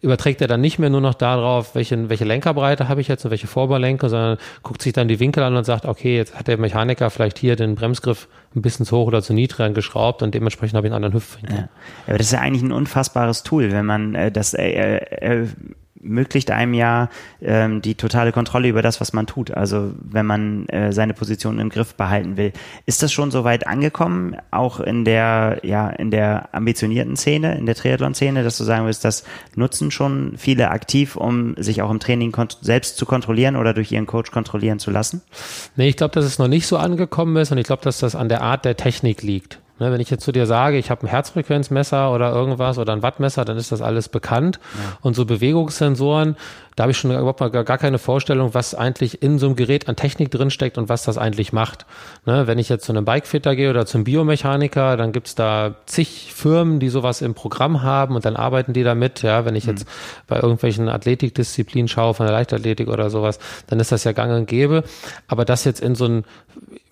überträgt 0.00 0.40
er 0.40 0.48
dann 0.48 0.60
nicht 0.60 0.78
mehr 0.78 0.90
nur 0.90 1.00
noch 1.00 1.14
darauf, 1.14 1.74
welche, 1.74 2.08
welche 2.08 2.24
Lenkerbreite 2.24 2.88
habe 2.88 3.00
ich 3.00 3.08
jetzt 3.08 3.24
und 3.24 3.30
welche 3.30 3.46
Vorderlenker, 3.46 4.08
sondern 4.08 4.38
guckt 4.62 4.82
sich 4.82 4.92
dann 4.92 5.06
die 5.06 5.20
Winkel 5.20 5.42
an 5.44 5.56
und 5.56 5.64
sagt, 5.64 5.86
okay, 5.86 6.16
jetzt 6.16 6.34
hat 6.34 6.48
der 6.48 6.58
Mechaniker 6.58 7.08
vielleicht 7.08 7.38
hier 7.38 7.54
den 7.54 7.76
Bremsgriff 7.76 8.28
ein 8.54 8.62
bisschen 8.62 8.84
zu 8.84 8.96
hoch 8.96 9.06
oder 9.06 9.22
zu 9.22 9.32
niedrig 9.32 9.74
geschraubt 9.74 10.22
und 10.22 10.34
dementsprechend 10.34 10.76
habe 10.76 10.86
ich 10.86 10.92
einen 10.92 11.04
anderen 11.04 11.14
Hüftwinkel. 11.14 11.56
Ja. 11.56 11.68
Aber 12.06 12.18
das 12.18 12.26
ist 12.26 12.32
ja 12.32 12.40
eigentlich 12.40 12.62
ein 12.62 12.72
unfassbares 12.72 13.44
Tool, 13.44 13.70
wenn 13.70 13.86
man 13.86 14.14
äh, 14.14 14.32
das 14.32 14.54
äh, 14.54 14.96
äh, 14.96 15.46
ermöglicht 16.02 16.50
einem 16.50 16.74
ja 16.74 17.08
ähm, 17.40 17.82
die 17.82 17.94
totale 17.94 18.32
Kontrolle 18.32 18.68
über 18.68 18.82
das, 18.82 19.00
was 19.00 19.12
man 19.12 19.26
tut. 19.26 19.50
Also 19.50 19.92
wenn 20.02 20.26
man 20.26 20.66
äh, 20.68 20.92
seine 20.92 21.14
Position 21.14 21.58
im 21.58 21.68
Griff 21.68 21.94
behalten 21.94 22.36
will. 22.36 22.52
Ist 22.86 23.02
das 23.02 23.12
schon 23.12 23.30
so 23.30 23.44
weit 23.44 23.66
angekommen, 23.66 24.36
auch 24.50 24.80
in 24.80 25.04
der, 25.04 25.60
ja, 25.62 25.88
in 25.90 26.10
der 26.10 26.48
ambitionierten 26.52 27.16
Szene, 27.16 27.56
in 27.56 27.66
der 27.66 27.74
Triathlon-Szene, 27.74 28.42
dass 28.42 28.58
du 28.58 28.64
sagen 28.64 28.86
willst, 28.86 29.04
das 29.04 29.24
nutzen 29.54 29.90
schon 29.90 30.34
viele 30.36 30.70
aktiv, 30.70 31.16
um 31.16 31.54
sich 31.56 31.82
auch 31.82 31.90
im 31.90 32.00
Training 32.00 32.34
selbst 32.60 32.96
zu 32.96 33.06
kontrollieren 33.06 33.56
oder 33.56 33.74
durch 33.74 33.92
ihren 33.92 34.06
Coach 34.06 34.30
kontrollieren 34.30 34.78
zu 34.78 34.90
lassen? 34.90 35.22
Nee, 35.76 35.88
ich 35.88 35.96
glaube, 35.96 36.14
dass 36.14 36.24
es 36.24 36.38
noch 36.38 36.48
nicht 36.48 36.66
so 36.66 36.76
angekommen 36.76 37.36
ist 37.36 37.52
und 37.52 37.58
ich 37.58 37.66
glaube, 37.66 37.82
dass 37.82 38.00
das 38.00 38.14
an 38.14 38.28
der 38.28 38.42
Art 38.42 38.64
der 38.64 38.76
Technik 38.76 39.22
liegt. 39.22 39.61
Ne, 39.78 39.90
wenn 39.90 40.00
ich 40.00 40.10
jetzt 40.10 40.22
zu 40.22 40.32
dir 40.32 40.46
sage, 40.46 40.76
ich 40.76 40.90
habe 40.90 41.04
ein 41.04 41.08
Herzfrequenzmesser 41.08 42.12
oder 42.12 42.32
irgendwas 42.32 42.78
oder 42.78 42.92
ein 42.92 43.02
Wattmesser, 43.02 43.44
dann 43.44 43.56
ist 43.56 43.72
das 43.72 43.80
alles 43.80 44.08
bekannt. 44.08 44.60
Ja. 44.74 44.98
Und 45.00 45.16
so 45.16 45.24
Bewegungssensoren, 45.24 46.36
da 46.76 46.84
habe 46.84 46.92
ich 46.92 46.98
schon 46.98 47.10
überhaupt 47.10 47.40
mal 47.40 47.50
gar 47.50 47.78
keine 47.78 47.98
Vorstellung, 47.98 48.54
was 48.54 48.74
eigentlich 48.74 49.22
in 49.22 49.38
so 49.38 49.46
einem 49.46 49.56
Gerät 49.56 49.88
an 49.88 49.96
Technik 49.96 50.30
drinsteckt 50.30 50.78
und 50.78 50.88
was 50.88 51.04
das 51.04 51.18
eigentlich 51.18 51.52
macht. 51.52 51.86
Ne, 52.26 52.46
wenn 52.46 52.58
ich 52.58 52.68
jetzt 52.68 52.84
zu 52.84 52.92
einem 52.92 53.04
Bikefitter 53.04 53.56
gehe 53.56 53.70
oder 53.70 53.86
zum 53.86 54.04
Biomechaniker, 54.04 54.96
dann 54.96 55.12
gibt's 55.12 55.34
da 55.34 55.74
zig 55.86 56.32
Firmen, 56.34 56.78
die 56.78 56.90
sowas 56.90 57.22
im 57.22 57.34
Programm 57.34 57.82
haben 57.82 58.14
und 58.14 58.24
dann 58.26 58.36
arbeiten 58.36 58.74
die 58.74 58.84
damit. 58.84 59.22
Ja, 59.22 59.44
wenn 59.46 59.56
ich 59.56 59.64
mhm. 59.64 59.70
jetzt 59.70 59.86
bei 60.28 60.36
irgendwelchen 60.36 60.90
Athletikdisziplinen 60.90 61.88
schaue, 61.88 62.14
von 62.14 62.26
der 62.26 62.34
Leichtathletik 62.34 62.88
oder 62.88 63.08
sowas, 63.08 63.38
dann 63.66 63.80
ist 63.80 63.90
das 63.90 64.04
ja 64.04 64.12
gang 64.12 64.32
und 64.32 64.46
gäbe. 64.46 64.84
Aber 65.28 65.44
das 65.44 65.64
jetzt 65.64 65.80
in 65.80 65.94
so 65.94 66.04
ein 66.04 66.24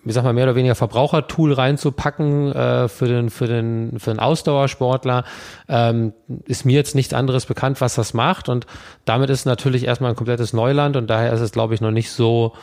wie 0.03 0.11
sag 0.11 0.23
mal, 0.23 0.33
mehr 0.33 0.45
oder 0.45 0.55
weniger 0.55 0.75
Verbrauchertool 0.75 1.53
reinzupacken 1.53 2.51
äh, 2.51 2.87
für, 2.87 3.07
den, 3.07 3.29
für, 3.29 3.47
den, 3.47 3.99
für 3.99 4.11
den 4.11 4.19
Ausdauersportler, 4.19 5.23
ähm, 5.67 6.13
ist 6.45 6.65
mir 6.65 6.73
jetzt 6.73 6.95
nichts 6.95 7.13
anderes 7.13 7.45
bekannt, 7.45 7.81
was 7.81 7.95
das 7.95 8.13
macht. 8.13 8.49
Und 8.49 8.65
damit 9.05 9.29
ist 9.29 9.45
natürlich 9.45 9.85
erstmal 9.85 10.11
ein 10.11 10.15
komplettes 10.15 10.53
Neuland 10.53 10.95
und 10.97 11.07
daher 11.09 11.33
ist 11.33 11.41
es, 11.41 11.51
glaube 11.51 11.73
ich, 11.75 11.81
noch 11.81 11.91
nicht 11.91 12.11
so 12.11 12.53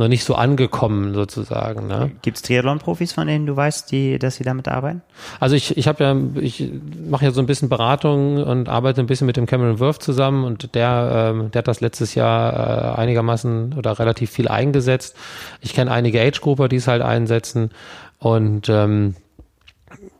noch 0.00 0.08
nicht 0.08 0.24
so 0.24 0.34
angekommen 0.34 1.14
sozusagen. 1.14 1.86
Ne? 1.86 2.10
Gibt 2.22 2.38
es 2.38 2.42
Triathlon-Profis, 2.42 3.12
von 3.12 3.28
denen 3.28 3.46
du 3.46 3.54
weißt, 3.54 3.92
die, 3.92 4.18
dass 4.18 4.36
sie 4.36 4.44
damit 4.44 4.66
arbeiten? 4.66 5.02
Also 5.38 5.54
ich, 5.54 5.76
ich 5.76 5.86
habe 5.86 6.02
ja, 6.02 6.16
ich 6.40 6.68
mache 7.08 7.26
ja 7.26 7.30
so 7.30 7.40
ein 7.40 7.46
bisschen 7.46 7.68
Beratung 7.68 8.42
und 8.42 8.68
arbeite 8.68 9.00
ein 9.00 9.06
bisschen 9.06 9.26
mit 9.26 9.36
dem 9.36 9.46
Cameron 9.46 9.78
Worth 9.78 10.02
zusammen 10.02 10.44
und 10.44 10.74
der, 10.74 11.32
ähm, 11.32 11.50
der 11.52 11.60
hat 11.60 11.68
das 11.68 11.80
letztes 11.80 12.14
Jahr 12.14 12.96
äh, 12.96 13.00
einigermaßen 13.00 13.74
oder 13.74 13.98
relativ 13.98 14.30
viel 14.30 14.48
eingesetzt. 14.48 15.14
Ich 15.60 15.74
kenne 15.74 15.92
einige 15.92 16.20
Age-Grupper, 16.20 16.68
die 16.68 16.76
es 16.76 16.88
halt 16.88 17.02
einsetzen 17.02 17.70
und 18.18 18.68
ähm, 18.68 19.14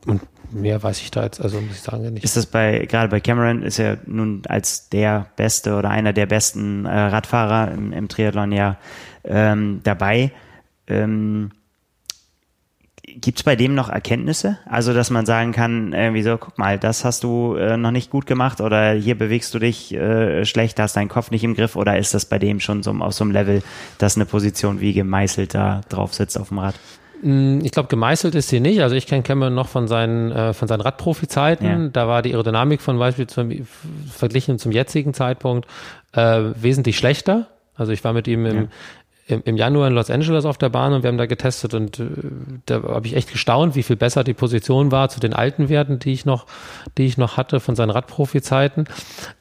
und 0.05 0.21
mehr 0.51 0.81
weiß 0.81 0.99
ich 1.01 1.11
da 1.11 1.23
jetzt, 1.23 1.41
also 1.41 1.59
muss 1.61 1.75
ich 1.75 1.81
sagen, 1.81 2.13
nicht. 2.13 2.23
Ist 2.23 2.37
das 2.37 2.45
bei, 2.45 2.85
gerade 2.85 3.09
bei 3.09 3.19
Cameron, 3.19 3.63
ist 3.63 3.79
er 3.79 3.97
nun 4.05 4.43
als 4.47 4.89
der 4.89 5.27
beste 5.35 5.75
oder 5.75 5.89
einer 5.89 6.13
der 6.13 6.25
besten 6.25 6.85
äh, 6.85 6.89
Radfahrer 6.89 7.71
im, 7.71 7.93
im 7.93 8.07
Triathlon 8.07 8.51
ja 8.51 8.77
ähm, 9.23 9.81
dabei. 9.83 10.31
Ähm, 10.87 11.51
Gibt 13.03 13.39
es 13.39 13.43
bei 13.43 13.55
dem 13.55 13.75
noch 13.75 13.89
Erkenntnisse? 13.89 14.59
Also, 14.65 14.93
dass 14.93 15.09
man 15.09 15.25
sagen 15.25 15.51
kann, 15.51 15.91
irgendwie 15.91 16.21
so, 16.21 16.37
guck 16.37 16.57
mal, 16.57 16.79
das 16.79 17.03
hast 17.03 17.23
du 17.23 17.55
äh, 17.55 17.75
noch 17.75 17.91
nicht 17.91 18.09
gut 18.09 18.25
gemacht 18.25 18.61
oder 18.61 18.93
hier 18.93 19.17
bewegst 19.17 19.53
du 19.53 19.59
dich 19.59 19.93
äh, 19.93 20.45
schlecht, 20.45 20.79
hast 20.79 20.95
deinen 20.95 21.09
Kopf 21.09 21.31
nicht 21.31 21.43
im 21.43 21.55
Griff 21.55 21.75
oder 21.75 21.97
ist 21.97 22.13
das 22.13 22.25
bei 22.25 22.39
dem 22.39 22.59
schon 22.59 22.83
so 22.83 22.91
auf 22.91 23.13
so 23.13 23.23
einem 23.23 23.33
Level, 23.33 23.63
dass 23.97 24.15
eine 24.15 24.25
Position 24.25 24.79
wie 24.79 24.93
gemeißelt 24.93 25.53
da 25.53 25.81
drauf 25.89 26.13
sitzt 26.13 26.37
auf 26.37 26.49
dem 26.49 26.59
Rad? 26.59 26.75
Mm, 27.21 27.59
ich 27.63 27.71
glaube, 27.71 27.89
gemeißelt 27.89 28.35
ist 28.35 28.49
sie 28.49 28.59
nicht. 28.59 28.81
Also 28.81 28.95
ich 28.95 29.07
kenne 29.07 29.23
Cameron 29.23 29.53
noch 29.53 29.67
von 29.67 29.87
seinen, 29.87 30.31
äh, 30.31 30.53
von 30.53 30.67
seinen 30.67 30.81
Radprofi-Zeiten. 30.81 31.65
Ja. 31.65 31.89
Da 31.91 32.07
war 32.07 32.21
die 32.21 32.31
Aerodynamik 32.31 32.81
von 32.81 32.97
Beispiel 32.99 33.27
zum, 33.27 33.51
verglichen 34.09 34.59
zum 34.59 34.71
jetzigen 34.71 35.13
Zeitpunkt 35.13 35.67
äh, 36.13 36.41
wesentlich 36.55 36.97
schlechter. 36.97 37.47
Also 37.75 37.91
ich 37.91 38.03
war 38.03 38.13
mit 38.13 38.27
ihm 38.27 38.45
im, 38.45 38.55
ja 38.55 38.67
im, 39.31 39.41
im 39.45 39.57
Januar 39.57 39.87
in 39.87 39.93
Los 39.93 40.09
Angeles 40.09 40.45
auf 40.45 40.57
der 40.57 40.69
Bahn 40.69 40.93
und 40.93 41.03
wir 41.03 41.07
haben 41.07 41.17
da 41.17 41.25
getestet 41.25 41.73
und 41.73 41.99
äh, 41.99 42.05
da 42.65 42.83
habe 42.83 43.07
ich 43.07 43.15
echt 43.15 43.31
gestaunt, 43.31 43.75
wie 43.75 43.83
viel 43.83 43.95
besser 43.95 44.23
die 44.23 44.33
Position 44.33 44.91
war 44.91 45.09
zu 45.09 45.19
den 45.19 45.33
alten 45.33 45.69
Werten, 45.69 45.99
die 45.99 46.11
ich 46.11 46.25
noch, 46.25 46.45
die 46.97 47.05
ich 47.05 47.17
noch 47.17 47.37
hatte 47.37 47.59
von 47.59 47.75
seinen 47.75 47.91
Radprofi-Zeiten. 47.91 48.85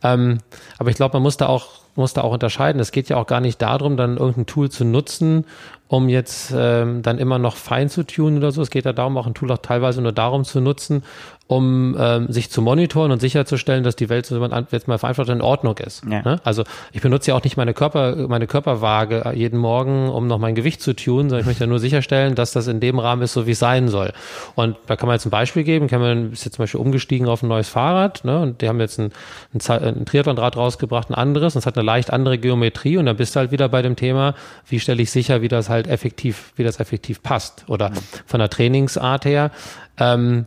Ähm, 0.02 0.38
aber 0.78 0.90
ich 0.90 0.96
glaube, 0.96 1.14
man 1.14 1.22
muss 1.22 1.36
da 1.36 1.46
auch 1.46 1.79
muss 2.00 2.14
da 2.14 2.22
auch 2.22 2.32
unterscheiden. 2.32 2.80
Es 2.80 2.90
geht 2.90 3.08
ja 3.08 3.16
auch 3.16 3.26
gar 3.26 3.40
nicht 3.40 3.62
darum, 3.62 3.96
dann 3.96 4.16
irgendein 4.16 4.46
Tool 4.46 4.70
zu 4.70 4.84
nutzen, 4.84 5.44
um 5.86 6.08
jetzt 6.08 6.52
ähm, 6.56 7.02
dann 7.02 7.18
immer 7.18 7.38
noch 7.38 7.56
fein 7.56 7.88
zu 7.88 8.04
tunen 8.04 8.38
oder 8.38 8.50
so. 8.50 8.62
Es 8.62 8.70
geht 8.70 8.84
ja 8.84 8.92
darum, 8.92 9.16
auch 9.16 9.26
ein 9.26 9.34
Tool 9.34 9.52
auch 9.52 9.58
teilweise 9.58 10.02
nur 10.02 10.12
darum 10.12 10.44
zu 10.44 10.60
nutzen, 10.60 11.04
um 11.50 11.96
ähm, 11.98 12.30
sich 12.30 12.48
zu 12.48 12.62
monitoren 12.62 13.10
und 13.10 13.20
sicherzustellen, 13.20 13.82
dass 13.82 13.96
die 13.96 14.08
Welt, 14.08 14.24
so 14.24 14.38
man 14.38 14.68
jetzt 14.70 14.86
mal 14.86 14.98
vereinfacht, 14.98 15.28
in 15.30 15.42
Ordnung 15.42 15.76
ist. 15.78 16.04
Ja. 16.08 16.22
Ne? 16.22 16.40
Also 16.44 16.62
ich 16.92 17.00
benutze 17.00 17.32
ja 17.32 17.36
auch 17.36 17.42
nicht 17.42 17.56
meine 17.56 17.74
Körper, 17.74 18.28
meine 18.28 18.46
Körperwaage 18.46 19.32
jeden 19.34 19.58
Morgen, 19.58 20.08
um 20.10 20.28
noch 20.28 20.38
mein 20.38 20.54
Gewicht 20.54 20.80
zu 20.80 20.94
tunen, 20.94 21.28
sondern 21.28 21.40
ich 21.40 21.46
möchte 21.46 21.64
ja 21.64 21.66
nur 21.66 21.80
sicherstellen, 21.80 22.36
dass 22.36 22.52
das 22.52 22.68
in 22.68 22.78
dem 22.78 23.00
Rahmen 23.00 23.22
ist, 23.22 23.32
so 23.32 23.48
wie 23.48 23.50
es 23.50 23.58
sein 23.58 23.88
soll. 23.88 24.12
Und 24.54 24.76
da 24.86 24.94
kann 24.94 25.08
man 25.08 25.16
jetzt 25.16 25.26
ein 25.26 25.30
Beispiel 25.30 25.64
geben. 25.64 25.88
Cameron 25.88 26.30
ist 26.30 26.44
jetzt 26.44 26.54
zum 26.54 26.62
Beispiel 26.62 26.78
umgestiegen 26.78 27.26
auf 27.26 27.42
ein 27.42 27.48
neues 27.48 27.68
Fahrrad, 27.68 28.24
ne? 28.24 28.38
Und 28.38 28.60
die 28.62 28.68
haben 28.68 28.78
jetzt 28.78 29.00
ein, 29.00 29.10
ein, 29.52 29.82
ein 29.82 30.04
Triathlonrad 30.04 30.56
rausgebracht, 30.56 31.10
ein 31.10 31.14
anderes, 31.14 31.56
und 31.56 31.58
es 31.58 31.66
hat 31.66 31.76
eine 31.76 31.84
leicht 31.84 32.12
andere 32.12 32.38
Geometrie, 32.38 32.96
und 32.96 33.06
dann 33.06 33.16
bist 33.16 33.34
du 33.34 33.40
halt 33.40 33.50
wieder 33.50 33.68
bei 33.68 33.82
dem 33.82 33.96
Thema, 33.96 34.34
wie 34.68 34.78
stelle 34.78 35.02
ich 35.02 35.10
sicher, 35.10 35.42
wie 35.42 35.48
das 35.48 35.68
halt 35.68 35.88
effektiv, 35.88 36.52
wie 36.54 36.62
das 36.62 36.78
effektiv 36.78 37.24
passt. 37.24 37.64
Oder 37.66 37.90
von 38.24 38.38
der 38.38 38.50
Trainingsart 38.50 39.24
her. 39.24 39.50
Ähm, 39.98 40.46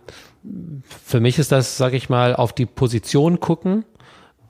für 0.85 1.19
mich 1.19 1.39
ist 1.39 1.51
das, 1.51 1.77
sag 1.77 1.93
ich 1.93 2.09
mal, 2.09 2.35
auf 2.35 2.53
die 2.53 2.65
Position 2.65 3.39
gucken 3.39 3.85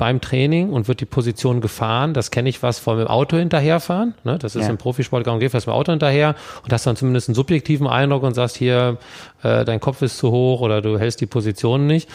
beim 0.04 0.20
Training 0.20 0.72
und 0.72 0.90
wird 0.90 1.00
die 1.00 1.06
Position 1.06 1.62
gefahren. 1.62 2.14
Das 2.14 2.30
kenne 2.30 2.50
ich 2.50 2.62
was 2.62 2.78
vom 2.78 3.08
Auto 3.08 3.38
hinterherfahren. 3.38 4.16
Ne? 4.26 4.38
Das 4.38 4.54
ist 4.54 4.64
ja. 4.64 4.70
im 4.70 4.78
Profisport 4.78 5.24
gang 5.24 5.36
und 5.36 5.40
gäbe, 5.40 5.52
fährst 5.52 5.66
mit 5.66 5.74
dem 5.74 5.78
Auto 5.78 5.94
hinterher 5.94 6.36
und 6.62 6.74
hast 6.74 6.86
dann 6.86 6.98
zumindest 6.98 7.30
einen 7.30 7.36
subjektiven 7.36 7.88
Eindruck 7.88 8.24
und 8.24 8.34
sagst 8.34 8.58
hier, 8.58 8.98
äh, 9.44 9.64
dein 9.64 9.80
Kopf 9.80 10.02
ist 10.02 10.18
zu 10.18 10.30
hoch 10.30 10.60
oder 10.60 10.82
du 10.82 11.00
hältst 11.00 11.22
die 11.22 11.26
Position 11.26 11.88
nicht. 11.88 12.10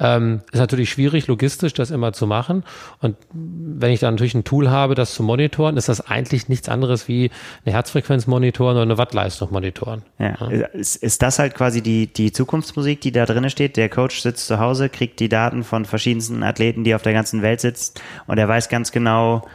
Ähm, 0.00 0.40
ist 0.50 0.58
natürlich 0.58 0.90
schwierig, 0.90 1.28
logistisch 1.28 1.74
das 1.74 1.92
immer 1.92 2.12
zu 2.12 2.26
machen. 2.26 2.64
Und 3.00 3.14
wenn 3.32 3.92
ich 3.92 4.00
dann 4.00 4.14
natürlich 4.14 4.34
ein 4.34 4.42
Tool 4.42 4.68
habe, 4.68 4.96
das 4.96 5.14
zu 5.14 5.22
monitoren, 5.22 5.76
ist 5.76 5.88
das 5.88 6.00
eigentlich 6.00 6.48
nichts 6.48 6.68
anderes 6.68 7.06
wie 7.06 7.30
eine 7.64 7.72
Herzfrequenz 7.72 8.26
monitoren 8.26 8.74
oder 8.74 8.82
eine 8.82 8.98
Wattleistung 8.98 9.52
monitoren. 9.52 10.02
Ja. 10.18 10.34
ja. 10.50 10.66
Ist, 10.66 10.96
ist 10.96 11.22
das 11.22 11.38
halt 11.38 11.54
quasi 11.54 11.82
die, 11.82 12.12
die 12.12 12.32
Zukunftsmusik, 12.32 13.00
die 13.00 13.12
da 13.12 13.26
drin 13.26 13.48
steht? 13.48 13.76
Der 13.76 13.88
Coach 13.88 14.22
sitzt 14.22 14.48
zu 14.48 14.58
Hause, 14.58 14.88
kriegt 14.88 15.20
die 15.20 15.28
Daten 15.28 15.62
von 15.62 15.84
verschiedensten 15.84 16.42
Athleten, 16.42 16.82
die 16.82 16.96
auf 16.96 17.02
der 17.02 17.12
ganzen 17.12 17.27
Welt 17.42 17.60
sitzen 17.60 17.94
und 18.26 18.38
er 18.38 18.48
weiß 18.48 18.68
ganz 18.68 18.92
genau, 18.92 19.46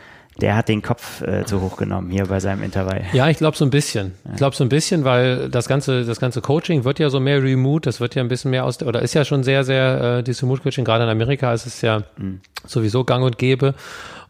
der 0.41 0.55
hat 0.55 0.67
den 0.67 0.81
Kopf 0.81 1.21
äh, 1.21 1.45
zu 1.45 1.61
hoch 1.61 1.77
genommen 1.77 2.09
hier 2.09 2.25
bei 2.25 2.39
seinem 2.39 2.63
Intervall. 2.63 3.03
Ja, 3.13 3.29
ich 3.29 3.37
glaube 3.37 3.55
so 3.55 3.65
ein 3.65 3.69
bisschen. 3.69 4.13
Ich 4.31 4.37
glaube 4.37 4.55
so 4.55 4.63
ein 4.63 4.69
bisschen, 4.69 5.03
weil 5.03 5.49
das 5.49 5.67
ganze 5.67 6.05
das 6.05 6.19
ganze 6.19 6.41
Coaching 6.41 6.85
wird 6.85 6.99
ja 6.99 7.09
so 7.09 7.19
mehr 7.19 7.43
remote, 7.43 7.87
das 7.87 7.99
wird 7.99 8.15
ja 8.15 8.23
ein 8.23 8.29
bisschen 8.29 8.51
mehr 8.51 8.65
aus 8.65 8.81
oder 8.81 9.01
ist 9.01 9.13
ja 9.13 9.25
schon 9.25 9.43
sehr 9.43 9.63
sehr 9.63 10.19
äh, 10.19 10.23
dieses 10.23 10.41
Remote 10.43 10.63
Coaching 10.63 10.85
gerade 10.85 11.03
in 11.03 11.09
Amerika 11.09 11.53
ist 11.53 11.65
es 11.65 11.81
ja 11.81 12.03
mhm. 12.17 12.41
sowieso 12.65 13.03
gang 13.03 13.23
und 13.23 13.37
gäbe 13.37 13.75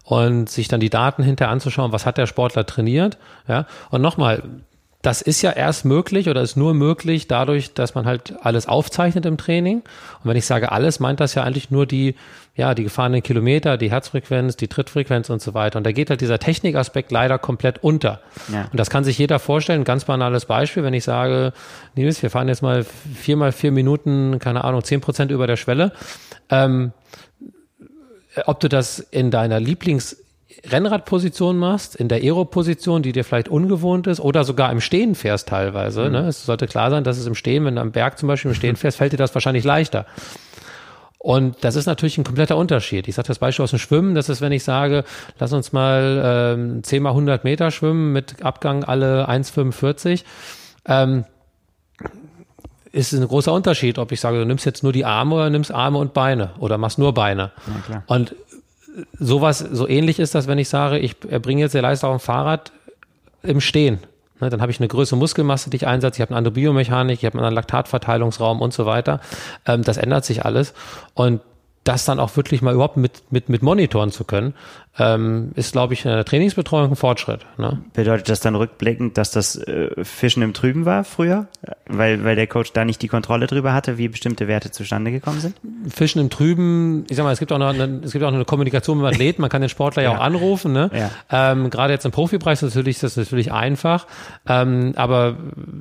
und 0.03 0.49
sich 0.49 0.67
dann 0.67 0.79
die 0.79 0.89
Daten 0.89 1.23
hinterher 1.23 1.51
anzuschauen, 1.51 1.91
was 1.91 2.05
hat 2.05 2.17
der 2.17 2.27
Sportler 2.27 2.65
trainiert, 2.65 3.17
ja? 3.47 3.65
Und 3.89 4.01
nochmal, 4.01 4.43
das 5.03 5.21
ist 5.21 5.41
ja 5.41 5.51
erst 5.51 5.83
möglich 5.83 6.29
oder 6.29 6.41
ist 6.41 6.55
nur 6.55 6.73
möglich 6.73 7.27
dadurch, 7.27 7.73
dass 7.73 7.93
man 7.93 8.05
halt 8.05 8.35
alles 8.41 8.69
aufzeichnet 8.69 9.25
im 9.25 9.35
Training. 9.35 9.79
Und 9.79 10.29
wenn 10.29 10.37
ich 10.37 10.45
sage 10.45 10.71
alles, 10.71 11.01
meint 11.01 11.19
das 11.19 11.35
ja 11.35 11.43
eigentlich 11.43 11.69
nur 11.69 11.85
die, 11.85 12.15
ja, 12.55 12.73
die 12.73 12.83
gefahrenen 12.83 13.21
Kilometer, 13.21 13.75
die 13.75 13.91
Herzfrequenz, 13.91 14.55
die 14.55 14.69
Trittfrequenz 14.69 15.29
und 15.29 15.41
so 15.41 15.53
weiter. 15.53 15.77
Und 15.77 15.83
da 15.83 15.91
geht 15.91 16.09
halt 16.09 16.21
dieser 16.21 16.39
Technikaspekt 16.39 17.11
leider 17.11 17.37
komplett 17.37 17.83
unter. 17.83 18.21
Ja. 18.49 18.69
Und 18.71 18.79
das 18.79 18.89
kann 18.89 19.03
sich 19.03 19.17
jeder 19.17 19.39
vorstellen. 19.39 19.81
Ein 19.81 19.85
ganz 19.85 20.05
banales 20.05 20.45
Beispiel, 20.45 20.83
wenn 20.83 20.93
ich 20.93 21.03
sage, 21.03 21.51
Nils, 21.95 22.23
wir 22.23 22.29
fahren 22.29 22.47
jetzt 22.47 22.61
mal 22.61 22.85
viermal 23.13 23.51
vier 23.51 23.73
Minuten, 23.73 24.39
keine 24.39 24.63
Ahnung, 24.63 24.85
zehn 24.85 25.01
Prozent 25.01 25.31
über 25.31 25.47
der 25.47 25.57
Schwelle. 25.57 25.91
Ähm, 26.49 26.93
ob 28.45 28.61
du 28.61 28.69
das 28.69 28.99
in 28.99 29.31
deiner 29.31 29.59
Lieblings 29.59 30.23
Rennradposition 30.69 31.57
machst, 31.57 31.95
in 31.95 32.07
der 32.07 32.19
Aero-Position, 32.19 33.03
die 33.03 33.11
dir 33.11 33.23
vielleicht 33.23 33.49
ungewohnt 33.49 34.07
ist, 34.07 34.19
oder 34.19 34.43
sogar 34.43 34.71
im 34.71 34.81
Stehen 34.81 35.15
fährst 35.15 35.49
teilweise. 35.49 36.05
Mhm. 36.05 36.11
Ne? 36.11 36.27
Es 36.27 36.45
sollte 36.45 36.67
klar 36.67 36.89
sein, 36.89 37.03
dass 37.03 37.17
es 37.17 37.25
im 37.25 37.35
Stehen, 37.35 37.65
wenn 37.65 37.75
du 37.75 37.81
am 37.81 37.91
Berg 37.91 38.17
zum 38.17 38.27
Beispiel 38.27 38.51
im 38.51 38.55
Stehen 38.55 38.75
fährst, 38.77 38.97
fällt 38.97 39.13
dir 39.13 39.17
das 39.17 39.33
wahrscheinlich 39.33 39.63
leichter. 39.63 40.05
Und 41.17 41.63
das 41.63 41.77
ist 41.77 41.85
natürlich 41.85 42.17
ein 42.17 42.25
kompletter 42.25 42.57
Unterschied. 42.57 43.07
Ich 43.07 43.15
sage 43.15 43.29
das 43.29 43.39
Beispiel 43.39 43.63
aus 43.63 43.69
dem 43.69 43.79
Schwimmen, 43.79 44.13
das 44.13 44.27
ist, 44.27 44.41
wenn 44.41 44.51
ich 44.51 44.65
sage, 44.65 45.05
lass 45.39 45.53
uns 45.53 45.71
mal 45.71 46.55
ähm, 46.57 46.83
10 46.83 47.01
mal 47.01 47.11
100 47.11 47.45
Meter 47.45 47.71
schwimmen 47.71 48.11
mit 48.11 48.43
Abgang 48.43 48.83
alle 48.83 49.29
1,45. 49.29 50.23
Ähm, 50.85 51.23
ist 52.91 53.13
ein 53.13 53.27
großer 53.27 53.53
Unterschied, 53.53 53.99
ob 53.99 54.11
ich 54.11 54.19
sage, 54.19 54.37
du 54.37 54.45
nimmst 54.45 54.65
jetzt 54.65 54.83
nur 54.83 54.91
die 54.91 55.05
Arme 55.05 55.35
oder 55.35 55.49
nimmst 55.49 55.71
Arme 55.71 55.97
und 55.97 56.13
Beine 56.13 56.51
oder 56.59 56.77
machst 56.77 56.99
nur 56.99 57.13
Beine. 57.13 57.51
Und 58.07 58.35
sowas, 59.19 59.59
so 59.59 59.87
ähnlich 59.87 60.19
ist 60.19 60.35
das, 60.35 60.47
wenn 60.47 60.57
ich 60.57 60.69
sage, 60.69 60.99
ich 60.99 61.15
erbringe 61.27 61.61
jetzt 61.61 61.73
der 61.73 61.81
Leistung 61.81 62.11
auf 62.11 62.21
dem 62.21 62.25
Fahrrad 62.25 62.71
im 63.41 63.59
Stehen. 63.59 63.99
Ne, 64.39 64.49
dann 64.49 64.61
habe 64.61 64.71
ich 64.71 64.79
eine 64.79 64.87
größere 64.87 65.17
Muskelmasse, 65.17 65.69
die 65.69 65.77
ich 65.77 65.87
einsetze, 65.87 66.17
ich 66.17 66.21
habe 66.21 66.31
eine 66.31 66.37
andere 66.37 66.53
Biomechanik, 66.53 67.19
ich 67.19 67.25
habe 67.25 67.35
einen 67.35 67.45
anderen 67.45 67.55
Laktatverteilungsraum 67.55 68.61
und 68.61 68.73
so 68.73 68.85
weiter. 68.85 69.21
Ähm, 69.65 69.83
das 69.83 69.97
ändert 69.97 70.25
sich 70.25 70.45
alles. 70.45 70.73
Und 71.13 71.41
das 71.83 72.05
dann 72.05 72.19
auch 72.19 72.35
wirklich 72.37 72.61
mal 72.61 72.73
überhaupt 72.73 72.97
mit, 72.97 73.31
mit, 73.31 73.49
mit 73.49 73.61
monitoren 73.61 74.11
zu 74.11 74.23
können, 74.23 74.53
ähm, 74.99 75.51
ist, 75.55 75.71
glaube 75.71 75.95
ich, 75.95 76.05
in 76.05 76.11
der 76.11 76.23
Trainingsbetreuung 76.23 76.91
ein 76.91 76.95
Fortschritt. 76.95 77.45
Ne? 77.57 77.81
Bedeutet 77.93 78.29
das 78.29 78.41
dann 78.41 78.55
rückblickend, 78.55 79.17
dass 79.17 79.31
das 79.31 79.55
äh, 79.55 79.89
Fischen 80.03 80.43
im 80.43 80.53
Trüben 80.53 80.85
war 80.85 81.03
früher? 81.03 81.47
Weil, 81.87 82.23
weil 82.23 82.35
der 82.35 82.45
Coach 82.45 82.73
da 82.73 82.85
nicht 82.85 83.01
die 83.01 83.07
Kontrolle 83.07 83.47
drüber 83.47 83.73
hatte, 83.73 83.97
wie 83.97 84.07
bestimmte 84.07 84.47
Werte 84.47 84.69
zustande 84.69 85.11
gekommen 85.11 85.39
sind? 85.39 85.55
Fischen 85.89 86.21
im 86.21 86.29
Trüben, 86.29 87.05
ich 87.09 87.17
sag 87.17 87.23
mal, 87.23 87.31
es 87.31 87.39
gibt 87.39 87.51
auch 87.51 87.57
noch 87.57 87.69
eine, 87.69 88.01
es 88.03 88.11
gibt 88.11 88.23
auch 88.23 88.29
noch 88.29 88.35
eine 88.35 88.45
Kommunikation 88.45 88.99
mit 88.99 89.07
Athleten, 89.07 89.41
man 89.41 89.49
kann 89.49 89.61
den 89.61 89.69
Sportler 89.69 90.03
ja, 90.03 90.11
ja 90.11 90.17
auch 90.17 90.21
anrufen. 90.21 90.73
Ne? 90.73 90.91
Ja. 90.93 91.51
Ähm, 91.51 91.71
Gerade 91.71 91.93
jetzt 91.93 92.05
im 92.05 92.11
Profipreis 92.11 92.61
ist 92.61 92.75
natürlich, 92.75 92.99
das 92.99 93.17
ist 93.17 93.31
natürlich 93.31 93.51
einfach. 93.51 94.05
Ähm, 94.47 94.93
aber 94.95 95.37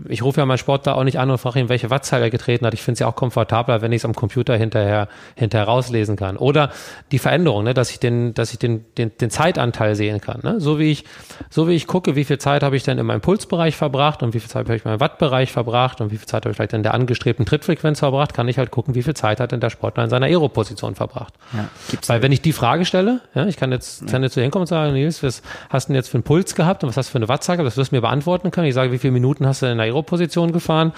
ich 0.09 0.23
rufe 0.23 0.41
ja 0.41 0.47
meinen 0.47 0.57
Sportler 0.57 0.97
auch 0.97 1.05
nicht 1.05 1.19
an 1.19 1.31
und 1.31 1.37
frage 1.37 1.61
ihn, 1.61 1.69
welche 1.69 1.91
Wattzahl 1.91 2.23
er 2.23 2.31
getreten 2.31 2.65
hat. 2.65 2.73
Ich 2.73 2.83
finde 2.83 2.95
es 2.95 3.01
ja 3.01 3.09
auch 3.09 3.17
komfortabler, 3.17 3.83
wenn 3.83 3.93
ich 3.93 4.01
es 4.01 4.05
am 4.07 4.15
Computer 4.15 4.57
hinterher, 4.57 5.09
hinterher 5.35 5.67
rauslesen 5.67 6.17
kann. 6.17 6.39
Oder 6.39 6.71
die 7.11 7.19
Veränderung, 7.19 7.65
ne? 7.65 7.75
dass 7.75 7.91
ich 7.91 8.01
den, 8.01 8.33
dass 8.33 8.53
ich 8.53 8.59
den, 8.59 8.87
den 8.97 9.02
den, 9.03 9.19
den 9.19 9.31
Zeitanteil 9.31 9.95
sehen 9.95 10.21
kann. 10.21 10.41
Ne? 10.43 10.61
So 10.61 10.79
wie 10.79 10.91
ich, 10.91 11.05
so 11.51 11.69
wie 11.69 11.73
ich 11.73 11.87
gucke, 11.87 12.17
wie 12.17 12.25
viel 12.25 12.39
Zeit 12.39 12.63
habe 12.63 12.77
ich 12.77 12.83
denn 12.83 12.99
in 12.99 13.07
meinem 13.07 13.21
Pulsbereich 13.21 13.77
verbracht 13.77 14.23
und 14.23 14.35
wie 14.35 14.41
viel 14.41 14.49
Zeit 14.49 14.67
habe 14.67 14.77
ich 14.77 14.85
in 14.85 14.91
meinem 14.91 15.01
Wattbereich 15.01 15.53
verbracht 15.53 16.01
und 16.01 16.11
wie 16.11 16.17
viel 16.17 16.27
Zeit 16.27 16.45
habe 16.45 16.51
ich 16.51 16.57
vielleicht 16.57 16.73
in 16.73 16.83
der 16.83 16.95
angestrebten 16.95 17.47
Trittfrequenz 17.47 17.99
verbracht, 17.99 18.35
kann 18.35 18.49
ich 18.49 18.59
halt 18.59 18.71
gucken, 18.71 18.95
wie 18.95 19.03
viel 19.03 19.15
Zeit 19.15 19.41
hat 19.41 19.53
denn 19.53 19.61
der 19.61 19.71
Sportler 19.71 20.05
in 20.05 20.11
seiner 20.11 20.27
Aeroposition 20.27 20.95
verbracht. 20.95 21.35
Ja, 21.53 21.69
Weil 22.07 22.23
wenn 22.23 22.33
ich 22.33 22.43
die 22.43 22.53
Frage 22.53 22.85
stelle, 22.85 23.21
ja, 23.35 23.47
ich 23.47 23.57
kann 23.57 23.73
jetzt, 23.73 24.07
kann 24.07 24.23
jetzt 24.23 24.35
zu 24.35 24.41
hinkommen 24.41 24.63
und 24.63 24.69
sagen, 24.69 24.93
Nils, 24.93 25.23
was 25.23 25.43
hast 25.69 25.89
du 25.89 25.93
denn 25.93 25.97
jetzt 25.97 26.09
für 26.09 26.17
einen 26.17 26.25
Puls 26.25 26.55
gehabt 26.55 26.85
und 26.85 26.91
was 26.91 26.97
hast 26.97 27.09
du 27.09 27.13
für 27.13 27.19
eine 27.19 27.29
Wattzahl 27.29 27.57
gehabt, 27.57 27.67
das 27.67 27.77
wirst 27.77 27.93
du 27.93 27.97
mir 27.97 28.03
beantworten 28.03 28.51
können. 28.51 28.67
Ich 28.67 28.75
sage, 28.75 28.93
wie 28.93 28.99
viele 28.99 29.13
Minuten 29.13 29.47
hast 29.47 29.63
du 29.63 29.67
in 29.67 29.79
der 29.79 29.87
Aeroposition 29.87 30.53
gefahren? 30.53 30.93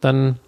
Dann 0.00 0.38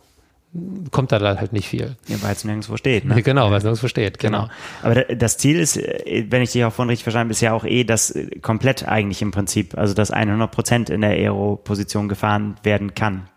kommt 0.91 1.13
da 1.13 1.21
halt 1.21 1.53
nicht 1.53 1.69
viel. 1.69 1.97
Ja, 2.07 2.17
weil 2.23 2.33
es 2.33 2.45
nirgendwo 2.45 2.77
steht. 2.77 3.05
Ne? 3.05 3.23
Genau, 3.23 3.51
weil 3.51 3.59
es 3.59 3.65
nirgendwo 3.65 3.89
steht, 3.89 4.19
genau. 4.19 4.43
genau. 4.43 4.53
Aber 4.83 5.15
das 5.15 5.39
Ziel 5.39 5.59
ist, 5.59 5.77
äh, 5.77 6.27
wenn 6.29 6.43
ich 6.43 6.53
dich 6.53 6.65
auch 6.65 6.73
vorhin 6.73 6.91
richtig 6.91 7.05
verstanden 7.05 7.27
habe, 7.27 7.33
ist 7.33 7.41
ja 7.41 7.53
auch 7.53 7.65
eh, 7.65 7.85
dass 7.85 8.11
äh, 8.11 8.39
komplett 8.41 8.87
eigentlich 8.87 9.23
im 9.23 9.31
Prinzip, 9.31 9.77
also 9.77 9.95
dass 9.95 10.11
100 10.11 10.51
Prozent 10.51 10.91
in 10.91 11.01
der 11.01 11.11
Aero-Position 11.11 12.09
gefahren 12.09 12.57
werden 12.63 12.95
kann. 12.95 13.29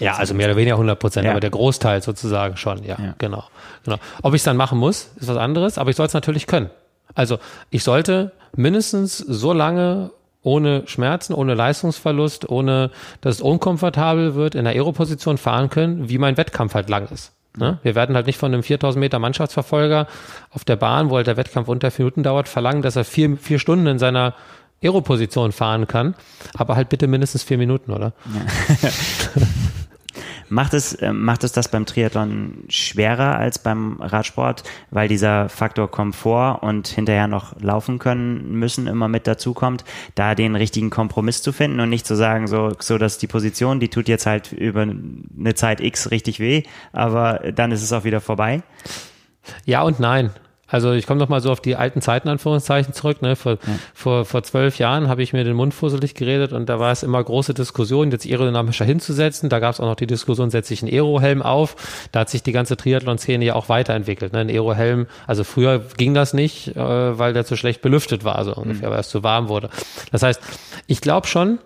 Ja, 0.00 0.16
also 0.16 0.34
mehr 0.34 0.46
oder 0.46 0.56
weniger 0.56 0.74
100 0.74 0.98
Prozent, 0.98 1.24
ja. 1.24 1.30
aber 1.30 1.40
der 1.40 1.50
Großteil 1.50 2.02
sozusagen 2.02 2.56
schon, 2.56 2.82
ja, 2.82 2.96
ja. 3.00 3.14
genau. 3.18 3.44
genau. 3.84 3.98
Ob 4.22 4.34
ich 4.34 4.40
es 4.40 4.44
dann 4.44 4.56
machen 4.56 4.78
muss, 4.78 5.10
ist 5.16 5.28
was 5.28 5.36
anderes, 5.36 5.78
aber 5.78 5.90
ich 5.90 5.96
soll 5.96 6.06
es 6.06 6.14
natürlich 6.14 6.46
können. 6.46 6.70
Also 7.14 7.38
ich 7.70 7.84
sollte 7.84 8.32
mindestens 8.56 9.18
so 9.18 9.52
lange 9.52 10.10
ohne 10.44 10.86
Schmerzen, 10.86 11.34
ohne 11.34 11.54
Leistungsverlust, 11.54 12.48
ohne 12.48 12.90
dass 13.20 13.36
es 13.36 13.40
unkomfortabel 13.40 14.36
wird, 14.36 14.54
in 14.54 14.64
der 14.64 14.74
Aeroposition 14.74 15.38
fahren 15.38 15.70
können, 15.70 16.08
wie 16.08 16.18
mein 16.18 16.36
Wettkampf 16.36 16.74
halt 16.74 16.88
lang 16.88 17.08
ist. 17.08 17.32
Ne? 17.56 17.78
Wir 17.82 17.94
werden 17.94 18.14
halt 18.14 18.26
nicht 18.26 18.38
von 18.38 18.52
einem 18.52 18.62
4000 18.62 19.00
Meter 19.00 19.18
Mannschaftsverfolger 19.18 20.06
auf 20.50 20.64
der 20.64 20.76
Bahn, 20.76 21.10
wo 21.10 21.16
halt 21.16 21.26
der 21.26 21.36
Wettkampf 21.36 21.68
unter 21.68 21.90
vier 21.90 22.04
Minuten 22.04 22.22
dauert, 22.22 22.48
verlangen, 22.48 22.82
dass 22.82 22.96
er 22.96 23.04
vier, 23.04 23.36
vier 23.36 23.58
Stunden 23.58 23.86
in 23.86 23.98
seiner 23.98 24.34
Aeroposition 24.82 25.52
fahren 25.52 25.86
kann, 25.86 26.14
aber 26.54 26.76
halt 26.76 26.90
bitte 26.90 27.06
mindestens 27.06 27.42
vier 27.42 27.58
Minuten, 27.58 27.90
oder? 27.90 28.12
Ja. 28.82 28.90
Macht 30.48 30.74
es, 30.74 30.94
äh, 30.94 31.12
macht 31.12 31.44
es 31.44 31.52
das 31.52 31.68
beim 31.68 31.86
Triathlon 31.86 32.64
schwerer 32.68 33.36
als 33.36 33.58
beim 33.58 34.00
Radsport, 34.00 34.62
weil 34.90 35.08
dieser 35.08 35.48
Faktor 35.48 35.90
Komfort 35.90 36.62
und 36.62 36.88
hinterher 36.88 37.28
noch 37.28 37.60
laufen 37.60 37.98
können 37.98 38.52
müssen 38.58 38.86
immer 38.86 39.08
mit 39.08 39.26
dazukommt, 39.26 39.84
da 40.14 40.34
den 40.34 40.56
richtigen 40.56 40.90
Kompromiss 40.90 41.42
zu 41.42 41.52
finden 41.52 41.80
und 41.80 41.88
nicht 41.88 42.06
zu 42.06 42.14
sagen, 42.16 42.46
so, 42.46 42.72
so 42.78 42.98
dass 42.98 43.18
die 43.18 43.26
Position, 43.26 43.80
die 43.80 43.88
tut 43.88 44.08
jetzt 44.08 44.26
halt 44.26 44.52
über 44.52 44.82
eine 44.82 45.54
Zeit 45.54 45.80
X 45.80 46.10
richtig 46.10 46.40
weh, 46.40 46.62
aber 46.92 47.40
dann 47.54 47.72
ist 47.72 47.82
es 47.82 47.92
auch 47.92 48.04
wieder 48.04 48.20
vorbei? 48.20 48.62
Ja 49.64 49.82
und 49.82 50.00
nein. 50.00 50.30
Also 50.66 50.92
ich 50.92 51.06
komme 51.06 51.20
noch 51.20 51.28
mal 51.28 51.40
so 51.40 51.52
auf 51.52 51.60
die 51.60 51.76
alten 51.76 52.00
Zeiten 52.00 52.28
Anführungszeichen 52.28 52.94
zurück. 52.94 53.22
Ne? 53.22 53.36
Vor, 53.36 53.52
ja. 53.52 53.58
vor, 53.92 54.24
vor 54.24 54.42
zwölf 54.42 54.78
Jahren 54.78 55.08
habe 55.08 55.22
ich 55.22 55.32
mir 55.32 55.44
den 55.44 55.56
Mund 55.56 55.74
fusselig 55.74 56.14
geredet 56.14 56.52
und 56.52 56.68
da 56.68 56.80
war 56.80 56.90
es 56.90 57.02
immer 57.02 57.22
große 57.22 57.54
Diskussion, 57.54 58.10
jetzt 58.10 58.26
aerodynamischer 58.26 58.84
hinzusetzen. 58.84 59.48
Da 59.50 59.58
gab 59.58 59.74
es 59.74 59.80
auch 59.80 59.86
noch 59.86 59.96
die 59.96 60.06
Diskussion, 60.06 60.50
setze 60.50 60.74
ich 60.74 60.82
einen 60.82 60.92
Aerohelm 60.92 61.42
auf. 61.42 62.08
Da 62.12 62.20
hat 62.20 62.30
sich 62.30 62.42
die 62.42 62.52
ganze 62.52 62.76
Triathlon-Szene 62.76 63.44
ja 63.44 63.54
auch 63.54 63.68
weiterentwickelt. 63.68 64.32
Ne? 64.32 64.40
Ein 64.40 64.48
Aerohelm, 64.48 65.06
also 65.26 65.44
früher 65.44 65.80
ging 65.96 66.14
das 66.14 66.32
nicht, 66.32 66.68
äh, 66.76 67.18
weil 67.18 67.34
der 67.34 67.44
zu 67.44 67.56
schlecht 67.56 67.82
belüftet 67.82 68.24
war, 68.24 68.42
so 68.44 68.54
ungefähr, 68.54 68.88
mhm. 68.88 68.94
weil 68.94 69.00
es 69.00 69.08
zu 69.08 69.22
warm 69.22 69.48
wurde. 69.48 69.68
Das 70.12 70.22
heißt, 70.22 70.40
ich 70.86 71.00
glaube 71.00 71.26
schon, 71.26 71.58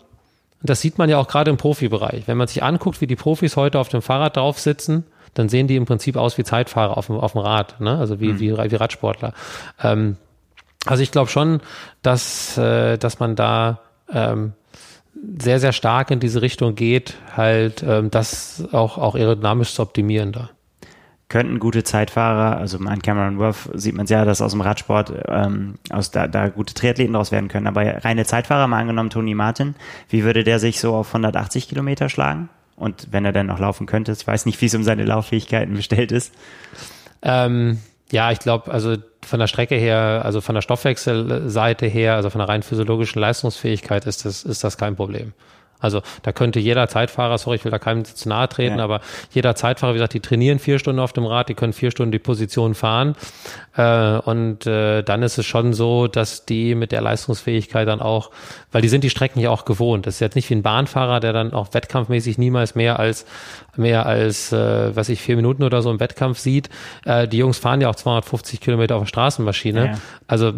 das 0.62 0.80
sieht 0.80 0.98
man 0.98 1.08
ja 1.08 1.18
auch 1.18 1.28
gerade 1.28 1.50
im 1.50 1.56
Profibereich. 1.56 2.26
Wenn 2.26 2.36
man 2.36 2.48
sich 2.48 2.62
anguckt, 2.62 3.00
wie 3.00 3.06
die 3.06 3.16
Profis 3.16 3.56
heute 3.56 3.78
auf 3.78 3.88
dem 3.88 4.02
Fahrrad 4.02 4.36
drauf 4.36 4.58
sitzen, 4.58 5.04
dann 5.34 5.48
sehen 5.48 5.66
die 5.66 5.76
im 5.76 5.86
Prinzip 5.86 6.16
aus 6.16 6.38
wie 6.38 6.44
Zeitfahrer 6.44 6.96
auf 6.96 7.06
dem, 7.06 7.16
auf 7.16 7.32
dem 7.32 7.40
Rad, 7.40 7.80
ne? 7.80 7.98
also 7.98 8.20
wie, 8.20 8.32
mhm. 8.32 8.40
wie, 8.40 8.70
wie 8.70 8.76
Radsportler. 8.76 9.32
Ähm, 9.82 10.16
also 10.86 11.02
ich 11.02 11.10
glaube 11.10 11.30
schon, 11.30 11.60
dass, 12.02 12.56
äh, 12.56 12.98
dass 12.98 13.18
man 13.20 13.36
da 13.36 13.80
ähm, 14.12 14.52
sehr, 15.38 15.60
sehr 15.60 15.72
stark 15.72 16.10
in 16.10 16.20
diese 16.20 16.42
Richtung 16.42 16.74
geht, 16.74 17.16
halt 17.36 17.82
ähm, 17.86 18.10
das 18.10 18.64
auch, 18.72 18.98
auch 18.98 19.14
aerodynamisch 19.14 19.74
zu 19.74 19.82
optimieren 19.82 20.32
da. 20.32 20.50
Könnten 21.28 21.58
gute 21.58 21.84
Zeitfahrer, 21.84 22.56
also 22.56 22.78
an 22.78 23.02
Cameron 23.02 23.38
Worth 23.38 23.68
sieht 23.74 23.94
man 23.94 24.06
ja, 24.06 24.24
dass 24.24 24.40
aus 24.40 24.52
dem 24.52 24.62
Radsport 24.62 25.12
ähm, 25.28 25.74
aus 25.90 26.10
da, 26.10 26.26
da 26.26 26.48
gute 26.48 26.72
Triathleten 26.72 27.12
draus 27.12 27.32
werden 27.32 27.48
können. 27.48 27.66
Aber 27.66 27.82
reine 27.82 28.24
Zeitfahrer, 28.24 28.66
mal 28.66 28.80
angenommen 28.80 29.10
Tony 29.10 29.34
Martin, 29.34 29.74
wie 30.08 30.24
würde 30.24 30.42
der 30.42 30.58
sich 30.58 30.80
so 30.80 30.94
auf 30.94 31.08
180 31.08 31.68
Kilometer 31.68 32.08
schlagen? 32.08 32.48
Und 32.78 33.08
wenn 33.10 33.24
er 33.24 33.32
dann 33.32 33.46
noch 33.46 33.58
laufen 33.58 33.86
könnte, 33.86 34.12
ich 34.12 34.26
weiß 34.26 34.46
nicht, 34.46 34.60
wie 34.60 34.66
es 34.66 34.74
um 34.74 34.84
seine 34.84 35.04
Lauffähigkeiten 35.04 35.74
bestellt 35.74 36.12
ist. 36.12 36.32
Ähm, 37.22 37.80
ja, 38.10 38.30
ich 38.30 38.38
glaube, 38.38 38.70
also 38.70 38.96
von 39.24 39.40
der 39.40 39.48
Strecke 39.48 39.74
her, 39.74 40.22
also 40.24 40.40
von 40.40 40.54
der 40.54 40.62
Stoffwechselseite 40.62 41.86
her, 41.86 42.14
also 42.14 42.30
von 42.30 42.38
der 42.38 42.48
rein 42.48 42.62
physiologischen 42.62 43.20
Leistungsfähigkeit 43.20 44.06
ist 44.06 44.24
das, 44.24 44.44
ist 44.44 44.64
das 44.64 44.78
kein 44.78 44.96
Problem. 44.96 45.32
Also 45.80 46.02
da 46.22 46.32
könnte 46.32 46.58
jeder 46.58 46.88
Zeitfahrer, 46.88 47.38
sorry, 47.38 47.56
ich 47.56 47.64
will 47.64 47.70
da 47.70 47.78
keinem 47.78 48.04
zu 48.04 48.28
nahe 48.28 48.48
treten, 48.48 48.78
ja. 48.78 48.84
aber 48.84 49.00
jeder 49.32 49.54
Zeitfahrer, 49.54 49.94
wie 49.94 49.98
gesagt, 49.98 50.14
die 50.14 50.20
trainieren 50.20 50.58
vier 50.58 50.78
Stunden 50.78 51.00
auf 51.00 51.12
dem 51.12 51.24
Rad, 51.24 51.48
die 51.48 51.54
können 51.54 51.72
vier 51.72 51.90
Stunden 51.90 52.12
die 52.12 52.18
Position 52.18 52.74
fahren. 52.74 53.14
Äh, 53.76 54.18
und 54.18 54.66
äh, 54.66 55.02
dann 55.02 55.22
ist 55.22 55.38
es 55.38 55.46
schon 55.46 55.72
so, 55.72 56.08
dass 56.08 56.44
die 56.44 56.74
mit 56.74 56.92
der 56.92 57.00
Leistungsfähigkeit 57.00 57.86
dann 57.86 58.00
auch, 58.00 58.30
weil 58.72 58.82
die 58.82 58.88
sind 58.88 59.04
die 59.04 59.10
Strecken 59.10 59.40
ja 59.40 59.50
auch 59.50 59.64
gewohnt. 59.64 60.06
Das 60.06 60.14
ist 60.14 60.20
jetzt 60.20 60.34
nicht 60.34 60.50
wie 60.50 60.54
ein 60.54 60.62
Bahnfahrer, 60.62 61.20
der 61.20 61.32
dann 61.32 61.52
auch 61.52 61.72
wettkampfmäßig 61.72 62.38
niemals 62.38 62.74
mehr 62.74 62.98
als 62.98 63.24
mehr 63.78 64.06
als, 64.06 64.52
äh, 64.52 64.94
was 64.94 65.08
ich, 65.08 65.20
vier 65.20 65.36
Minuten 65.36 65.62
oder 65.62 65.82
so 65.82 65.90
im 65.90 66.00
Wettkampf 66.00 66.38
sieht. 66.38 66.68
Äh, 67.04 67.28
die 67.28 67.38
Jungs 67.38 67.58
fahren 67.58 67.80
ja 67.80 67.88
auch 67.88 67.94
250 67.94 68.60
Kilometer 68.60 68.96
auf 68.96 69.02
der 69.02 69.08
Straßenmaschine. 69.08 69.86
Ja. 69.86 69.98
Also 70.26 70.52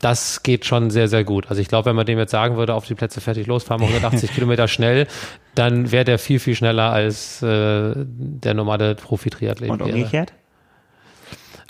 das 0.00 0.42
geht 0.42 0.64
schon 0.64 0.90
sehr, 0.90 1.08
sehr 1.08 1.24
gut. 1.24 1.48
Also 1.48 1.60
ich 1.60 1.68
glaube, 1.68 1.86
wenn 1.86 1.96
man 1.96 2.06
dem 2.06 2.18
jetzt 2.18 2.30
sagen 2.30 2.56
würde, 2.56 2.74
auf 2.74 2.86
die 2.86 2.94
Plätze 2.94 3.20
fertig 3.20 3.46
los, 3.46 3.64
fahren 3.64 3.80
wir 3.80 3.88
180 3.88 4.30
Kilometer 4.34 4.68
schnell, 4.68 5.06
dann 5.54 5.92
wäre 5.92 6.04
der 6.04 6.18
viel, 6.18 6.38
viel 6.38 6.54
schneller 6.54 6.92
als 6.92 7.42
äh, 7.42 7.92
der 7.96 8.54
normale 8.54 8.94
Profi-Triathlet. 8.94 9.70
Und 9.70 9.82
umgekehrt? 9.82 10.32
Wäre. 10.32 10.42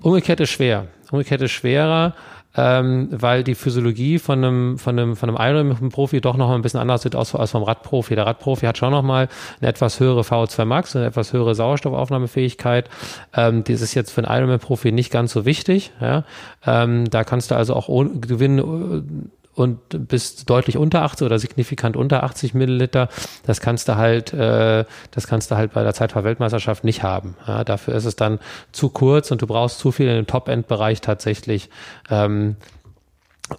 Umgekehrt 0.03 0.41
ist 0.41 0.51
schwer. 0.51 0.87
Umgekehrt 1.11 1.43
ist 1.43 1.53
schwerer 1.53 2.15
ähm, 2.57 3.09
weil 3.11 3.45
die 3.45 3.55
Physiologie 3.55 4.19
von 4.19 4.45
einem, 4.45 4.79
von 4.79 4.99
einem, 4.99 5.17
von 5.17 5.29
einem 5.29 5.39
Ironman-Profi 5.39 6.21
doch 6.21 6.37
noch 6.37 6.51
ein 6.51 6.63
bisschen 6.63 6.81
anders 6.81 7.03
sieht 7.03 7.17
aus 7.17 7.35
als 7.35 7.53
vom 7.53 7.63
Radprofi. 7.63 8.15
Der 8.15 8.27
Radprofi 8.27 8.67
hat 8.67 8.79
schon 8.79 8.91
noch 8.91 9.03
mal 9.03 9.29
eine 9.61 9.69
etwas 9.69 10.01
höhere 10.01 10.23
VO2 10.23 10.65
Max, 10.65 10.97
eine 10.97 11.07
etwas 11.07 11.33
höhere 11.33 11.55
Sauerstoffaufnahmefähigkeit. 11.55 12.89
Ähm, 13.35 13.65
das 13.65 13.81
ist 13.81 13.95
jetzt 13.95 14.11
für 14.11 14.27
einen 14.27 14.37
Ironman-Profi 14.37 14.93
nicht 14.93 15.11
ganz 15.11 15.33
so 15.33 15.45
wichtig. 15.45 15.93
Ja? 16.01 16.25
Ähm, 16.67 17.09
da 17.11 17.25
kannst 17.25 17.51
du 17.51 17.55
also 17.55 17.75
auch 17.75 17.89
gewinnen 17.89 19.31
und 19.55 20.09
bist 20.09 20.49
deutlich 20.49 20.77
unter 20.77 21.03
80 21.03 21.27
oder 21.27 21.39
signifikant 21.39 21.97
unter 21.97 22.23
80 22.23 22.55
Milliliter. 22.55 23.09
Das 23.45 23.61
kannst 23.61 23.89
du 23.89 23.97
halt, 23.97 24.33
äh, 24.33 24.85
das 25.11 25.27
kannst 25.27 25.51
du 25.51 25.57
halt 25.57 25.73
bei 25.73 25.83
der 25.83 25.95
Zeitfahrweltmeisterschaft 25.95 26.85
nicht 26.85 27.03
haben. 27.03 27.37
Ja, 27.47 27.65
dafür 27.65 27.95
ist 27.95 28.07
es 28.07 28.17
dann 28.17 28.39
zu 28.73 28.89
kurz 28.89 29.31
und 29.31 29.43
du 29.43 29.47
brauchst 29.47 29.79
zu 29.79 29.93
viel 29.93 30.09
in 30.09 30.17
dem 30.17 30.27
Top-End-Bereich 30.27 31.01
tatsächlich. 31.01 31.69
Ähm, 32.09 32.57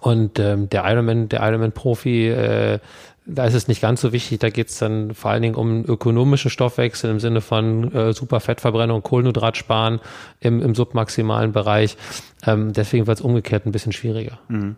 und 0.00 0.40
ähm, 0.40 0.68
der 0.68 0.84
Ironman, 0.90 1.28
der 1.28 1.40
Ironman-Profi, 1.40 2.28
äh, 2.28 2.78
da 3.26 3.46
ist 3.46 3.54
es 3.54 3.68
nicht 3.68 3.80
ganz 3.80 4.00
so 4.00 4.12
wichtig. 4.12 4.40
Da 4.40 4.50
geht 4.50 4.68
es 4.68 4.78
dann 4.78 5.14
vor 5.14 5.30
allen 5.30 5.42
Dingen 5.42 5.54
um 5.54 5.84
ökonomischen 5.84 6.50
Stoffwechsel 6.50 7.10
im 7.10 7.20
Sinne 7.20 7.40
von 7.40 7.92
äh, 7.94 8.12
Superfettverbrennung, 8.12 9.02
Kohlenhydrat 9.02 9.56
sparen 9.56 10.00
im, 10.40 10.60
im 10.60 10.74
submaximalen 10.74 11.52
Bereich. 11.52 11.96
Ähm, 12.46 12.72
deswegen 12.72 13.06
wird 13.06 13.18
es 13.18 13.24
umgekehrt 13.24 13.64
ein 13.64 13.72
bisschen 13.72 13.92
schwieriger. 13.92 14.38
Mhm. 14.48 14.76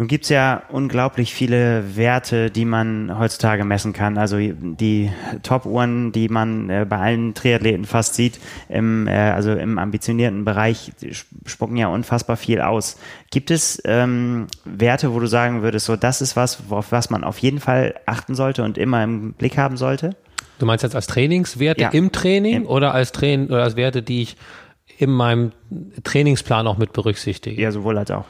Nun 0.00 0.06
gibt's 0.06 0.28
ja 0.28 0.62
unglaublich 0.68 1.34
viele 1.34 1.96
Werte, 1.96 2.52
die 2.52 2.64
man 2.64 3.18
heutzutage 3.18 3.64
messen 3.64 3.92
kann. 3.92 4.16
Also 4.16 4.38
die 4.38 5.10
Top-Uhren, 5.42 6.12
die 6.12 6.28
man 6.28 6.70
äh, 6.70 6.86
bei 6.88 6.98
allen 6.98 7.34
Triathleten 7.34 7.84
fast 7.84 8.14
sieht, 8.14 8.38
im, 8.68 9.08
äh, 9.08 9.10
also 9.10 9.52
im 9.52 9.76
ambitionierten 9.76 10.44
Bereich, 10.44 10.92
spucken 11.46 11.76
ja 11.76 11.88
unfassbar 11.88 12.36
viel 12.36 12.60
aus. 12.60 12.96
Gibt 13.32 13.50
es 13.50 13.82
ähm, 13.84 14.46
Werte, 14.64 15.12
wo 15.12 15.18
du 15.18 15.26
sagen 15.26 15.62
würdest, 15.62 15.86
so 15.86 15.96
das 15.96 16.22
ist 16.22 16.36
was, 16.36 16.62
auf 16.70 16.92
was 16.92 17.10
man 17.10 17.24
auf 17.24 17.38
jeden 17.38 17.58
Fall 17.58 17.96
achten 18.06 18.36
sollte 18.36 18.62
und 18.62 18.78
immer 18.78 19.02
im 19.02 19.32
Blick 19.32 19.58
haben 19.58 19.76
sollte? 19.76 20.14
Du 20.60 20.66
meinst 20.66 20.84
jetzt 20.84 20.94
als 20.94 21.08
Trainingswerte 21.08 21.82
ja. 21.82 21.88
im 21.88 22.12
Training 22.12 22.54
Im 22.54 22.66
oder 22.66 22.94
als 22.94 23.10
Train 23.10 23.48
oder 23.48 23.64
als 23.64 23.74
Werte, 23.74 24.02
die 24.02 24.22
ich 24.22 24.36
in 24.96 25.10
meinem 25.10 25.50
Trainingsplan 26.04 26.68
auch 26.68 26.78
mit 26.78 26.92
berücksichtige. 26.92 27.60
Ja, 27.60 27.72
sowohl 27.72 27.98
als 27.98 28.12
auch. 28.12 28.26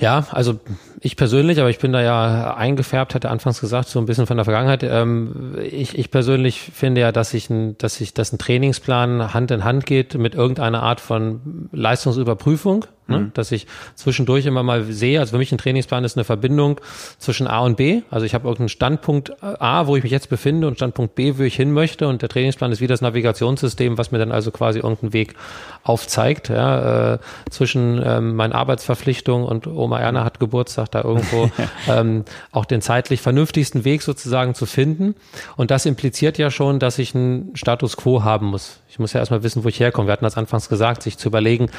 Ja, 0.00 0.28
also 0.30 0.60
ich 1.00 1.16
persönlich, 1.16 1.58
aber 1.58 1.70
ich 1.70 1.80
bin 1.80 1.92
da 1.92 2.00
ja 2.00 2.54
eingefärbt, 2.54 3.16
hatte 3.16 3.30
anfangs 3.30 3.60
gesagt, 3.60 3.88
so 3.88 3.98
ein 3.98 4.06
bisschen 4.06 4.28
von 4.28 4.36
der 4.36 4.44
Vergangenheit. 4.44 4.84
Ähm, 4.84 5.56
ich, 5.60 5.98
ich 5.98 6.12
persönlich 6.12 6.60
finde 6.60 7.00
ja, 7.00 7.10
dass 7.10 7.34
ich 7.34 7.50
ein, 7.50 7.76
dass 7.78 8.00
ich, 8.00 8.14
dass 8.14 8.32
ein 8.32 8.38
Trainingsplan 8.38 9.34
Hand 9.34 9.50
in 9.50 9.64
Hand 9.64 9.86
geht 9.86 10.14
mit 10.14 10.36
irgendeiner 10.36 10.84
Art 10.84 11.00
von 11.00 11.68
Leistungsüberprüfung. 11.72 12.84
Ne? 13.08 13.18
Mhm. 13.18 13.32
Dass 13.34 13.50
ich 13.52 13.66
zwischendurch 13.94 14.46
immer 14.46 14.62
mal 14.62 14.84
sehe, 14.84 15.18
also 15.20 15.32
für 15.32 15.38
mich 15.38 15.50
ein 15.50 15.58
Trainingsplan 15.58 16.04
ist 16.04 16.16
eine 16.16 16.24
Verbindung 16.24 16.80
zwischen 17.18 17.46
A 17.46 17.60
und 17.60 17.76
B. 17.76 18.02
Also 18.10 18.26
ich 18.26 18.34
habe 18.34 18.44
irgendeinen 18.46 18.68
Standpunkt 18.68 19.42
A, 19.42 19.86
wo 19.86 19.96
ich 19.96 20.02
mich 20.02 20.12
jetzt 20.12 20.28
befinde 20.28 20.66
und 20.66 20.76
Standpunkt 20.76 21.14
B, 21.14 21.38
wo 21.38 21.42
ich 21.42 21.56
hin 21.56 21.72
möchte. 21.72 22.06
Und 22.06 22.22
der 22.22 22.28
Trainingsplan 22.28 22.70
ist 22.70 22.80
wie 22.80 22.86
das 22.86 23.00
Navigationssystem, 23.00 23.98
was 23.98 24.12
mir 24.12 24.18
dann 24.18 24.30
also 24.30 24.50
quasi 24.50 24.80
irgendeinen 24.80 25.12
Weg 25.12 25.34
aufzeigt. 25.82 26.50
Ja, 26.50 27.14
äh, 27.14 27.18
zwischen 27.50 28.00
ähm, 28.04 28.36
meinen 28.36 28.52
Arbeitsverpflichtungen 28.52 29.46
und 29.46 29.66
Oma 29.66 30.00
Erna 30.00 30.24
hat 30.24 30.38
Geburtstag, 30.38 30.90
da 30.90 31.02
irgendwo 31.02 31.50
ähm, 31.88 32.24
auch 32.52 32.66
den 32.66 32.82
zeitlich 32.82 33.20
vernünftigsten 33.20 33.84
Weg 33.84 34.02
sozusagen 34.02 34.54
zu 34.54 34.66
finden. 34.66 35.14
Und 35.56 35.70
das 35.70 35.86
impliziert 35.86 36.36
ja 36.38 36.50
schon, 36.50 36.78
dass 36.78 36.98
ich 36.98 37.14
einen 37.14 37.56
Status 37.56 37.96
quo 37.96 38.22
haben 38.22 38.46
muss. 38.46 38.80
Ich 38.88 38.98
muss 38.98 39.12
ja 39.12 39.20
erstmal 39.20 39.42
wissen, 39.42 39.64
wo 39.64 39.68
ich 39.68 39.80
herkomme. 39.80 40.08
Wir 40.08 40.12
hatten 40.12 40.24
das 40.24 40.36
anfangs 40.36 40.68
gesagt, 40.68 41.02
sich 41.02 41.18
zu 41.18 41.28
überlegen, 41.28 41.70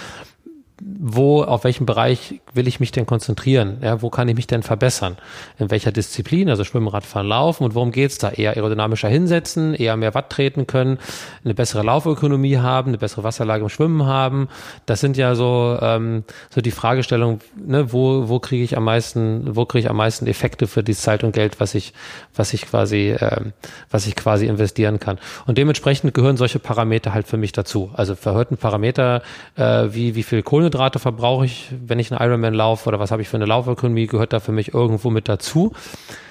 wo, 0.82 1.44
auf 1.44 1.64
welchem 1.64 1.86
Bereich 1.86 2.42
will 2.54 2.68
ich 2.68 2.80
mich 2.80 2.92
denn 2.92 3.06
konzentrieren? 3.06 3.78
Ja, 3.82 4.02
wo 4.02 4.10
kann 4.10 4.28
ich 4.30 4.36
mich 4.36 4.48
denn 4.48 4.64
verbessern? 4.64 5.18
In 5.58 5.72
welcher 5.72 5.92
Disziplin? 5.92 6.50
Also 6.50 6.64
Schwimmen, 6.64 6.88
Radfahren, 6.88 7.28
Laufen. 7.28 7.64
Und 7.64 7.76
worum 7.76 7.92
geht's 7.92 8.18
da? 8.18 8.30
Eher 8.30 8.56
aerodynamischer 8.56 9.10
hinsetzen, 9.10 9.74
eher 9.74 9.98
mehr 9.98 10.14
Watt 10.14 10.30
treten 10.30 10.68
können, 10.68 10.98
eine 11.44 11.54
bessere 11.54 11.84
Laufökonomie 11.84 12.58
haben, 12.58 12.90
eine 12.90 12.98
bessere 12.98 13.24
Wasserlage 13.24 13.64
im 13.64 13.70
Schwimmen 13.70 14.06
haben. 14.06 14.48
Das 14.86 15.00
sind 15.00 15.18
ja 15.18 15.36
so, 15.36 15.78
ähm, 15.82 16.24
so 16.50 16.62
die 16.62 16.72
Fragestellungen, 16.72 17.42
ne, 17.56 17.92
wo, 17.92 18.30
wo 18.30 18.40
kriege 18.40 18.64
ich 18.64 18.78
am 18.78 18.86
meisten, 18.86 19.56
wo 19.56 19.66
kriege 19.66 19.86
ich 19.86 19.90
am 19.90 19.98
meisten 19.98 20.28
Effekte 20.28 20.68
für 20.68 20.84
die 20.84 20.96
Zeit 20.96 21.24
und 21.24 21.34
Geld, 21.34 21.60
was 21.60 21.76
ich, 21.76 21.94
was 22.36 22.54
ich 22.54 22.66
quasi, 22.66 23.16
ähm, 23.20 23.54
was 23.92 24.08
ich 24.08 24.16
quasi 24.16 24.48
investieren 24.48 25.00
kann. 25.00 25.20
Und 25.46 25.58
dementsprechend 25.58 26.14
gehören 26.14 26.38
solche 26.38 26.60
Parameter 26.60 27.14
halt 27.14 27.28
für 27.28 27.38
mich 27.38 27.52
dazu. 27.52 27.92
Also 27.94 28.16
verhörten 28.16 28.58
Parameter, 28.58 29.22
äh, 29.56 29.88
wie, 29.92 30.16
wie 30.16 30.24
viel 30.24 30.42
Kohlenhydrate 30.42 30.69
Kohlenhydrate 30.70 31.00
verbrauche 31.00 31.46
ich, 31.46 31.72
wenn 31.86 32.00
ich 32.00 32.12
einen 32.12 32.22
Ironman 32.22 32.54
laufe 32.54 32.88
oder 32.88 33.00
was 33.00 33.12
habe 33.12 33.22
ich 33.22 33.30
für 33.30 33.38
eine 33.38 33.46
Laufökonomie, 33.46 34.08
gehört 34.08 34.34
da 34.34 34.40
für 34.40 34.52
mich 34.52 34.74
irgendwo 34.74 35.10
mit 35.10 35.28
dazu. 35.28 35.74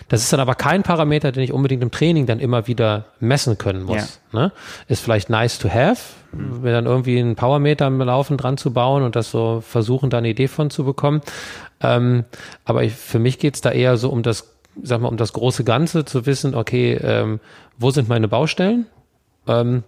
Das 0.09 0.23
ist 0.23 0.33
dann 0.33 0.41
aber 0.41 0.55
kein 0.55 0.83
Parameter, 0.83 1.33
den 1.33 1.43
ich 1.43 1.53
unbedingt 1.53 1.83
im 1.83 1.91
Training 1.91 2.25
dann 2.27 2.39
immer 2.39 2.67
wieder 2.67 3.07
messen 3.21 3.59
können 3.59 3.83
muss. 3.83 4.21
Ja. 4.33 4.41
Ne? 4.41 4.53
Ist 4.87 5.03
vielleicht 5.03 5.29
nice 5.29 5.59
to 5.59 5.69
have, 5.69 6.01
mhm. 6.33 6.63
mir 6.63 6.73
dann 6.73 6.87
irgendwie 6.87 7.19
einen 7.19 7.37
Powermeter 7.37 7.87
am 7.87 8.01
Laufen 8.01 8.37
dran 8.37 8.57
zu 8.57 8.73
bauen 8.73 9.03
und 9.03 9.17
das 9.17 9.31
so 9.31 9.61
versuchen, 9.61 10.09
da 10.09 10.19
eine 10.19 10.29
Idee 10.29 10.49
von 10.49 10.71
zu 10.71 10.85
bekommen. 10.85 11.21
Ähm, 11.81 12.25
aber 12.65 12.85
ich, 12.85 12.95
für 12.95 13.19
mich 13.19 13.39
geht's 13.39 13.61
da 13.61 13.71
eher 13.71 13.97
so 13.97 14.09
um 14.09 14.23
das, 14.23 14.55
sag 14.83 15.01
mal, 15.01 15.09
um 15.09 15.17
das 15.17 15.33
große 15.33 15.65
Ganze 15.65 16.05
zu 16.05 16.27
wissen, 16.27 16.55
okay, 16.55 16.95
ähm, 16.95 17.41
wo 17.77 17.91
sind 17.91 18.09
meine 18.09 18.29
Baustellen? 18.29 18.87
Ähm, 19.47 19.83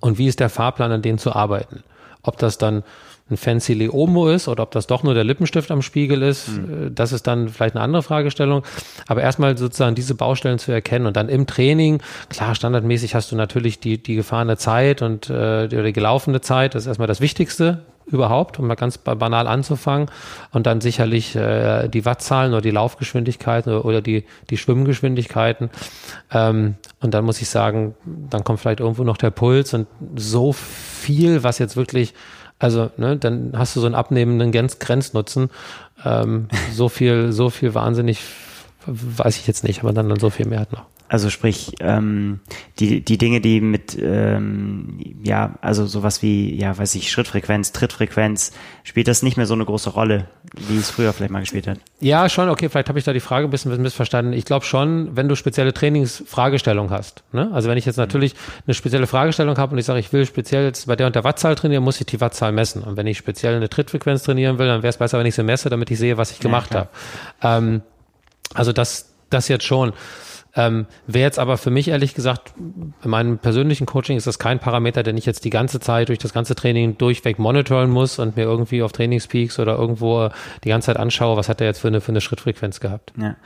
und 0.00 0.18
wie 0.18 0.26
ist 0.26 0.38
der 0.38 0.50
Fahrplan, 0.50 0.92
an 0.92 1.02
denen 1.02 1.18
zu 1.18 1.34
arbeiten? 1.34 1.82
Ob 2.22 2.38
das 2.38 2.56
dann 2.56 2.84
ein 3.30 3.38
fancy 3.38 3.72
Leomo 3.72 4.28
ist 4.28 4.48
oder 4.48 4.62
ob 4.62 4.70
das 4.72 4.86
doch 4.86 5.02
nur 5.02 5.14
der 5.14 5.24
Lippenstift 5.24 5.70
am 5.70 5.80
Spiegel 5.80 6.22
ist, 6.22 6.48
mhm. 6.48 6.94
das 6.94 7.12
ist 7.12 7.26
dann 7.26 7.48
vielleicht 7.48 7.74
eine 7.74 7.82
andere 7.82 8.02
Fragestellung. 8.02 8.62
Aber 9.06 9.22
erstmal 9.22 9.56
sozusagen 9.56 9.94
diese 9.94 10.14
Baustellen 10.14 10.58
zu 10.58 10.72
erkennen 10.72 11.06
und 11.06 11.16
dann 11.16 11.30
im 11.30 11.46
Training, 11.46 12.02
klar, 12.28 12.54
standardmäßig 12.54 13.14
hast 13.14 13.32
du 13.32 13.36
natürlich 13.36 13.80
die, 13.80 14.02
die 14.02 14.14
gefahrene 14.16 14.58
Zeit 14.58 15.00
und 15.00 15.30
äh, 15.30 15.68
die, 15.68 15.82
die 15.82 15.92
gelaufene 15.94 16.42
Zeit, 16.42 16.74
das 16.74 16.82
ist 16.82 16.88
erstmal 16.88 17.08
das 17.08 17.22
Wichtigste 17.22 17.82
überhaupt, 18.06 18.58
um 18.58 18.66
mal 18.66 18.74
ganz 18.74 18.98
banal 18.98 19.46
anzufangen. 19.46 20.10
Und 20.52 20.66
dann 20.66 20.80
sicherlich 20.80 21.34
äh, 21.36 21.88
die 21.88 22.04
Wattzahlen 22.04 22.52
oder 22.52 22.60
die 22.60 22.70
Laufgeschwindigkeiten 22.70 23.72
oder, 23.72 23.84
oder 23.84 24.02
die, 24.02 24.24
die 24.50 24.58
Schwimmgeschwindigkeiten. 24.58 25.70
Ähm, 26.30 26.74
und 27.00 27.14
dann 27.14 27.24
muss 27.24 27.40
ich 27.40 27.48
sagen, 27.48 27.94
dann 28.04 28.44
kommt 28.44 28.60
vielleicht 28.60 28.80
irgendwo 28.80 29.04
noch 29.04 29.16
der 29.16 29.30
Puls 29.30 29.72
und 29.74 29.86
so 30.16 30.52
viel, 30.52 31.42
was 31.42 31.58
jetzt 31.58 31.76
wirklich 31.76 32.14
also, 32.58 32.90
ne, 32.96 33.16
dann 33.16 33.52
hast 33.56 33.76
du 33.76 33.80
so 33.80 33.86
einen 33.86 33.94
abnehmenden 33.94 34.52
Grenz 34.52 34.78
Grenznutzen. 34.78 35.50
Ähm, 36.04 36.48
so 36.72 36.88
viel, 36.88 37.32
so 37.32 37.50
viel 37.50 37.74
wahnsinnig, 37.74 38.20
weiß 38.86 39.36
ich 39.36 39.46
jetzt 39.46 39.64
nicht, 39.64 39.80
aber 39.80 39.92
dann, 39.92 40.08
dann 40.08 40.20
so 40.20 40.30
viel 40.30 40.46
mehr 40.46 40.60
halt 40.60 40.72
noch. 40.72 40.86
Also 41.14 41.30
sprich, 41.30 41.70
ähm, 41.78 42.40
die, 42.80 43.00
die 43.00 43.18
Dinge, 43.18 43.40
die 43.40 43.60
mit, 43.60 43.96
ähm, 43.96 44.98
ja, 45.22 45.54
also 45.60 45.86
sowas 45.86 46.22
wie, 46.22 46.60
ja, 46.60 46.76
weiß 46.76 46.96
ich, 46.96 47.12
Schrittfrequenz, 47.12 47.70
Trittfrequenz, 47.70 48.50
spielt 48.82 49.06
das 49.06 49.22
nicht 49.22 49.36
mehr 49.36 49.46
so 49.46 49.54
eine 49.54 49.64
große 49.64 49.90
Rolle, 49.90 50.26
wie 50.56 50.76
es 50.76 50.90
früher 50.90 51.12
vielleicht 51.12 51.30
mal 51.30 51.38
gespielt 51.38 51.68
hat? 51.68 51.78
Ja, 52.00 52.28
schon, 52.28 52.48
okay, 52.48 52.68
vielleicht 52.68 52.88
habe 52.88 52.98
ich 52.98 53.04
da 53.04 53.12
die 53.12 53.20
Frage 53.20 53.46
ein 53.46 53.50
bisschen 53.52 53.80
missverstanden. 53.80 54.32
Ich 54.32 54.44
glaube 54.44 54.64
schon, 54.64 55.14
wenn 55.14 55.28
du 55.28 55.36
spezielle 55.36 55.72
Trainingsfragestellungen 55.72 56.90
hast. 56.90 57.22
Ne? 57.30 57.48
Also 57.52 57.68
wenn 57.68 57.78
ich 57.78 57.84
jetzt 57.84 57.96
natürlich 57.96 58.34
eine 58.66 58.74
spezielle 58.74 59.06
Fragestellung 59.06 59.56
habe 59.56 59.70
und 59.70 59.78
ich 59.78 59.84
sage, 59.84 60.00
ich 60.00 60.12
will 60.12 60.26
speziell 60.26 60.64
jetzt 60.64 60.88
bei 60.88 60.96
der 60.96 61.06
und 61.06 61.14
der 61.14 61.22
Wattzahl 61.22 61.54
trainieren, 61.54 61.84
muss 61.84 62.00
ich 62.00 62.06
die 62.06 62.20
Wattzahl 62.20 62.50
messen. 62.50 62.82
Und 62.82 62.96
wenn 62.96 63.06
ich 63.06 63.18
speziell 63.18 63.54
eine 63.54 63.68
Trittfrequenz 63.68 64.24
trainieren 64.24 64.58
will, 64.58 64.66
dann 64.66 64.82
wäre 64.82 64.90
es 64.90 64.96
besser, 64.96 65.20
wenn 65.20 65.26
ich 65.26 65.36
sie 65.36 65.44
messe, 65.44 65.70
damit 65.70 65.92
ich 65.92 65.98
sehe, 66.00 66.16
was 66.16 66.32
ich 66.32 66.40
gemacht 66.40 66.74
ja, 66.74 66.88
habe. 67.40 67.64
Ähm, 67.64 67.82
also 68.52 68.72
das, 68.72 69.14
das 69.30 69.46
jetzt 69.46 69.64
schon. 69.64 69.92
Ähm, 70.56 70.86
Wäre 71.06 71.24
jetzt 71.24 71.38
aber 71.38 71.58
für 71.58 71.70
mich 71.70 71.88
ehrlich 71.88 72.14
gesagt, 72.14 72.54
in 72.56 73.10
meinem 73.10 73.38
persönlichen 73.38 73.86
Coaching 73.86 74.16
ist 74.16 74.26
das 74.26 74.38
kein 74.38 74.60
Parameter, 74.60 75.02
den 75.02 75.16
ich 75.16 75.26
jetzt 75.26 75.44
die 75.44 75.50
ganze 75.50 75.80
Zeit 75.80 76.08
durch 76.08 76.18
das 76.18 76.32
ganze 76.32 76.54
Training 76.54 76.96
durchweg 76.96 77.38
monitoren 77.38 77.90
muss 77.90 78.18
und 78.18 78.36
mir 78.36 78.44
irgendwie 78.44 78.82
auf 78.82 78.92
Trainingspeaks 78.92 79.58
oder 79.58 79.76
irgendwo 79.76 80.28
die 80.62 80.68
ganze 80.68 80.86
Zeit 80.86 80.96
anschaue, 80.96 81.36
was 81.36 81.48
hat 81.48 81.60
er 81.60 81.66
jetzt 81.66 81.80
für 81.80 81.88
eine, 81.88 82.00
für 82.00 82.12
eine 82.12 82.20
Schrittfrequenz 82.20 82.80
gehabt. 82.80 83.12
Ja, 83.20 83.36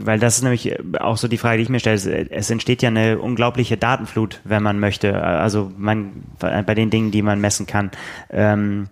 weil 0.00 0.18
das 0.18 0.36
ist 0.36 0.42
nämlich 0.42 0.76
auch 1.00 1.16
so 1.16 1.28
die 1.28 1.38
Frage, 1.38 1.58
die 1.58 1.64
ich 1.64 1.68
mir 1.68 1.80
stelle. 1.80 2.30
Es 2.30 2.50
entsteht 2.50 2.82
ja 2.82 2.88
eine 2.88 3.18
unglaubliche 3.18 3.76
Datenflut, 3.76 4.40
wenn 4.44 4.62
man 4.62 4.80
möchte. 4.80 5.22
Also 5.22 5.70
man, 5.76 6.24
bei 6.38 6.74
den 6.74 6.90
Dingen, 6.90 7.10
die 7.12 7.22
man 7.22 7.40
messen 7.40 7.66
kann. 7.66 7.90
Ähm, 8.30 8.88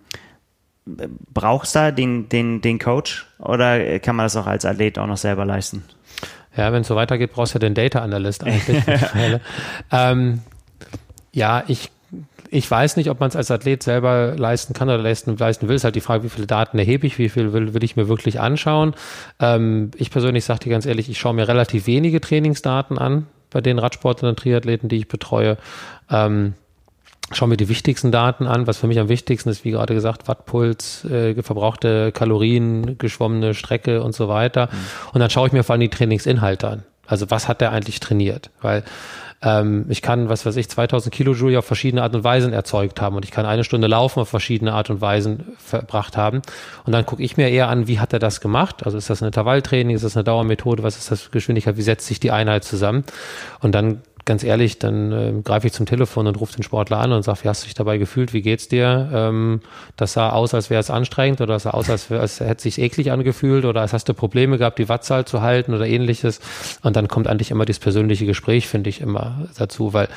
brauchst 0.85 1.75
du 1.75 1.79
da 1.79 1.91
den, 1.91 2.29
den, 2.29 2.61
den 2.61 2.79
Coach 2.79 3.27
oder 3.39 3.99
kann 3.99 4.15
man 4.15 4.25
das 4.25 4.35
auch 4.35 4.47
als 4.47 4.65
Athlet 4.65 4.97
auch 4.97 5.07
noch 5.07 5.17
selber 5.17 5.45
leisten? 5.45 5.83
Ja, 6.55 6.73
wenn 6.73 6.81
es 6.81 6.87
so 6.87 6.95
weitergeht, 6.95 7.31
brauchst 7.33 7.53
du 7.53 7.57
ja 7.57 7.59
den 7.59 7.73
Data 7.73 7.99
Analyst 7.99 8.43
eigentlich. 8.45 8.83
ähm, 9.91 10.41
ja, 11.31 11.63
ich 11.67 11.91
ich 12.53 12.69
weiß 12.69 12.97
nicht, 12.97 13.09
ob 13.09 13.21
man 13.21 13.29
es 13.29 13.37
als 13.37 13.49
Athlet 13.49 13.81
selber 13.81 14.35
leisten 14.35 14.73
kann 14.73 14.89
oder 14.89 14.97
leisten, 14.97 15.37
leisten 15.37 15.69
will. 15.69 15.75
Es 15.75 15.81
ist 15.81 15.85
halt 15.85 15.95
die 15.95 16.01
Frage, 16.01 16.23
wie 16.23 16.29
viele 16.29 16.47
Daten 16.47 16.77
erhebe 16.77 17.07
ich, 17.07 17.17
wie 17.17 17.29
viel 17.29 17.53
will, 17.53 17.73
will 17.73 17.83
ich 17.83 17.95
mir 17.95 18.09
wirklich 18.09 18.41
anschauen. 18.41 18.93
Ähm, 19.39 19.91
ich 19.95 20.11
persönlich 20.11 20.43
sage 20.43 20.59
dir 20.59 20.69
ganz 20.69 20.85
ehrlich, 20.85 21.09
ich 21.09 21.17
schaue 21.17 21.33
mir 21.33 21.47
relativ 21.47 21.87
wenige 21.87 22.19
Trainingsdaten 22.19 22.97
an 22.97 23.27
bei 23.51 23.61
den 23.61 23.79
Radsportlern 23.79 24.31
und 24.31 24.39
Triathleten, 24.39 24.89
die 24.89 24.97
ich 24.97 25.07
betreue. 25.07 25.57
Ähm, 26.09 26.55
schaue 27.31 27.49
mir 27.49 27.57
die 27.57 27.69
wichtigsten 27.69 28.11
Daten 28.11 28.47
an. 28.47 28.67
Was 28.67 28.77
für 28.77 28.87
mich 28.87 28.99
am 28.99 29.09
wichtigsten 29.09 29.49
ist, 29.49 29.63
wie 29.63 29.71
gerade 29.71 29.93
gesagt, 29.93 30.27
Wattpuls, 30.27 31.05
äh, 31.05 31.41
verbrauchte 31.41 32.11
Kalorien, 32.11 32.97
geschwommene 32.97 33.53
Strecke 33.53 34.03
und 34.03 34.13
so 34.13 34.27
weiter. 34.27 34.69
Mhm. 34.71 34.77
Und 35.13 35.19
dann 35.21 35.29
schaue 35.29 35.47
ich 35.47 35.53
mir 35.53 35.63
vor 35.63 35.73
allem 35.73 35.81
die 35.81 35.89
Trainingsinhalte 35.89 36.67
an. 36.67 36.83
Also 37.07 37.29
was 37.29 37.47
hat 37.47 37.61
der 37.61 37.71
eigentlich 37.71 37.99
trainiert? 37.99 38.51
Weil 38.61 38.83
ähm, 39.43 39.85
ich 39.89 40.01
kann, 40.01 40.29
was 40.29 40.45
weiß 40.45 40.55
ich, 40.57 40.69
2000 40.69 41.13
Kilojoule 41.13 41.57
auf 41.59 41.65
verschiedene 41.65 42.03
Art 42.03 42.15
und 42.15 42.23
Weisen 42.23 42.53
erzeugt 42.53 43.01
haben 43.01 43.15
und 43.15 43.25
ich 43.25 43.31
kann 43.31 43.45
eine 43.45 43.63
Stunde 43.63 43.87
laufen 43.87 44.19
auf 44.19 44.29
verschiedene 44.29 44.73
Art 44.73 44.89
und 44.89 45.01
Weisen 45.01 45.57
verbracht 45.57 46.15
haben. 46.15 46.41
Und 46.85 46.93
dann 46.93 47.05
gucke 47.05 47.23
ich 47.23 47.37
mir 47.37 47.49
eher 47.49 47.67
an, 47.67 47.87
wie 47.87 47.99
hat 47.99 48.13
er 48.13 48.19
das 48.19 48.39
gemacht? 48.39 48.85
Also 48.85 48.97
ist 48.97 49.09
das 49.09 49.21
ein 49.21 49.25
Intervalltraining, 49.25 49.95
ist 49.95 50.05
das 50.05 50.15
eine 50.15 50.23
Dauermethode, 50.23 50.83
was 50.83 50.97
ist 50.97 51.09
das 51.09 51.31
Geschwindigkeit, 51.31 51.77
wie 51.77 51.81
setzt 51.81 52.07
sich 52.07 52.19
die 52.19 52.31
Einheit 52.31 52.63
zusammen? 52.63 53.03
Und 53.61 53.73
dann 53.73 54.01
ganz 54.25 54.43
ehrlich, 54.43 54.79
dann 54.79 55.11
äh, 55.11 55.41
greife 55.43 55.67
ich 55.67 55.73
zum 55.73 55.85
Telefon 55.85 56.27
und 56.27 56.39
rufe 56.39 56.53
den 56.53 56.63
Sportler 56.63 56.99
an 56.99 57.11
und 57.11 57.23
sage, 57.23 57.43
wie 57.43 57.47
hast 57.47 57.63
du 57.63 57.65
dich 57.65 57.73
dabei 57.73 57.97
gefühlt, 57.97 58.33
wie 58.33 58.41
geht's 58.41 58.67
dir? 58.67 59.09
Ähm, 59.13 59.61
das 59.95 60.13
sah 60.13 60.29
aus, 60.29 60.53
als 60.53 60.69
wäre 60.69 60.79
es 60.79 60.89
anstrengend 60.89 61.41
oder 61.41 61.53
das 61.53 61.63
sah 61.63 61.71
aus, 61.71 61.89
als, 61.89 62.11
als 62.11 62.39
hätte 62.39 62.57
es 62.57 62.63
sich 62.63 62.79
eklig 62.79 63.11
angefühlt 63.11 63.65
oder 63.65 63.81
als 63.81 63.93
hast 63.93 64.07
du 64.09 64.13
Probleme 64.13 64.57
gehabt, 64.57 64.79
die 64.79 64.89
Wattzahl 64.89 65.25
zu 65.25 65.41
halten 65.41 65.73
oder 65.73 65.87
ähnliches. 65.87 66.39
Und 66.83 66.95
dann 66.95 67.07
kommt 67.07 67.27
eigentlich 67.27 67.51
immer 67.51 67.65
dieses 67.65 67.79
persönliche 67.79 68.25
Gespräch, 68.25 68.67
finde 68.67 68.89
ich, 68.89 69.01
immer 69.01 69.47
dazu, 69.57 69.93
weil 69.93 70.07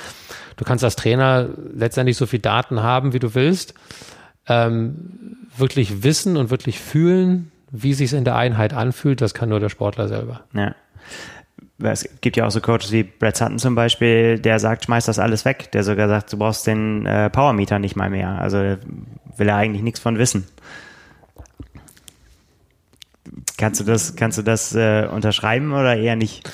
du 0.57 0.65
kannst 0.65 0.85
als 0.85 0.97
Trainer 0.97 1.49
letztendlich 1.75 2.17
so 2.17 2.27
viel 2.27 2.41
Daten 2.41 2.83
haben, 2.83 3.13
wie 3.13 3.19
du 3.19 3.35
willst, 3.35 3.75
ähm, 4.47 5.39
wirklich 5.57 6.03
wissen 6.03 6.37
und 6.37 6.51
wirklich 6.51 6.79
fühlen, 6.79 7.51
wie 7.71 7.95
sich 7.95 8.13
in 8.13 8.25
der 8.25 8.37
Einheit 8.37 8.73
anfühlt, 8.73 9.21
das 9.21 9.35
kann 9.35 9.49
nur 9.49 9.61
der 9.61 9.69
Sportler 9.69 10.09
selber. 10.09 10.43
Ja 10.53 10.75
es 11.79 12.09
gibt 12.21 12.37
ja 12.37 12.47
auch 12.47 12.51
so 12.51 12.61
Coaches 12.61 12.93
wie 12.93 13.03
Brad 13.03 13.37
Sutton 13.37 13.59
zum 13.59 13.75
Beispiel, 13.75 14.39
der 14.39 14.59
sagt, 14.59 14.85
schmeiß 14.85 15.07
das 15.07 15.19
alles 15.19 15.45
weg. 15.45 15.73
Der 15.73 15.83
sogar 15.83 16.09
sagt, 16.09 16.33
du 16.33 16.39
brauchst 16.39 16.67
den 16.67 17.05
äh, 17.07 17.31
Powermeter 17.31 17.79
nicht 17.79 17.97
mal 17.97 18.11
mehr. 18.11 18.41
Also 18.41 18.59
will 18.59 19.49
er 19.49 19.57
eigentlich 19.57 19.83
nichts 19.83 20.01
von 20.01 20.19
wissen. 20.19 20.47
Kannst 23.57 23.81
du 23.81 23.85
das, 23.85 24.15
kannst 24.15 24.39
du 24.39 24.43
das 24.43 24.75
äh, 24.75 25.09
unterschreiben 25.11 25.73
oder 25.73 25.97
eher 25.97 26.17
nicht? 26.17 26.49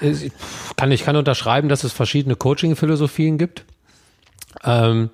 Ich 0.00 0.30
kann, 0.76 0.92
ich 0.92 1.04
kann 1.04 1.16
unterschreiben, 1.16 1.68
dass 1.68 1.84
es 1.84 1.92
verschiedene 1.92 2.36
Coaching-Philosophien 2.36 3.38
gibt. 3.38 3.64
Ähm, 4.64 5.10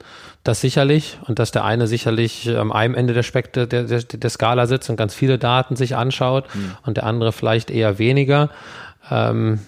das 0.46 0.60
sicherlich 0.60 1.18
und 1.26 1.38
dass 1.38 1.50
der 1.50 1.64
eine 1.64 1.86
sicherlich 1.86 2.48
am 2.56 2.70
einem 2.70 2.94
Ende 2.94 3.14
der 3.14 3.24
Spekte 3.24 3.66
der, 3.66 3.84
der, 3.84 4.02
der 4.02 4.30
Skala 4.30 4.66
sitzt 4.66 4.88
und 4.88 4.96
ganz 4.96 5.14
viele 5.14 5.38
Daten 5.38 5.76
sich 5.76 5.96
anschaut 5.96 6.46
mhm. 6.54 6.76
und 6.84 6.96
der 6.96 7.04
andere 7.04 7.32
vielleicht 7.32 7.70
eher 7.70 7.98
weniger. 7.98 8.50
Ähm, 9.10 9.60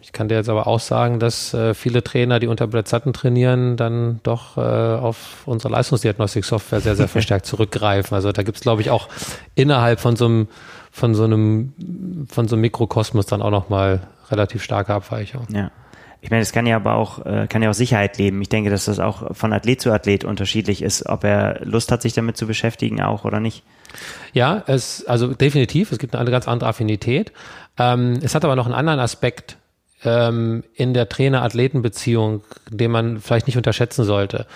ich 0.00 0.12
kann 0.12 0.28
dir 0.28 0.36
jetzt 0.36 0.48
aber 0.48 0.66
auch 0.66 0.80
sagen, 0.80 1.18
dass 1.18 1.52
äh, 1.52 1.74
viele 1.74 2.02
Trainer, 2.02 2.38
die 2.38 2.46
unter 2.46 2.66
Brett 2.66 2.88
Sutton 2.88 3.12
trainieren, 3.12 3.76
dann 3.76 4.20
doch 4.22 4.56
äh, 4.56 4.60
auf 4.60 5.42
unsere 5.44 5.72
Leistungsdiagnostik-Software 5.72 6.80
sehr, 6.80 6.96
sehr 6.96 7.08
verstärkt 7.08 7.46
zurückgreifen. 7.46 8.14
Also 8.14 8.32
da 8.32 8.42
gibt's 8.42 8.60
glaube 8.60 8.80
ich, 8.80 8.90
auch 8.90 9.08
innerhalb 9.54 10.00
von 10.00 10.16
so 10.16 10.24
einem, 10.24 10.48
von 10.92 11.14
so 11.14 11.24
einem, 11.24 11.74
von 12.30 12.48
so 12.48 12.56
einem 12.56 12.62
Mikrokosmos 12.62 13.26
dann 13.26 13.42
auch 13.42 13.50
nochmal 13.50 14.00
relativ 14.30 14.62
starke 14.62 14.94
Abweichungen. 14.94 15.54
Ja. 15.54 15.70
Ich 16.20 16.30
meine, 16.30 16.42
es 16.42 16.52
kann 16.52 16.66
ja 16.66 16.76
aber 16.76 16.94
auch, 16.94 17.24
äh, 17.26 17.46
kann 17.48 17.62
ja 17.62 17.70
auch 17.70 17.74
Sicherheit 17.74 18.18
leben. 18.18 18.42
Ich 18.42 18.48
denke, 18.48 18.70
dass 18.70 18.86
das 18.86 18.98
auch 18.98 19.36
von 19.36 19.52
Athlet 19.52 19.80
zu 19.80 19.92
Athlet 19.92 20.24
unterschiedlich 20.24 20.82
ist, 20.82 21.06
ob 21.06 21.22
er 21.22 21.64
Lust 21.64 21.92
hat, 21.92 22.02
sich 22.02 22.12
damit 22.12 22.36
zu 22.36 22.46
beschäftigen 22.46 23.00
auch 23.00 23.24
oder 23.24 23.38
nicht. 23.38 23.62
Ja, 24.32 24.64
es, 24.66 25.06
also 25.06 25.32
definitiv, 25.32 25.92
es 25.92 25.98
gibt 25.98 26.16
eine 26.16 26.30
ganz 26.30 26.48
andere 26.48 26.70
Affinität. 26.70 27.32
Ähm, 27.78 28.18
es 28.22 28.34
hat 28.34 28.44
aber 28.44 28.56
noch 28.56 28.66
einen 28.66 28.74
anderen 28.74 29.00
Aspekt 29.00 29.56
ähm, 30.04 30.64
in 30.74 30.94
der 30.94 31.08
Trainer-Athleten-Beziehung, 31.08 32.42
den 32.70 32.90
man 32.90 33.20
vielleicht 33.20 33.46
nicht 33.46 33.56
unterschätzen 33.56 34.04
sollte. 34.04 34.46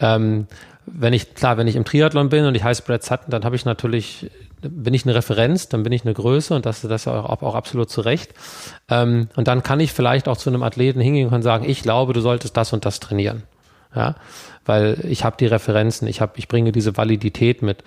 Ähm, 0.00 0.46
wenn 0.86 1.12
ich, 1.12 1.34
klar, 1.34 1.56
wenn 1.56 1.66
ich 1.66 1.76
im 1.76 1.84
Triathlon 1.84 2.28
bin 2.28 2.44
und 2.44 2.54
ich 2.54 2.62
heiße 2.62 2.82
Brad 2.82 3.02
Sutton, 3.02 3.30
dann 3.30 3.44
habe 3.44 3.56
ich 3.56 3.64
natürlich, 3.64 4.30
bin 4.62 4.94
ich 4.94 5.04
eine 5.04 5.14
Referenz, 5.14 5.68
dann 5.68 5.82
bin 5.82 5.92
ich 5.92 6.04
eine 6.04 6.14
Größe 6.14 6.54
und 6.54 6.64
das, 6.64 6.82
das 6.82 7.08
auch, 7.08 7.42
auch 7.42 7.54
absolut 7.54 7.90
zu 7.90 8.02
Recht. 8.02 8.32
Ähm, 8.88 9.28
und 9.34 9.48
dann 9.48 9.62
kann 9.62 9.80
ich 9.80 9.92
vielleicht 9.92 10.28
auch 10.28 10.36
zu 10.36 10.48
einem 10.48 10.62
Athleten 10.62 11.00
hingehen 11.00 11.28
und 11.28 11.42
sagen, 11.42 11.68
ich 11.68 11.82
glaube, 11.82 12.12
du 12.12 12.20
solltest 12.20 12.56
das 12.56 12.72
und 12.72 12.84
das 12.84 13.00
trainieren. 13.00 13.42
Ja, 13.94 14.14
weil 14.66 14.98
ich 15.08 15.24
habe 15.24 15.36
die 15.38 15.46
Referenzen, 15.46 16.06
ich 16.06 16.20
habe, 16.20 16.32
ich 16.36 16.48
bringe 16.48 16.70
diese 16.70 16.96
Validität 16.96 17.62
mit. 17.62 17.82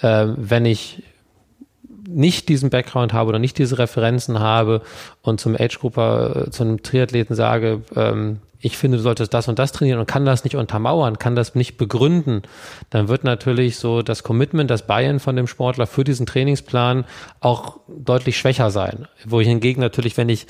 Äh, 0.00 0.26
wenn 0.36 0.66
ich 0.66 1.02
nicht 2.08 2.48
diesen 2.48 2.70
Background 2.70 3.12
habe 3.12 3.28
oder 3.28 3.38
nicht 3.38 3.58
diese 3.58 3.78
Referenzen 3.78 4.40
habe 4.40 4.82
und 5.22 5.40
zum 5.40 5.54
Age-Grupper, 5.54 6.46
äh, 6.46 6.50
zu 6.50 6.64
einem 6.64 6.82
Triathleten 6.82 7.36
sage, 7.36 7.82
ähm, 7.94 8.38
ich 8.60 8.76
finde, 8.76 8.96
du 8.96 9.02
solltest 9.02 9.32
das 9.34 9.46
und 9.46 9.58
das 9.58 9.70
trainieren 9.70 10.00
und 10.00 10.06
kann 10.06 10.24
das 10.24 10.42
nicht 10.42 10.56
untermauern, 10.56 11.18
kann 11.18 11.36
das 11.36 11.54
nicht 11.54 11.76
begründen, 11.76 12.42
dann 12.90 13.08
wird 13.08 13.22
natürlich 13.22 13.76
so 13.76 14.02
das 14.02 14.24
Commitment, 14.24 14.70
das 14.70 14.86
Buy-in 14.86 15.20
von 15.20 15.36
dem 15.36 15.46
Sportler 15.46 15.86
für 15.86 16.02
diesen 16.02 16.26
Trainingsplan 16.26 17.04
auch 17.40 17.78
deutlich 17.86 18.36
schwächer 18.36 18.70
sein. 18.70 19.06
Wo 19.24 19.40
ich 19.40 19.46
hingegen 19.46 19.80
natürlich, 19.80 20.16
wenn 20.16 20.28
ich 20.28 20.46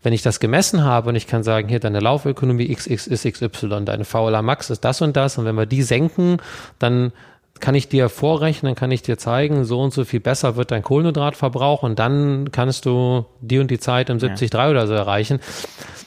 wenn 0.00 0.12
ich 0.12 0.22
das 0.22 0.38
gemessen 0.38 0.84
habe 0.84 1.08
und 1.08 1.16
ich 1.16 1.26
kann 1.26 1.42
sagen, 1.42 1.68
hier 1.68 1.80
deine 1.80 1.98
Laufökonomie 1.98 2.72
XX 2.72 3.08
ist 3.08 3.24
XY, 3.24 3.84
deine 3.84 4.04
VLA 4.04 4.42
Max 4.42 4.70
ist 4.70 4.84
das 4.84 5.02
und 5.02 5.16
das 5.16 5.38
und 5.38 5.44
wenn 5.44 5.56
wir 5.56 5.66
die 5.66 5.82
senken, 5.82 6.36
dann 6.78 7.12
kann 7.60 7.74
ich 7.74 7.88
dir 7.88 8.08
vorrechnen, 8.08 8.74
kann 8.74 8.90
ich 8.90 9.02
dir 9.02 9.18
zeigen, 9.18 9.64
so 9.64 9.80
und 9.80 9.92
so 9.92 10.04
viel 10.04 10.20
besser 10.20 10.56
wird 10.56 10.70
dein 10.70 10.82
Kohlenhydratverbrauch 10.82 11.82
und 11.82 11.98
dann 11.98 12.50
kannst 12.52 12.86
du 12.86 13.26
die 13.40 13.58
und 13.58 13.70
die 13.70 13.78
Zeit 13.78 14.10
im 14.10 14.18
73 14.18 14.52
ja. 14.52 14.70
oder 14.70 14.86
so 14.86 14.94
erreichen. 14.94 15.40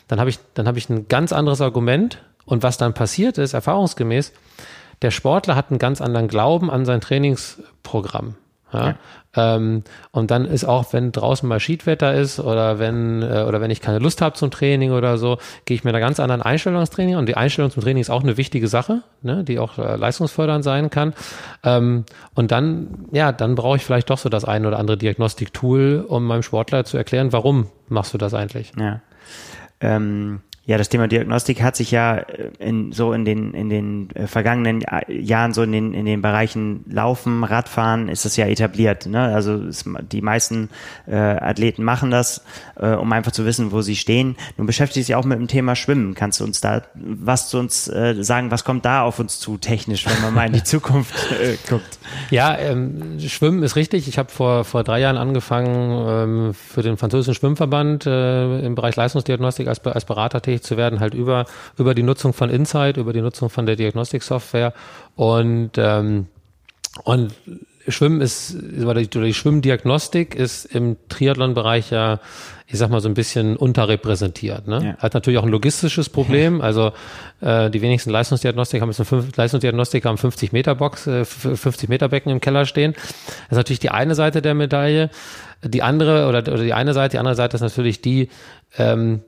Dann 0.07 0.19
habe 0.19 0.29
ich, 0.29 0.39
dann 0.53 0.67
habe 0.67 0.77
ich 0.77 0.89
ein 0.89 1.07
ganz 1.07 1.31
anderes 1.31 1.61
Argument. 1.61 2.19
Und 2.45 2.63
was 2.63 2.77
dann 2.77 2.93
passiert 2.93 3.37
ist, 3.37 3.53
erfahrungsgemäß, 3.53 4.33
der 5.01 5.11
Sportler 5.11 5.55
hat 5.55 5.69
einen 5.69 5.79
ganz 5.79 6.01
anderen 6.01 6.27
Glauben 6.27 6.69
an 6.69 6.85
sein 6.85 6.99
Trainingsprogramm. 6.99 8.35
Ja? 8.73 8.87
ja. 8.87 8.95
Ähm, 9.33 9.83
und 10.11 10.29
dann 10.29 10.45
ist 10.45 10.65
auch, 10.65 10.91
wenn 10.91 11.11
draußen 11.11 11.47
mal 11.47 11.59
Schiedwetter 11.59 12.13
ist 12.13 12.39
oder 12.39 12.79
wenn, 12.79 13.21
äh, 13.21 13.45
oder 13.47 13.61
wenn 13.61 13.71
ich 13.71 13.81
keine 13.81 13.99
Lust 13.99 14.21
habe 14.21 14.35
zum 14.35 14.51
Training 14.51 14.91
oder 14.91 15.17
so, 15.17 15.37
gehe 15.65 15.75
ich 15.75 15.83
mit 15.83 15.93
einer 15.93 16.05
ganz 16.05 16.19
anderen 16.19 16.41
Einstellung 16.41 16.81
ins 16.81 16.89
Training. 16.89 17.15
Und 17.15 17.27
die 17.27 17.37
Einstellung 17.37 17.71
zum 17.71 17.81
Training 17.81 18.01
ist 18.01 18.09
auch 18.09 18.23
eine 18.23 18.37
wichtige 18.37 18.67
Sache, 18.67 19.03
ne, 19.21 19.43
die 19.43 19.59
auch 19.59 19.77
äh, 19.77 19.95
leistungsfördernd 19.95 20.63
sein 20.63 20.89
kann. 20.89 21.13
Ähm, 21.63 22.05
und 22.35 22.51
dann, 22.51 23.05
ja, 23.11 23.31
dann 23.31 23.55
brauche 23.55 23.77
ich 23.77 23.85
vielleicht 23.85 24.09
doch 24.09 24.17
so 24.17 24.27
das 24.27 24.43
ein 24.43 24.65
oder 24.65 24.79
andere 24.79 24.97
Diagnostik-Tool, 24.97 26.05
um 26.07 26.25
meinem 26.25 26.43
Sportler 26.43 26.83
zu 26.83 26.97
erklären, 26.97 27.31
warum 27.31 27.67
machst 27.87 28.13
du 28.13 28.17
das 28.17 28.33
eigentlich? 28.33 28.73
Ja. 28.77 29.01
Ähm 29.79 30.41
ja, 30.63 30.77
das 30.77 30.89
Thema 30.89 31.07
Diagnostik 31.07 31.63
hat 31.63 31.75
sich 31.75 31.89
ja 31.89 32.17
äh, 32.17 32.51
in, 32.59 32.91
so 32.91 33.13
in 33.13 33.25
den, 33.25 33.53
in 33.53 33.69
den 33.69 34.09
äh, 34.11 34.27
vergangenen 34.27 34.83
Jahren 35.07 35.53
so 35.53 35.63
in 35.63 35.71
den, 35.71 35.93
in 35.95 36.05
den 36.05 36.21
Bereichen 36.21 36.85
Laufen, 36.87 37.43
Radfahren 37.43 38.09
ist 38.09 38.25
es 38.25 38.37
ja 38.37 38.45
etabliert. 38.45 39.07
Ne? 39.07 39.33
Also 39.33 39.55
es, 39.55 39.85
die 40.11 40.21
meisten 40.21 40.69
äh, 41.07 41.15
Athleten 41.15 41.83
machen 41.83 42.11
das, 42.11 42.43
äh, 42.75 42.91
um 42.91 43.11
einfach 43.11 43.31
zu 43.31 43.43
wissen, 43.45 43.71
wo 43.71 43.81
sie 43.81 43.95
stehen. 43.95 44.35
Nun 44.57 44.67
beschäftigst 44.67 45.09
dich 45.09 45.15
auch 45.15 45.25
mit 45.25 45.39
dem 45.39 45.47
Thema 45.47 45.75
Schwimmen. 45.75 46.13
Kannst 46.13 46.39
du 46.39 46.43
uns 46.43 46.61
da 46.61 46.83
was 46.93 47.49
zu 47.49 47.57
uns 47.57 47.87
äh, 47.87 48.23
sagen? 48.23 48.51
Was 48.51 48.63
kommt 48.63 48.85
da 48.85 49.01
auf 49.01 49.17
uns 49.17 49.39
zu 49.39 49.57
technisch, 49.57 50.05
wenn 50.05 50.21
man 50.21 50.33
mal 50.33 50.45
in 50.45 50.53
die 50.53 50.63
Zukunft 50.63 51.15
äh, 51.31 51.57
guckt? 51.67 51.97
Ja, 52.29 52.55
ähm, 52.57 53.19
Schwimmen 53.19 53.63
ist 53.63 53.75
richtig. 53.75 54.07
Ich 54.07 54.19
habe 54.19 54.29
vor, 54.29 54.63
vor 54.63 54.83
drei 54.83 54.99
Jahren 54.99 55.17
angefangen, 55.17 56.05
ähm, 56.07 56.53
für 56.53 56.83
den 56.83 56.97
französischen 56.97 57.33
Schwimmverband 57.33 58.05
äh, 58.05 58.59
im 58.59 58.75
Bereich 58.75 58.95
Leistungsdiagnostik 58.95 59.67
als, 59.67 59.83
als 59.85 60.05
Berater 60.05 60.39
tätig 60.51 60.63
zu 60.63 60.77
werden, 60.77 60.99
halt 60.99 61.13
über, 61.13 61.45
über 61.77 61.95
die 61.95 62.03
Nutzung 62.03 62.33
von 62.33 62.49
Insight, 62.49 62.97
über 62.97 63.13
die 63.13 63.21
Nutzung 63.21 63.49
von 63.49 63.65
der 63.65 63.75
Diagnostiksoftware 63.75 64.73
und, 65.15 65.71
ähm, 65.77 66.27
und 67.03 67.33
Schwimmen 67.87 68.21
ist, 68.21 68.55
oder 68.83 69.01
die, 69.01 69.33
Schwimmdiagnostik 69.33 70.35
ist 70.35 70.65
im 70.65 70.97
Triathlon-Bereich 71.09 71.89
ja, 71.89 72.19
ich 72.67 72.77
sag 72.77 72.91
mal, 72.91 73.01
so 73.01 73.09
ein 73.09 73.15
bisschen 73.15 73.57
unterrepräsentiert. 73.57 74.67
Ne? 74.67 74.95
Ja. 74.97 75.03
Hat 75.03 75.15
natürlich 75.15 75.39
auch 75.39 75.43
ein 75.43 75.49
logistisches 75.49 76.09
Problem. 76.09 76.61
Also 76.61 76.91
äh, 77.41 77.71
die 77.71 77.81
wenigsten 77.81 78.11
Leistungsdiagnostik 78.11 78.81
haben 78.81 78.91
jetzt 78.91 79.05
fünf, 79.07 79.35
Leistungsdiagnostik 79.35 80.05
haben 80.05 80.17
50 80.17 80.51
Meter 80.51 80.75
Box, 80.75 81.07
äh, 81.07 81.25
50 81.25 81.89
Meter 81.89 82.07
Becken 82.09 82.31
im 82.31 82.39
Keller 82.39 82.65
stehen. 82.65 82.93
Das 82.93 83.51
ist 83.51 83.57
natürlich 83.57 83.79
die 83.79 83.89
eine 83.89 84.13
Seite 84.13 84.41
der 84.43 84.53
Medaille. 84.53 85.09
Die 85.63 85.81
andere 85.81 86.27
oder, 86.27 86.39
oder 86.39 86.63
die 86.63 86.73
eine 86.73 86.93
Seite, 86.93 87.13
die 87.13 87.19
andere 87.19 87.35
Seite 87.35 87.55
ist 87.55 87.61
natürlich 87.61 88.01
die, 88.01 88.29
ähm, 88.77 89.21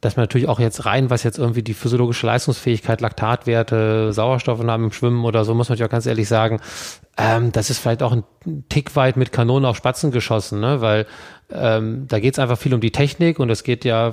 dass 0.00 0.16
man 0.16 0.24
natürlich 0.24 0.48
auch 0.48 0.60
jetzt 0.60 0.86
rein, 0.86 1.10
was 1.10 1.22
jetzt 1.22 1.38
irgendwie 1.38 1.62
die 1.62 1.74
physiologische 1.74 2.26
Leistungsfähigkeit, 2.26 3.00
Laktatwerte, 3.00 4.12
Sauerstoffnahmen 4.12 4.86
im 4.88 4.92
Schwimmen 4.92 5.24
oder 5.24 5.44
so, 5.44 5.54
muss 5.54 5.68
man 5.68 5.78
ja 5.78 5.86
ganz 5.86 6.06
ehrlich 6.06 6.28
sagen, 6.28 6.60
ähm, 7.16 7.52
das 7.52 7.70
ist 7.70 7.78
vielleicht 7.78 8.02
auch 8.02 8.12
ein 8.12 8.24
Tick 8.68 8.94
weit 8.96 9.16
mit 9.16 9.32
Kanonen 9.32 9.64
auf 9.64 9.76
Spatzen 9.76 10.10
geschossen, 10.10 10.60
ne? 10.60 10.80
weil 10.80 11.06
ähm, 11.50 12.06
da 12.08 12.20
geht 12.20 12.34
es 12.34 12.38
einfach 12.38 12.58
viel 12.58 12.74
um 12.74 12.80
die 12.80 12.90
Technik 12.90 13.38
und 13.38 13.48
es 13.48 13.64
geht 13.64 13.84
ja 13.84 14.12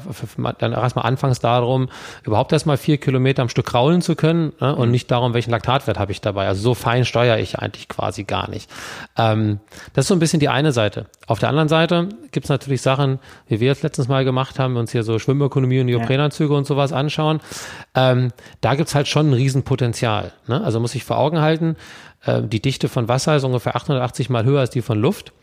dann 0.58 0.72
erstmal 0.72 1.06
anfangs 1.06 1.40
darum, 1.40 1.90
überhaupt 2.24 2.54
erstmal 2.54 2.78
vier 2.78 2.98
Kilometer 2.98 3.42
am 3.42 3.50
Stück 3.50 3.66
kraulen 3.66 4.02
zu 4.02 4.16
können 4.16 4.54
ne? 4.62 4.74
und 4.76 4.88
mhm. 4.88 4.92
nicht 4.92 5.12
darum, 5.12 5.34
welchen 5.34 5.52
Laktatwert 5.52 6.00
habe 6.00 6.14
ich 6.14 6.22
dabei. 6.22 6.48
Also 6.48 6.62
so 6.62 6.74
fein 6.74 7.04
steuere 7.04 7.40
ich 7.40 7.60
eigentlich 7.60 7.90
quasi 7.90 8.24
gar 8.24 8.50
nicht. 8.50 8.70
Ähm, 9.18 9.60
das 9.94 10.06
ist 10.06 10.08
so 10.08 10.16
ein 10.16 10.20
bisschen 10.20 10.40
die 10.40 10.48
eine 10.48 10.72
Seite. 10.72 11.08
Auf 11.28 11.40
der 11.40 11.50
anderen 11.50 11.68
Seite 11.68 12.10
gibt 12.32 12.46
es 12.46 12.50
natürlich 12.50 12.82
Sachen, 12.82 13.20
wie 13.48 13.60
wir 13.60 13.72
es 13.72 13.84
letztens 13.84 14.08
mal 14.08 14.24
gemacht 14.24 14.58
haben, 14.58 14.78
uns 14.78 14.94
hier 14.94 15.04
so 15.04 15.20
Schwimmökonomie 15.20 15.82
und 15.82 15.88
Neoprenanzüge 15.88 16.54
ja. 16.54 16.58
und 16.58 16.66
sowas 16.66 16.94
anschauen. 16.94 17.42
Ähm, 17.96 18.32
da 18.62 18.76
gibt 18.76 18.88
es 18.88 18.96
halt 18.96 19.10
schon 19.10 19.32
ein 19.32 19.34
Riesenpotenzial. 19.34 20.32
Ne? 20.48 20.64
Also 20.64 20.80
muss 20.80 20.96
ich 20.96 21.04
vor 21.04 21.18
Augen 21.18 21.42
halten, 21.42 21.76
äh, 22.26 22.42
die 22.44 22.62
Dichte 22.62 22.88
von 22.88 23.08
Wasser 23.08 23.36
ist 23.36 23.44
ungefähr 23.44 23.76
880 23.76 24.30
mal 24.30 24.46
höher 24.46 24.62
als 24.62 24.70
die 24.70 24.82
von 24.82 25.00
Luft. 25.00 25.34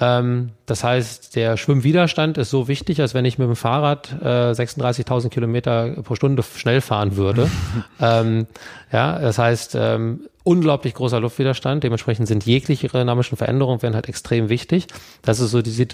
Ähm, 0.00 0.50
das 0.66 0.84
heißt, 0.84 1.34
der 1.34 1.56
Schwimmwiderstand 1.56 2.38
ist 2.38 2.50
so 2.50 2.68
wichtig, 2.68 3.00
als 3.00 3.14
wenn 3.14 3.24
ich 3.24 3.38
mit 3.38 3.48
dem 3.48 3.56
Fahrrad 3.56 4.14
äh, 4.22 4.52
36.000 4.52 5.28
Kilometer 5.28 6.02
pro 6.02 6.14
Stunde 6.14 6.42
schnell 6.42 6.80
fahren 6.80 7.16
würde. 7.16 7.50
ähm, 8.00 8.46
ja, 8.92 9.18
das 9.18 9.38
heißt, 9.38 9.76
ähm, 9.78 10.28
unglaublich 10.44 10.94
großer 10.94 11.20
Luftwiderstand. 11.20 11.82
Dementsprechend 11.82 12.28
sind 12.28 12.46
jegliche 12.46 12.88
dynamischen 12.88 13.36
Veränderungen 13.36 13.82
werden 13.82 13.94
halt 13.94 14.08
extrem 14.08 14.48
wichtig. 14.48 14.86
Das 15.22 15.40
ist 15.40 15.50
so 15.50 15.62
die, 15.62 15.86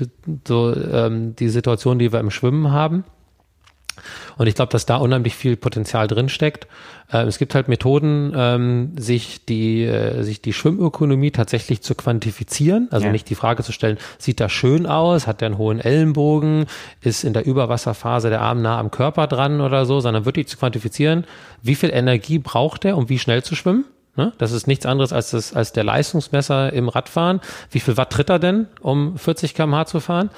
so, 0.46 0.74
ähm, 0.74 1.34
die 1.36 1.48
Situation, 1.48 1.98
die 1.98 2.12
wir 2.12 2.20
im 2.20 2.30
Schwimmen 2.30 2.72
haben. 2.72 3.04
Und 4.36 4.46
ich 4.46 4.54
glaube, 4.54 4.70
dass 4.70 4.86
da 4.86 4.96
unheimlich 4.96 5.34
viel 5.34 5.56
Potenzial 5.56 6.06
drin 6.06 6.28
steckt. 6.28 6.66
Äh, 7.12 7.24
es 7.24 7.38
gibt 7.38 7.54
halt 7.54 7.68
Methoden, 7.68 8.32
ähm, 8.36 8.92
sich 8.96 9.44
die 9.44 9.84
äh, 9.84 10.22
sich 10.22 10.42
die 10.42 10.52
Schwimmökonomie 10.52 11.30
tatsächlich 11.30 11.82
zu 11.82 11.94
quantifizieren. 11.94 12.88
Also 12.90 13.06
ja. 13.06 13.12
nicht 13.12 13.28
die 13.30 13.34
Frage 13.34 13.62
zu 13.62 13.72
stellen, 13.72 13.98
sieht 14.18 14.40
das 14.40 14.52
schön 14.52 14.86
aus, 14.86 15.26
hat 15.26 15.40
der 15.40 15.46
einen 15.46 15.58
hohen 15.58 15.80
Ellenbogen, 15.80 16.66
ist 17.00 17.24
in 17.24 17.32
der 17.32 17.46
Überwasserphase 17.46 18.30
der 18.30 18.40
Arm 18.40 18.62
nah 18.62 18.78
am 18.78 18.90
Körper 18.90 19.26
dran 19.26 19.60
oder 19.60 19.86
so, 19.86 20.00
sondern 20.00 20.24
wirklich 20.24 20.48
zu 20.48 20.56
quantifizieren, 20.56 21.24
wie 21.62 21.74
viel 21.74 21.90
Energie 21.90 22.38
braucht 22.38 22.84
er, 22.84 22.96
um 22.96 23.08
wie 23.08 23.18
schnell 23.18 23.42
zu 23.42 23.54
schwimmen 23.54 23.84
Ne? 24.16 24.32
Das 24.38 24.52
ist 24.52 24.68
nichts 24.68 24.86
anderes 24.86 25.12
als, 25.12 25.30
das, 25.30 25.54
als 25.54 25.72
der 25.72 25.82
Leistungsmesser 25.82 26.72
im 26.72 26.88
Radfahren. 26.88 27.40
Wie 27.70 27.80
viel 27.80 27.96
Watt 27.96 28.10
tritt 28.10 28.30
er 28.30 28.38
denn, 28.38 28.68
um 28.80 29.18
40 29.18 29.54
km/h 29.54 29.86
zu 29.86 29.98
fahren? 29.98 30.30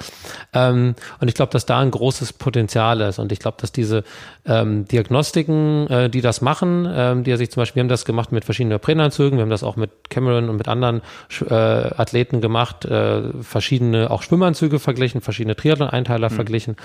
Ähm, 0.53 0.95
und 1.19 1.27
ich 1.27 1.35
glaube, 1.35 1.51
dass 1.51 1.67
da 1.67 1.79
ein 1.79 1.91
großes 1.91 2.33
Potenzial 2.33 3.01
ist. 3.01 3.19
Und 3.19 3.31
ich 3.31 3.37
glaube, 3.37 3.57
dass 3.61 3.71
diese 3.71 4.03
ähm, 4.45 4.87
Diagnostiken, 4.87 5.87
äh, 5.89 6.09
die 6.09 6.21
das 6.21 6.41
machen, 6.41 6.87
ähm, 6.91 7.23
die 7.23 7.35
sich 7.37 7.51
zum 7.51 7.61
Beispiel, 7.61 7.75
wir 7.75 7.83
haben 7.83 7.89
das 7.89 8.05
gemacht 8.05 8.31
mit 8.31 8.45
verschiedenen 8.45 8.79
Präanzügen, 8.79 9.37
wir 9.37 9.43
haben 9.43 9.51
das 9.51 9.63
auch 9.63 9.75
mit 9.75 10.09
Cameron 10.09 10.49
und 10.49 10.57
mit 10.57 10.67
anderen 10.67 11.01
äh, 11.47 11.53
Athleten 11.53 12.41
gemacht, 12.41 12.85
äh, 12.85 13.31
verschiedene 13.43 14.09
auch 14.09 14.23
Schwimmanzüge 14.23 14.79
verglichen, 14.79 15.21
verschiedene 15.21 15.55
Triathlon-Einteiler 15.55 16.31
mhm. 16.31 16.35
verglichen. 16.35 16.75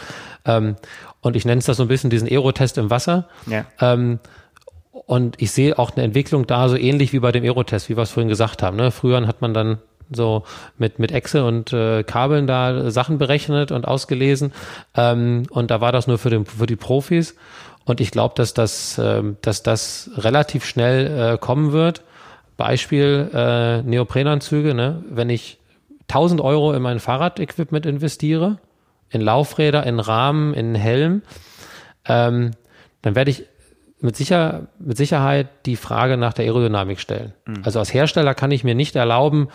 Ähm, 0.44 0.76
und 1.22 1.36
ich 1.36 1.46
nenne 1.46 1.60
es 1.60 1.66
das 1.66 1.78
so 1.78 1.84
ein 1.84 1.88
bisschen 1.88 2.10
diesen 2.10 2.28
Aerotest 2.28 2.76
im 2.76 2.90
Wasser. 2.90 3.28
Ja. 3.46 3.64
Ähm, 3.80 4.18
Und 5.06 5.40
ich 5.40 5.50
sehe 5.50 5.78
auch 5.78 5.90
eine 5.90 6.04
Entwicklung 6.04 6.46
da, 6.46 6.68
so 6.68 6.76
ähnlich 6.76 7.12
wie 7.12 7.18
bei 7.18 7.32
dem 7.32 7.44
Aerotest, 7.44 7.88
wie 7.88 7.96
wir 7.96 8.02
es 8.02 8.10
vorhin 8.10 8.28
gesagt 8.28 8.62
haben. 8.62 8.76
Ne? 8.76 8.90
Früher 8.90 9.26
hat 9.26 9.40
man 9.42 9.52
dann 9.52 9.78
so 10.10 10.44
mit, 10.78 10.98
mit 10.98 11.12
Excel 11.12 11.42
und 11.42 11.72
äh, 11.72 12.02
Kabeln 12.02 12.46
da 12.46 12.90
Sachen 12.90 13.18
berechnet 13.18 13.72
und 13.72 13.86
ausgelesen. 13.86 14.52
Ähm, 14.96 15.44
und 15.50 15.70
da 15.70 15.80
war 15.80 15.92
das 15.92 16.06
nur 16.06 16.18
für, 16.18 16.30
den, 16.30 16.46
für 16.46 16.66
die 16.66 16.76
Profis. 16.76 17.36
Und 17.84 18.00
ich 18.00 18.10
glaube, 18.10 18.34
dass 18.36 18.54
das, 18.54 18.98
äh, 18.98 19.22
dass 19.40 19.62
das 19.62 20.10
relativ 20.16 20.64
schnell 20.64 21.34
äh, 21.34 21.38
kommen 21.38 21.72
wird. 21.72 22.02
Beispiel 22.56 23.30
äh, 23.34 23.82
Neoprenanzüge. 23.82 24.74
Ne? 24.74 25.02
Wenn 25.08 25.30
ich 25.30 25.58
1000 26.08 26.40
Euro 26.40 26.72
in 26.72 26.82
mein 26.82 27.00
Fahrradequipment 27.00 27.86
investiere, 27.86 28.58
in 29.10 29.20
Laufräder, 29.20 29.84
in 29.84 30.00
Rahmen, 30.00 30.54
in 30.54 30.74
Helm, 30.74 31.22
ähm, 32.06 32.52
dann 33.02 33.14
werde 33.14 33.30
ich 33.30 33.44
mit, 34.02 34.16
sicher, 34.16 34.66
mit 34.78 34.96
Sicherheit 34.96 35.48
die 35.66 35.76
Frage 35.76 36.16
nach 36.16 36.32
der 36.32 36.44
Aerodynamik 36.44 37.00
stellen. 37.00 37.32
Mhm. 37.46 37.62
Also 37.64 37.78
als 37.78 37.94
Hersteller 37.94 38.34
kann 38.34 38.50
ich 38.50 38.64
mir 38.64 38.74
nicht 38.74 38.96
erlauben, 38.96 39.48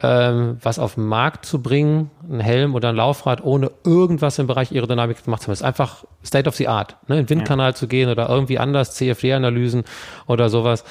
ähm, 0.00 0.58
was 0.60 0.80
auf 0.80 0.96
den 0.96 1.06
Markt 1.06 1.46
zu 1.46 1.62
bringen, 1.62 2.10
ein 2.28 2.40
Helm 2.40 2.74
oder 2.74 2.88
ein 2.88 2.96
Laufrad, 2.96 3.44
ohne 3.44 3.70
irgendwas 3.84 4.38
im 4.40 4.48
Bereich 4.48 4.72
Aerodynamik 4.72 5.24
gemacht 5.24 5.42
zu 5.42 5.46
haben. 5.46 5.52
Es 5.52 5.60
ist 5.60 5.66
einfach 5.66 6.04
State 6.24 6.48
of 6.48 6.56
the 6.56 6.66
Art, 6.66 6.96
ne? 7.06 7.20
in 7.20 7.26
den 7.26 7.30
Windkanal 7.30 7.70
ja. 7.70 7.74
zu 7.74 7.86
gehen 7.86 8.10
oder 8.10 8.28
irgendwie 8.28 8.58
anders, 8.58 8.94
CFD-Analysen 8.94 9.84
oder 10.26 10.48
sowas. 10.48 10.84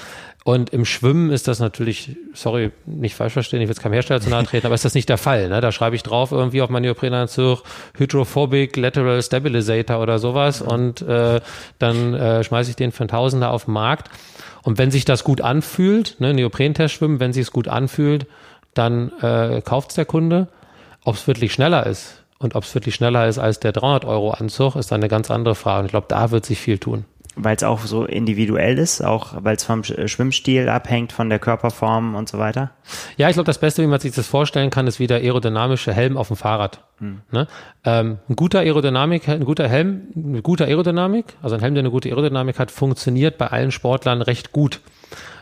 Und 0.43 0.71
im 0.71 0.85
Schwimmen 0.85 1.29
ist 1.29 1.47
das 1.47 1.59
natürlich, 1.59 2.17
sorry, 2.33 2.71
nicht 2.87 3.13
falsch 3.13 3.33
verstehen, 3.33 3.61
ich 3.61 3.67
will 3.67 3.73
jetzt 3.73 3.81
keinem 3.81 3.93
Hersteller 3.93 4.21
zu 4.21 4.29
nahe 4.31 4.43
treten, 4.43 4.65
aber 4.65 4.73
ist 4.73 4.85
das 4.85 4.95
nicht 4.95 5.07
der 5.07 5.19
Fall. 5.19 5.49
Ne? 5.49 5.61
Da 5.61 5.71
schreibe 5.71 5.95
ich 5.95 6.01
drauf 6.01 6.31
irgendwie 6.31 6.63
auf 6.63 6.69
meinen 6.71 6.83
Neoprenanzug 6.83 7.63
Hydrophobic 7.95 8.75
Lateral 8.75 9.21
Stabilizator 9.21 10.01
oder 10.01 10.17
sowas 10.17 10.61
und 10.61 11.03
äh, 11.03 11.41
dann 11.77 12.15
äh, 12.15 12.43
schmeiße 12.43 12.71
ich 12.71 12.75
den 12.75 12.91
für 12.91 13.01
einen 13.01 13.09
Tausender 13.09 13.51
auf 13.51 13.65
den 13.65 13.73
Markt. 13.75 14.09
Und 14.63 14.79
wenn 14.79 14.89
sich 14.89 15.05
das 15.05 15.23
gut 15.23 15.41
anfühlt, 15.41 16.19
ne, 16.19 16.33
Neoprentest 16.33 16.95
schwimmen, 16.95 17.19
wenn 17.19 17.33
sich 17.33 17.43
es 17.43 17.51
gut 17.51 17.67
anfühlt, 17.67 18.25
dann 18.73 19.11
äh, 19.21 19.61
kauft 19.61 19.91
es 19.91 19.95
der 19.95 20.05
Kunde. 20.05 20.47
Ob 21.03 21.15
es 21.15 21.27
wirklich 21.27 21.53
schneller 21.53 21.85
ist 21.85 22.23
und 22.39 22.55
ob 22.55 22.63
es 22.63 22.73
wirklich 22.73 22.95
schneller 22.95 23.27
ist 23.27 23.37
als 23.37 23.59
der 23.59 23.73
300 23.73 24.05
Euro 24.05 24.31
Anzug, 24.31 24.75
ist 24.75 24.91
dann 24.91 25.01
eine 25.01 25.09
ganz 25.09 25.29
andere 25.29 25.55
Frage. 25.55 25.79
Und 25.79 25.85
ich 25.85 25.91
glaube, 25.91 26.07
da 26.09 26.31
wird 26.31 26.45
sich 26.45 26.59
viel 26.59 26.79
tun 26.79 27.05
weil 27.35 27.55
es 27.55 27.63
auch 27.63 27.79
so 27.81 28.05
individuell 28.05 28.77
ist, 28.77 29.01
auch 29.01 29.33
weil 29.43 29.55
es 29.55 29.63
vom 29.63 29.81
äh, 29.83 30.07
Schwimmstil 30.07 30.67
abhängt, 30.67 31.13
von 31.13 31.29
der 31.29 31.39
Körperform 31.39 32.15
und 32.15 32.27
so 32.27 32.37
weiter? 32.37 32.71
Ja, 33.15 33.29
ich 33.29 33.35
glaube, 33.35 33.47
das 33.47 33.59
Beste, 33.59 33.81
wie 33.81 33.87
man 33.87 33.99
sich 33.99 34.13
das 34.13 34.27
vorstellen 34.27 34.69
kann, 34.69 34.85
ist 34.87 34.99
wie 34.99 35.07
der 35.07 35.17
aerodynamische 35.17 35.93
Helm 35.93 36.17
auf 36.17 36.27
dem 36.27 36.35
Fahrrad. 36.35 36.83
Hm. 36.97 37.21
Ne? 37.31 37.47
Ähm, 37.85 38.19
ein 38.29 38.35
guter 38.35 38.59
Aerodynamik, 38.59 39.29
ein 39.29 39.45
guter 39.45 39.67
Helm, 39.67 40.07
eine 40.15 40.41
gute 40.41 40.65
Aerodynamik, 40.65 41.25
also 41.41 41.55
ein 41.55 41.61
Helm, 41.61 41.73
der 41.73 41.81
eine 41.81 41.91
gute 41.91 42.09
Aerodynamik 42.09 42.59
hat, 42.59 42.69
funktioniert 42.69 43.37
bei 43.37 43.47
allen 43.47 43.71
Sportlern 43.71 44.21
recht 44.21 44.51
gut. 44.51 44.81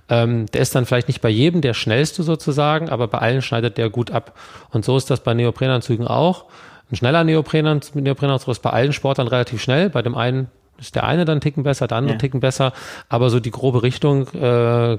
Ähm, 0.10 0.46
der 0.48 0.62
ist 0.62 0.76
dann 0.76 0.86
vielleicht 0.86 1.08
nicht 1.08 1.22
bei 1.22 1.30
jedem 1.30 1.62
der 1.62 1.74
schnellste 1.74 2.24
sozusagen, 2.24 2.90
aber 2.90 3.08
bei 3.08 3.20
allen 3.20 3.42
schneidet 3.42 3.78
der 3.78 3.90
gut 3.90 4.12
ab. 4.12 4.38
Und 4.72 4.86
so 4.86 4.96
ist 4.98 5.10
das 5.10 5.22
bei 5.22 5.34
Neoprenanzügen 5.34 6.08
auch. 6.08 6.46
Ein 6.92 6.96
schneller 6.96 7.24
Neoprenanzug, 7.24 7.96
Neoprenanzug 7.96 8.50
ist 8.52 8.62
bei 8.62 8.72
allen 8.72 8.94
Sportlern 8.94 9.28
relativ 9.28 9.62
schnell, 9.62 9.90
bei 9.90 10.02
dem 10.02 10.16
einen 10.16 10.50
ist 10.80 10.96
der 10.96 11.04
eine 11.04 11.26
dann 11.26 11.42
Ticken 11.42 11.64
besser, 11.64 11.88
der 11.88 11.98
andere 11.98 12.14
ja. 12.14 12.20
Ticken 12.20 12.40
besser, 12.40 12.74
aber 13.10 13.30
so 13.30 13.40
die 13.40 13.52
grobe 13.52 13.84
Richtung, 13.84 14.28
äh, 14.34 14.98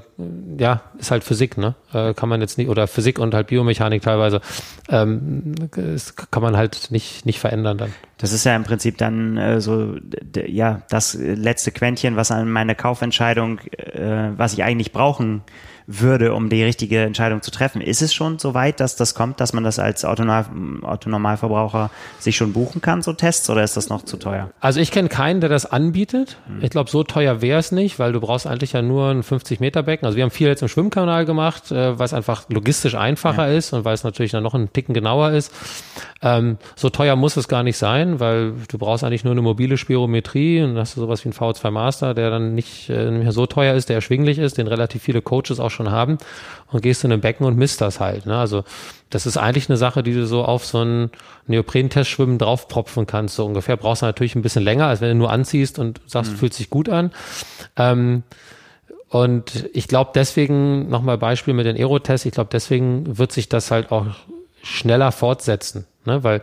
ja, 0.57 0.81
ist 0.97 1.11
halt 1.11 1.23
Physik, 1.23 1.57
ne? 1.57 1.75
Äh, 1.93 2.13
kann 2.13 2.29
man 2.29 2.41
jetzt 2.41 2.57
nicht, 2.57 2.69
oder 2.69 2.87
Physik 2.87 3.19
und 3.19 3.33
halt 3.33 3.47
Biomechanik 3.47 4.01
teilweise, 4.01 4.41
ähm, 4.89 5.55
kann 6.31 6.43
man 6.43 6.57
halt 6.57 6.87
nicht, 6.91 7.25
nicht 7.25 7.39
verändern 7.39 7.77
dann. 7.77 7.93
Das 8.17 8.33
ist 8.33 8.43
ja 8.43 8.55
im 8.55 8.63
Prinzip 8.63 8.97
dann 8.97 9.37
äh, 9.37 9.61
so, 9.61 9.95
ja, 10.45 10.83
das 10.89 11.15
letzte 11.15 11.71
Quäntchen, 11.71 12.15
was 12.15 12.31
an 12.31 12.51
meine 12.51 12.75
Kaufentscheidung, 12.75 13.59
äh, 13.59 14.29
was 14.37 14.53
ich 14.53 14.63
eigentlich 14.63 14.91
brauchen 14.91 15.41
würde, 15.87 16.33
um 16.33 16.49
die 16.49 16.63
richtige 16.63 17.01
Entscheidung 17.01 17.41
zu 17.41 17.51
treffen. 17.51 17.81
Ist 17.81 18.01
es 18.01 18.13
schon 18.13 18.39
so 18.39 18.53
weit, 18.53 18.79
dass 18.79 18.95
das 18.95 19.15
kommt, 19.15 19.39
dass 19.39 19.53
man 19.53 19.63
das 19.63 19.79
als 19.79 20.05
Autonormalverbraucher 20.05 21.89
sich 22.19 22.35
schon 22.35 22.53
buchen 22.53 22.81
kann, 22.81 23.01
so 23.01 23.13
Tests, 23.13 23.49
oder 23.49 23.63
ist 23.63 23.77
das 23.77 23.89
noch 23.89 24.03
zu 24.03 24.17
teuer? 24.17 24.51
Also 24.59 24.79
ich 24.79 24.91
kenne 24.91 25.09
keinen, 25.09 25.41
der 25.41 25.49
das 25.49 25.65
anbietet. 25.65 26.37
Hm. 26.47 26.63
Ich 26.63 26.69
glaube, 26.69 26.89
so 26.89 27.03
teuer 27.03 27.41
wäre 27.41 27.59
es 27.59 27.71
nicht, 27.71 27.99
weil 27.99 28.13
du 28.13 28.19
brauchst 28.19 28.47
eigentlich 28.47 28.73
ja 28.73 28.81
nur 28.81 29.09
ein 29.09 29.23
50-Meter-Becken. 29.23 30.05
Also 30.05 30.15
wir 30.15 30.23
haben 30.23 30.31
viel 30.31 30.47
jetzt 30.47 30.61
im 30.61 30.67
Schwimmkanal 30.67 31.25
gemacht, 31.25 31.71
äh, 31.71 31.97
weil 31.97 32.05
es 32.05 32.13
einfach 32.13 32.45
logistisch 32.49 32.95
einfacher 32.95 33.47
ja. 33.47 33.57
ist 33.57 33.73
und 33.73 33.85
weil 33.85 33.93
es 33.93 34.03
natürlich 34.03 34.31
dann 34.31 34.43
noch 34.43 34.53
ein 34.53 34.71
Ticken 34.73 34.93
genauer 34.93 35.31
ist. 35.31 35.51
Ähm, 36.21 36.57
so 36.75 36.89
teuer 36.89 37.15
muss 37.15 37.35
es 37.37 37.47
gar 37.47 37.63
nicht 37.63 37.77
sein, 37.77 38.19
weil 38.19 38.53
du 38.69 38.77
brauchst 38.77 39.03
eigentlich 39.03 39.23
nur 39.23 39.31
eine 39.31 39.41
mobile 39.41 39.77
Spirometrie 39.77 40.61
und 40.61 40.77
hast 40.77 40.95
du 40.95 41.01
sowas 41.01 41.25
wie 41.25 41.29
ein 41.29 41.33
V2 41.33 41.71
Master, 41.71 42.13
der 42.13 42.29
dann 42.29 42.53
nicht, 42.53 42.89
äh, 42.89 43.09
nicht 43.09 43.23
mehr 43.23 43.31
so 43.31 43.47
teuer 43.47 43.73
ist, 43.73 43.89
der 43.89 43.95
erschwinglich 43.95 44.37
ist, 44.37 44.57
den 44.57 44.67
relativ 44.67 45.01
viele 45.01 45.21
Coaches 45.21 45.59
auch 45.59 45.71
schon 45.71 45.80
haben 45.89 46.17
und 46.71 46.83
gehst 46.83 47.03
in 47.03 47.11
ein 47.11 47.21
Becken 47.21 47.45
und 47.45 47.57
misst 47.57 47.81
das 47.81 47.99
halt. 47.99 48.25
Ne? 48.25 48.37
Also 48.37 48.63
das 49.09 49.25
ist 49.25 49.37
eigentlich 49.37 49.69
eine 49.69 49.77
Sache, 49.77 50.03
die 50.03 50.13
du 50.13 50.27
so 50.27 50.43
auf 50.43 50.65
so 50.65 50.83
ein 50.83 51.09
Neoprentest-Schwimmen 51.47 52.37
draufpropfen 52.37 53.07
kannst. 53.07 53.35
So 53.35 53.45
ungefähr 53.45 53.77
brauchst 53.77 54.01
du 54.01 54.05
natürlich 54.05 54.35
ein 54.35 54.41
bisschen 54.41 54.63
länger, 54.63 54.87
als 54.87 55.01
wenn 55.01 55.09
du 55.09 55.15
nur 55.15 55.31
anziehst 55.31 55.79
und 55.79 56.01
sagst, 56.05 56.33
mhm. 56.33 56.37
fühlt 56.37 56.53
sich 56.53 56.69
gut 56.69 56.89
an. 56.89 57.11
Ähm, 57.77 58.23
und 59.09 59.69
ich 59.73 59.87
glaube 59.87 60.11
deswegen, 60.15 60.89
nochmal 60.89 61.17
Beispiel 61.17 61.53
mit 61.53 61.65
den 61.65 61.75
Aerotests, 61.75 62.25
ich 62.25 62.31
glaube 62.31 62.49
deswegen 62.51 63.17
wird 63.17 63.31
sich 63.31 63.49
das 63.49 63.71
halt 63.71 63.91
auch 63.91 64.05
schneller 64.63 65.11
fortsetzen. 65.11 65.85
Ne? 66.05 66.23
Weil 66.23 66.41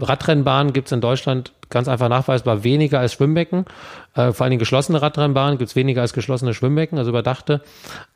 Radrennbahnen 0.00 0.72
gibt 0.72 0.88
es 0.88 0.92
in 0.92 1.00
Deutschland 1.00 1.52
ganz 1.74 1.88
einfach 1.88 2.08
nachweisbar 2.08 2.64
weniger 2.64 3.00
als 3.00 3.12
Schwimmbecken. 3.12 3.66
Äh, 4.14 4.32
vor 4.32 4.48
Dingen 4.48 4.58
geschlossene 4.58 5.02
Radrennbahnen 5.02 5.58
gibt 5.58 5.68
es 5.68 5.76
weniger 5.76 6.00
als 6.00 6.14
geschlossene 6.14 6.54
Schwimmbecken, 6.54 6.96
also 6.96 7.10
überdachte. 7.10 7.60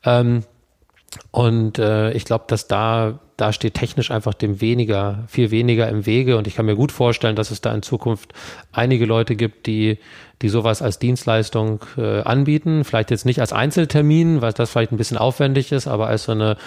Ähm, 0.03 0.43
und 1.31 1.79
äh, 1.79 2.11
ich 2.11 2.25
glaube, 2.25 2.45
dass 2.47 2.67
da, 2.67 3.19
da 3.37 3.53
steht 3.53 3.73
technisch 3.73 4.11
einfach 4.11 4.33
dem 4.33 4.61
weniger, 4.61 5.23
viel 5.27 5.51
weniger 5.51 5.87
im 5.87 6.05
Wege. 6.05 6.37
Und 6.37 6.47
ich 6.47 6.55
kann 6.55 6.65
mir 6.65 6.75
gut 6.75 6.91
vorstellen, 6.91 7.35
dass 7.35 7.51
es 7.51 7.61
da 7.61 7.73
in 7.73 7.81
Zukunft 7.81 8.33
einige 8.71 9.05
Leute 9.05 9.35
gibt, 9.35 9.67
die 9.67 9.99
die 10.41 10.49
sowas 10.49 10.81
als 10.81 10.99
Dienstleistung 10.99 11.81
äh, 11.97 12.21
anbieten. 12.21 12.83
Vielleicht 12.83 13.11
jetzt 13.11 13.25
nicht 13.25 13.41
als 13.41 13.51
Einzeltermin, 13.51 14.41
weil 14.41 14.53
das 14.53 14.69
vielleicht 14.69 14.91
ein 14.91 14.97
bisschen 14.97 15.17
aufwendig 15.17 15.71
ist, 15.71 15.87
aber 15.87 16.07
als 16.07 16.23
so 16.23 16.31
eine 16.31 16.57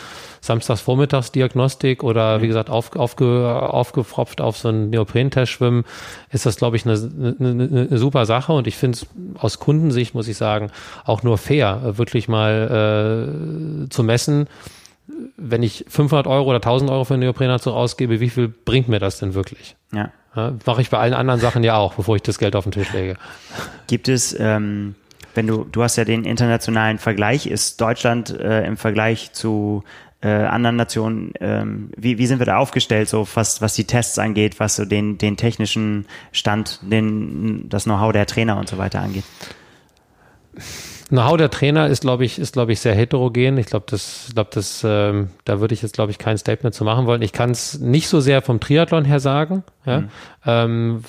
Samstags-Vormittagsdiagnostik 0.43 2.03
oder 2.03 2.43
wie 2.43 2.49
gesagt 2.49 2.69
auf, 2.69 2.95
aufge, 2.97 3.49
aufgefropft 3.49 4.41
auf 4.41 4.59
so 4.59 4.69
einen 4.69 4.91
Neoprentest 4.91 5.53
schwimmen, 5.53 5.85
ist 6.31 6.45
das, 6.45 6.57
glaube 6.57 6.77
ich, 6.77 6.85
eine, 6.85 6.95
eine, 7.41 7.87
eine 7.89 7.99
super 7.99 8.27
Sache. 8.27 8.53
Und 8.53 8.67
ich 8.67 8.77
finde 8.77 8.99
es 8.99 9.07
aus 9.39 9.59
Kundensicht, 9.59 10.15
muss 10.15 10.29
ich 10.29 10.37
sagen, 10.37 10.71
auch 11.05 11.23
nur 11.23 11.39
fair, 11.39 11.97
wirklich 11.97 12.29
mal 12.29 13.87
äh, 13.87 13.89
zu 13.89 14.03
messen, 14.03 14.49
wenn 15.37 15.63
ich 15.63 15.85
500 15.89 16.27
Euro 16.27 16.49
oder 16.49 16.57
1000 16.57 16.91
Euro 16.91 17.05
für 17.05 17.15
einen 17.15 17.23
Neoprenanzug 17.23 17.75
ausgebe, 17.75 18.21
wie 18.21 18.31
viel 18.31 18.49
bringt 18.49 18.89
mir 18.89 18.99
das 18.99 19.19
denn 19.19 19.35
wirklich? 19.35 19.77
Ja. 19.93 20.11
ja 20.37 20.55
Mache 20.65 20.81
ich 20.83 20.91
bei 20.91 20.99
allen 20.99 21.15
anderen 21.15 21.41
Sachen 21.41 21.65
ja 21.65 21.77
auch, 21.77 21.95
bevor 21.95 22.17
ich 22.17 22.23
das 22.23 22.39
Geld 22.39 22.57
auf 22.57 22.65
den 22.65 22.73
Tisch 22.73 22.93
lege. 22.93 23.17
Gibt 23.87 24.09
es, 24.09 24.39
ähm, 24.39 24.95
wenn 25.35 25.47
du, 25.47 25.65
du 25.65 25.83
hast 25.83 25.97
ja 25.97 26.05
den 26.05 26.25
internationalen 26.25 26.99
Vergleich, 26.99 27.47
ist 27.47 27.81
Deutschland 27.81 28.31
äh, 28.31 28.65
im 28.65 28.77
Vergleich 28.77 29.33
zu 29.33 29.83
äh, 30.23 30.29
anderen 30.29 30.77
Nationen, 30.77 31.33
ähm, 31.41 31.91
wie, 31.97 32.19
wie 32.19 32.27
sind 32.27 32.39
wir 32.39 32.47
da 32.47 32.59
aufgestellt, 32.59 33.09
so 33.09 33.27
was, 33.35 33.61
was 33.61 33.75
die 33.75 33.85
Tests 33.85 34.19
angeht, 34.19 34.61
was 34.61 34.77
so 34.77 34.85
den, 34.85 35.19
den 35.19 35.37
technischen 35.37 36.07
Stand, 36.31 36.79
den, 36.83 37.69
das 37.69 37.85
Know-how 37.85 38.13
der 38.13 38.27
Trainer 38.27 38.57
und 38.57 38.69
so 38.69 38.79
weiter 38.79 39.01
angeht? 39.01 39.25
Know-how 41.13 41.37
der 41.37 41.51
Trainer 41.51 41.89
ist, 41.89 42.01
glaube 42.01 42.25
ich, 42.25 42.39
ist, 42.39 42.55
glaube 42.55 42.73
ich, 42.73 42.81
sehr 42.81 42.95
heterogen. 42.95 43.59
Ich 43.59 43.67
glaube, 43.67 43.85
das, 43.87 44.31
glaube, 44.33 44.49
das, 44.55 44.83
ähm, 44.83 45.29
da 45.45 45.61
würde 45.61 45.75
ich 45.75 45.83
jetzt, 45.83 45.93
glaube 45.93 46.11
ich, 46.11 46.17
kein 46.17 46.39
Statement 46.39 46.75
zu 46.75 46.85
machen 46.85 47.05
wollen. 47.05 47.21
Ich 47.21 47.33
kann 47.33 47.51
es 47.51 47.79
nicht 47.79 48.09
so 48.09 48.21
sehr 48.21 48.41
vom 48.41 48.61
Triathlon 48.61 49.05
her 49.05 49.21
sagen, 49.21 49.63
ja, 49.85 50.01
mhm. 50.01 50.09
ähm, 50.47 51.05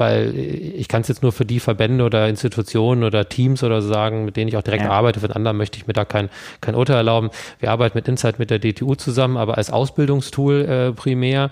weil 0.00 0.36
ich 0.36 0.88
kann 0.88 1.02
es 1.02 1.08
jetzt 1.08 1.22
nur 1.22 1.32
für 1.32 1.44
die 1.44 1.60
Verbände 1.60 2.04
oder 2.04 2.28
Institutionen 2.28 3.04
oder 3.04 3.28
Teams 3.28 3.62
oder 3.62 3.82
so 3.82 3.88
sagen, 3.88 4.24
mit 4.24 4.36
denen 4.36 4.48
ich 4.48 4.56
auch 4.56 4.62
direkt 4.62 4.84
ja. 4.84 4.90
arbeite. 4.90 5.20
Für 5.20 5.28
den 5.28 5.36
anderen 5.36 5.56
möchte 5.56 5.78
ich 5.78 5.86
mir 5.86 5.92
da 5.92 6.04
kein, 6.04 6.28
kein 6.60 6.74
Urteil 6.74 6.96
erlauben. 6.96 7.30
Wir 7.60 7.70
arbeiten 7.70 7.96
mit 7.96 8.08
Insight 8.08 8.38
mit 8.38 8.50
der 8.50 8.58
DTU 8.58 8.94
zusammen, 8.94 9.36
aber 9.36 9.56
als 9.56 9.70
Ausbildungstool 9.70 10.64
äh, 10.64 10.92
primär. 10.92 11.50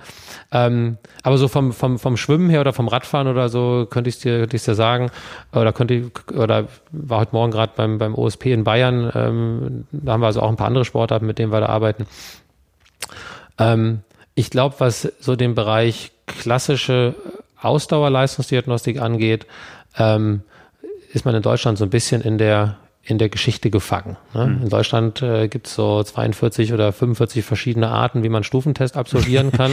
Ähm, 0.52 0.98
aber 1.22 1.38
so 1.38 1.48
vom, 1.48 1.72
vom, 1.72 1.98
vom 1.98 2.16
Schwimmen 2.16 2.50
her 2.50 2.60
oder 2.60 2.72
vom 2.72 2.88
Radfahren 2.88 3.28
oder 3.28 3.48
so 3.48 3.86
könnte 3.88 4.10
ich 4.10 4.18
dir, 4.18 4.40
könnte 4.40 4.56
ich 4.56 4.64
dir 4.64 4.74
sagen, 4.74 5.10
oder 5.52 5.72
könnte 5.72 5.94
ich, 5.94 6.34
oder 6.34 6.68
war 6.92 7.20
heute 7.20 7.34
Morgen 7.34 7.52
gerade 7.52 7.72
beim, 7.76 7.98
beim 7.98 8.14
OSP 8.14 8.46
in 8.46 8.64
Bayern, 8.64 9.10
ähm, 9.14 9.84
da 9.92 10.12
haben 10.12 10.20
wir 10.20 10.26
also 10.26 10.40
auch 10.40 10.48
ein 10.48 10.56
paar 10.56 10.68
andere 10.68 10.84
Sportarten, 10.84 11.26
mit 11.26 11.38
denen 11.38 11.52
wir 11.52 11.60
da 11.60 11.66
arbeiten. 11.66 12.06
Ähm, 13.58 14.00
ich 14.34 14.50
glaube, 14.50 14.76
was 14.78 15.12
so 15.20 15.36
den 15.36 15.54
Bereich 15.54 16.12
klassische 16.26 17.14
Ausdauerleistungsdiagnostik 17.64 19.00
angeht, 19.00 19.46
ähm, 19.98 20.42
ist 21.12 21.24
man 21.24 21.34
in 21.34 21.42
Deutschland 21.42 21.78
so 21.78 21.84
ein 21.84 21.90
bisschen 21.90 22.22
in 22.22 22.38
der 22.38 22.76
in 23.06 23.18
der 23.18 23.28
Geschichte 23.28 23.70
gefangen. 23.70 24.16
Ne? 24.32 24.46
Mhm. 24.46 24.62
In 24.62 24.68
Deutschland 24.70 25.20
äh, 25.20 25.48
gibt 25.48 25.66
es 25.66 25.74
so 25.74 26.02
42 26.02 26.72
oder 26.72 26.90
45 26.90 27.44
verschiedene 27.44 27.88
Arten, 27.88 28.22
wie 28.22 28.30
man 28.30 28.44
Stufentest 28.44 28.96
absolvieren 28.96 29.52
kann. 29.52 29.72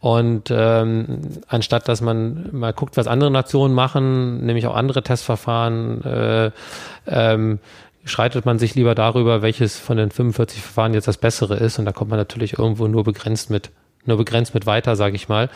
Und 0.00 0.50
ähm, 0.50 1.20
anstatt 1.46 1.88
dass 1.88 2.00
man 2.00 2.48
mal 2.52 2.72
guckt, 2.72 2.96
was 2.96 3.06
andere 3.06 3.30
Nationen 3.30 3.74
machen, 3.74 4.44
nämlich 4.44 4.66
auch 4.66 4.74
andere 4.74 5.02
Testverfahren, 5.02 6.02
äh, 6.04 6.50
ähm, 7.06 7.60
schreitet 8.04 8.44
man 8.44 8.58
sich 8.58 8.74
lieber 8.74 8.94
darüber, 8.94 9.40
welches 9.40 9.78
von 9.78 9.96
den 9.96 10.10
45 10.10 10.60
Verfahren 10.60 10.94
jetzt 10.94 11.08
das 11.08 11.16
bessere 11.16 11.56
ist. 11.56 11.78
Und 11.78 11.84
da 11.84 11.92
kommt 11.92 12.10
man 12.10 12.18
natürlich 12.18 12.58
irgendwo 12.58 12.88
nur 12.88 13.04
begrenzt 13.04 13.50
mit, 13.50 13.70
nur 14.06 14.16
begrenzt 14.16 14.54
mit 14.54 14.66
weiter, 14.66 14.96
sage 14.96 15.16
ich 15.16 15.28
mal. 15.28 15.48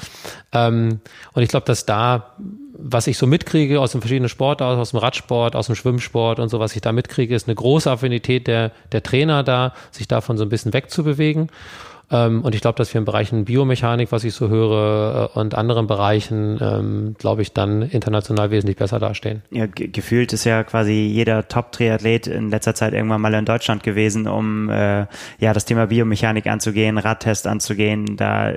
Ähm, 0.52 1.00
und 1.32 1.42
ich 1.42 1.48
glaube, 1.48 1.66
dass 1.66 1.86
da, 1.86 2.34
was 2.72 3.06
ich 3.06 3.18
so 3.18 3.26
mitkriege 3.26 3.80
aus 3.80 3.92
den 3.92 4.00
verschiedenen 4.00 4.28
Sportarten, 4.28 4.80
aus 4.80 4.90
dem 4.90 4.98
Radsport, 4.98 5.56
aus 5.56 5.66
dem 5.66 5.74
Schwimmsport 5.74 6.38
und 6.40 6.48
so, 6.48 6.60
was 6.60 6.74
ich 6.74 6.80
da 6.80 6.92
mitkriege, 6.92 7.34
ist 7.34 7.48
eine 7.48 7.54
große 7.54 7.90
Affinität 7.90 8.46
der, 8.46 8.72
der 8.92 9.02
Trainer 9.02 9.42
da, 9.42 9.74
sich 9.90 10.08
davon 10.08 10.38
so 10.38 10.44
ein 10.44 10.48
bisschen 10.48 10.72
wegzubewegen. 10.72 11.50
Ähm, 12.10 12.42
und 12.42 12.54
ich 12.54 12.60
glaube, 12.60 12.76
dass 12.76 12.92
wir 12.94 12.98
in 12.98 13.04
Bereichen 13.04 13.44
Biomechanik, 13.44 14.12
was 14.12 14.24
ich 14.24 14.34
so 14.34 14.48
höre, 14.48 15.30
äh, 15.34 15.38
und 15.38 15.54
anderen 15.54 15.86
Bereichen, 15.86 16.58
ähm, 16.60 17.16
glaube 17.18 17.42
ich, 17.42 17.52
dann 17.52 17.82
international 17.82 18.50
wesentlich 18.50 18.76
besser 18.76 18.98
dastehen. 18.98 19.42
Ja, 19.50 19.66
gefühlt 19.66 20.32
ist 20.32 20.44
ja 20.44 20.64
quasi 20.64 20.92
jeder 20.92 21.48
Top-Triathlet 21.48 22.26
in 22.26 22.50
letzter 22.50 22.74
Zeit 22.74 22.94
irgendwann 22.94 23.20
mal 23.20 23.34
in 23.34 23.44
Deutschland 23.44 23.82
gewesen, 23.82 24.26
um 24.26 24.70
äh, 24.70 25.06
ja 25.38 25.52
das 25.52 25.66
Thema 25.66 25.86
Biomechanik 25.86 26.46
anzugehen, 26.46 26.98
Radtest 26.98 27.46
anzugehen. 27.46 28.16
Da 28.16 28.52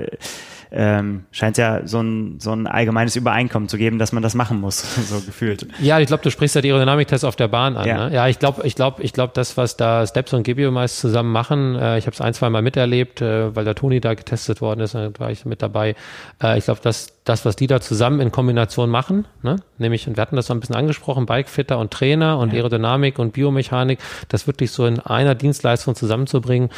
ähm, 0.72 1.26
scheint 1.32 1.58
ja 1.58 1.86
so 1.86 2.02
ein, 2.02 2.40
so 2.40 2.52
ein 2.54 2.66
allgemeines 2.66 3.16
Übereinkommen 3.18 3.68
zu 3.68 3.78
geben, 3.78 4.00
dass 4.00 4.14
man 4.14 4.24
das 4.24 4.36
machen 4.36 4.62
muss, 4.62 4.96
so 5.10 5.20
gefühlt. 5.20 5.68
Ja, 5.80 6.00
ich 6.00 6.08
glaube, 6.08 6.24
du 6.24 6.32
sprichst 6.32 6.56
ja 6.56 6.62
die 6.62 6.70
Aerodynamik-Tests 6.70 7.26
auf 7.26 7.36
der 7.36 7.50
Bahn 7.50 7.76
an. 7.76 7.88
Ja, 7.88 8.10
ne? 8.10 8.16
ja 8.16 8.28
ich 8.28 8.40
glaube, 8.40 8.66
ich 8.66 8.76
glaube, 8.76 9.04
ich 9.04 9.12
glaube, 9.12 9.34
das, 9.36 9.58
was 9.58 9.76
da 9.76 10.08
Steps 10.08 10.34
und 10.34 10.44
Gibio 10.44 10.72
meist 10.72 11.00
zusammen 11.00 11.32
machen, 11.32 11.76
äh, 11.76 11.98
ich 11.98 12.06
habe 12.06 12.14
es 12.14 12.22
ein, 12.22 12.34
zwei 12.34 12.50
Mal 12.50 12.62
miterlebt, 12.62 13.22
äh, 13.22 13.54
weil 13.54 13.66
der 13.66 13.76
Toni 13.76 14.00
da 14.00 14.14
getestet 14.14 14.62
worden 14.62 14.80
ist, 14.80 14.96
da 14.96 15.12
war 15.20 15.30
ich 15.30 15.46
mit 15.46 15.62
dabei. 15.62 15.96
Äh, 16.42 16.58
ich 16.58 16.66
glaube, 16.66 16.80
das, 16.82 17.21
das, 17.24 17.46
was 17.46 17.56
die 17.56 17.68
da 17.68 17.80
zusammen 17.80 18.20
in 18.20 18.32
Kombination 18.32 18.90
machen, 18.90 19.28
ne? 19.44 19.58
nämlich, 19.78 20.08
und 20.08 20.18
wir 20.18 20.22
hatten 20.22 20.36
das 20.36 20.48
so 20.48 20.54
ein 20.54 20.60
bisschen 20.60 20.76
angesprochen, 20.76 21.28
Bikefitter 21.28 21.78
und 21.78 21.92
Trainer 21.92 22.40
und 22.40 22.50
ja. 22.50 22.58
Aerodynamik 22.58 23.20
und 23.20 23.34
Biomechanik, 23.34 24.00
das 24.30 24.48
wirklich 24.48 24.72
so 24.72 24.86
in 24.86 25.00
einer 25.00 25.36
Dienstleistung 25.36 25.96
zusammenzubringen, 25.96 26.70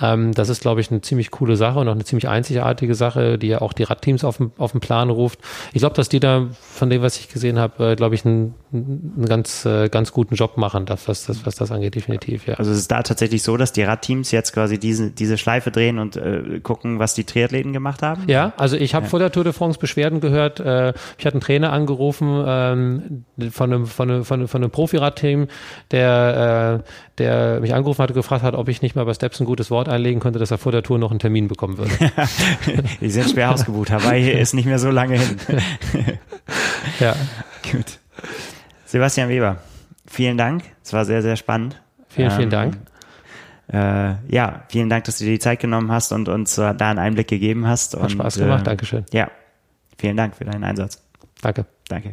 ähm, 0.00 0.32
das 0.32 0.48
ist, 0.48 0.60
glaube 0.60 0.80
ich, 0.80 0.90
eine 0.90 1.00
ziemlich 1.00 1.30
coole 1.30 1.56
Sache 1.56 1.78
und 1.78 1.88
auch 1.88 1.92
eine 1.92 2.04
ziemlich 2.04 2.28
einzigartige 2.28 2.94
Sache, 2.94 3.38
die 3.38 3.48
ja 3.48 3.62
auch 3.62 3.72
die 3.72 3.84
Radteams 3.84 4.24
auf 4.24 4.36
den, 4.36 4.52
auf 4.58 4.72
den 4.72 4.80
Plan 4.80 5.10
ruft. 5.10 5.40
Ich 5.72 5.80
glaube, 5.80 5.94
dass 5.94 6.08
die 6.08 6.20
da, 6.20 6.48
von 6.60 6.90
dem, 6.90 7.02
was 7.02 7.18
ich 7.18 7.28
gesehen 7.28 7.58
habe, 7.58 7.92
äh, 7.92 7.96
glaube 7.96 8.14
ich, 8.14 8.24
einen, 8.24 8.54
einen 8.72 9.24
ganz, 9.26 9.64
äh, 9.64 9.88
ganz 9.88 10.12
guten 10.12 10.34
Job 10.34 10.58
machen, 10.58 10.84
das, 10.86 11.08
was, 11.08 11.24
das, 11.24 11.46
was 11.46 11.54
das 11.54 11.70
angeht, 11.72 11.94
definitiv, 11.94 12.46
ja. 12.46 12.54
Also 12.54 12.72
es 12.72 12.78
ist 12.78 12.90
da 12.90 13.02
tatsächlich 13.02 13.42
so, 13.42 13.56
dass 13.56 13.72
die 13.72 13.82
Radteams 13.82 14.30
jetzt 14.30 14.52
quasi 14.52 14.78
diese, 14.78 15.10
diese 15.10 15.38
Schleife 15.38 15.70
drehen 15.70 15.98
und 15.98 16.16
äh, 16.16 16.60
gucken, 16.62 16.98
was 16.98 17.14
die 17.14 17.24
Triathleten 17.24 17.72
gemacht 17.72 18.02
haben? 18.02 18.24
Ja, 18.26 18.52
also 18.56 18.76
ich 18.76 18.94
habe 18.94 19.06
ja. 19.06 19.10
vor 19.10 19.18
der 19.18 19.32
Tour 19.32 19.44
de 19.44 19.52
France 19.52 19.78
Beschwerden 19.86 20.20
gehört. 20.20 20.58
Äh, 20.58 20.92
ich 21.16 21.24
hatte 21.24 21.34
einen 21.34 21.40
Trainer 21.40 21.72
angerufen 21.72 22.44
ähm, 22.44 23.24
von 23.52 23.72
einem, 23.72 23.86
von 23.86 24.10
einem, 24.10 24.24
von 24.24 24.40
einem, 24.40 24.48
von 24.48 24.62
einem 24.62 24.70
Profi-Radteam, 24.72 25.46
der, 25.92 26.82
äh, 26.82 26.90
der 27.18 27.60
mich 27.60 27.72
angerufen 27.72 28.02
hatte, 28.02 28.14
gefragt 28.14 28.42
hat, 28.42 28.54
ob 28.54 28.68
ich 28.68 28.82
nicht 28.82 28.96
mal 28.96 29.04
bei 29.04 29.14
Steps 29.14 29.40
ein 29.40 29.46
gutes 29.46 29.70
Wort 29.70 29.88
einlegen 29.88 30.20
konnte, 30.20 30.40
dass 30.40 30.50
er 30.50 30.58
vor 30.58 30.72
der 30.72 30.82
Tour 30.82 30.98
noch 30.98 31.10
einen 31.10 31.20
Termin 31.20 31.46
bekommen 31.46 31.78
würde. 31.78 31.92
die 33.00 33.10
sind 33.10 33.30
schwer 33.30 33.52
ausgebucht. 33.52 33.90
Hawaii 33.90 34.30
ist 34.40 34.54
nicht 34.54 34.66
mehr 34.66 34.80
so 34.80 34.90
lange 34.90 35.18
hin. 35.18 35.36
ja. 37.00 37.14
Gut. 37.70 38.00
Sebastian 38.84 39.28
Weber, 39.28 39.58
vielen 40.06 40.36
Dank. 40.36 40.64
Es 40.82 40.92
war 40.92 41.04
sehr, 41.04 41.22
sehr 41.22 41.36
spannend. 41.36 41.80
Vielen, 42.08 42.30
vielen 42.30 42.42
ähm, 42.44 42.50
Dank. 42.50 42.76
Äh, 43.72 44.14
ja, 44.32 44.62
vielen 44.68 44.88
Dank, 44.88 45.04
dass 45.04 45.18
du 45.18 45.24
dir 45.24 45.32
die 45.32 45.38
Zeit 45.38 45.58
genommen 45.60 45.90
hast 45.90 46.12
und 46.12 46.28
uns 46.28 46.56
äh, 46.56 46.74
da 46.74 46.90
einen 46.90 46.98
Einblick 46.98 47.28
gegeben 47.28 47.66
hast. 47.66 47.94
Hat 47.94 48.02
und, 48.02 48.10
Spaß 48.10 48.38
gemacht, 48.38 48.62
äh, 48.62 48.64
Dankeschön. 48.64 49.04
Ja, 49.12 49.28
vielen 49.98 50.16
Dank 50.16 50.36
für 50.36 50.44
deinen 50.44 50.64
Einsatz. 50.64 51.02
Danke. 51.42 51.66
Danke. 51.88 52.12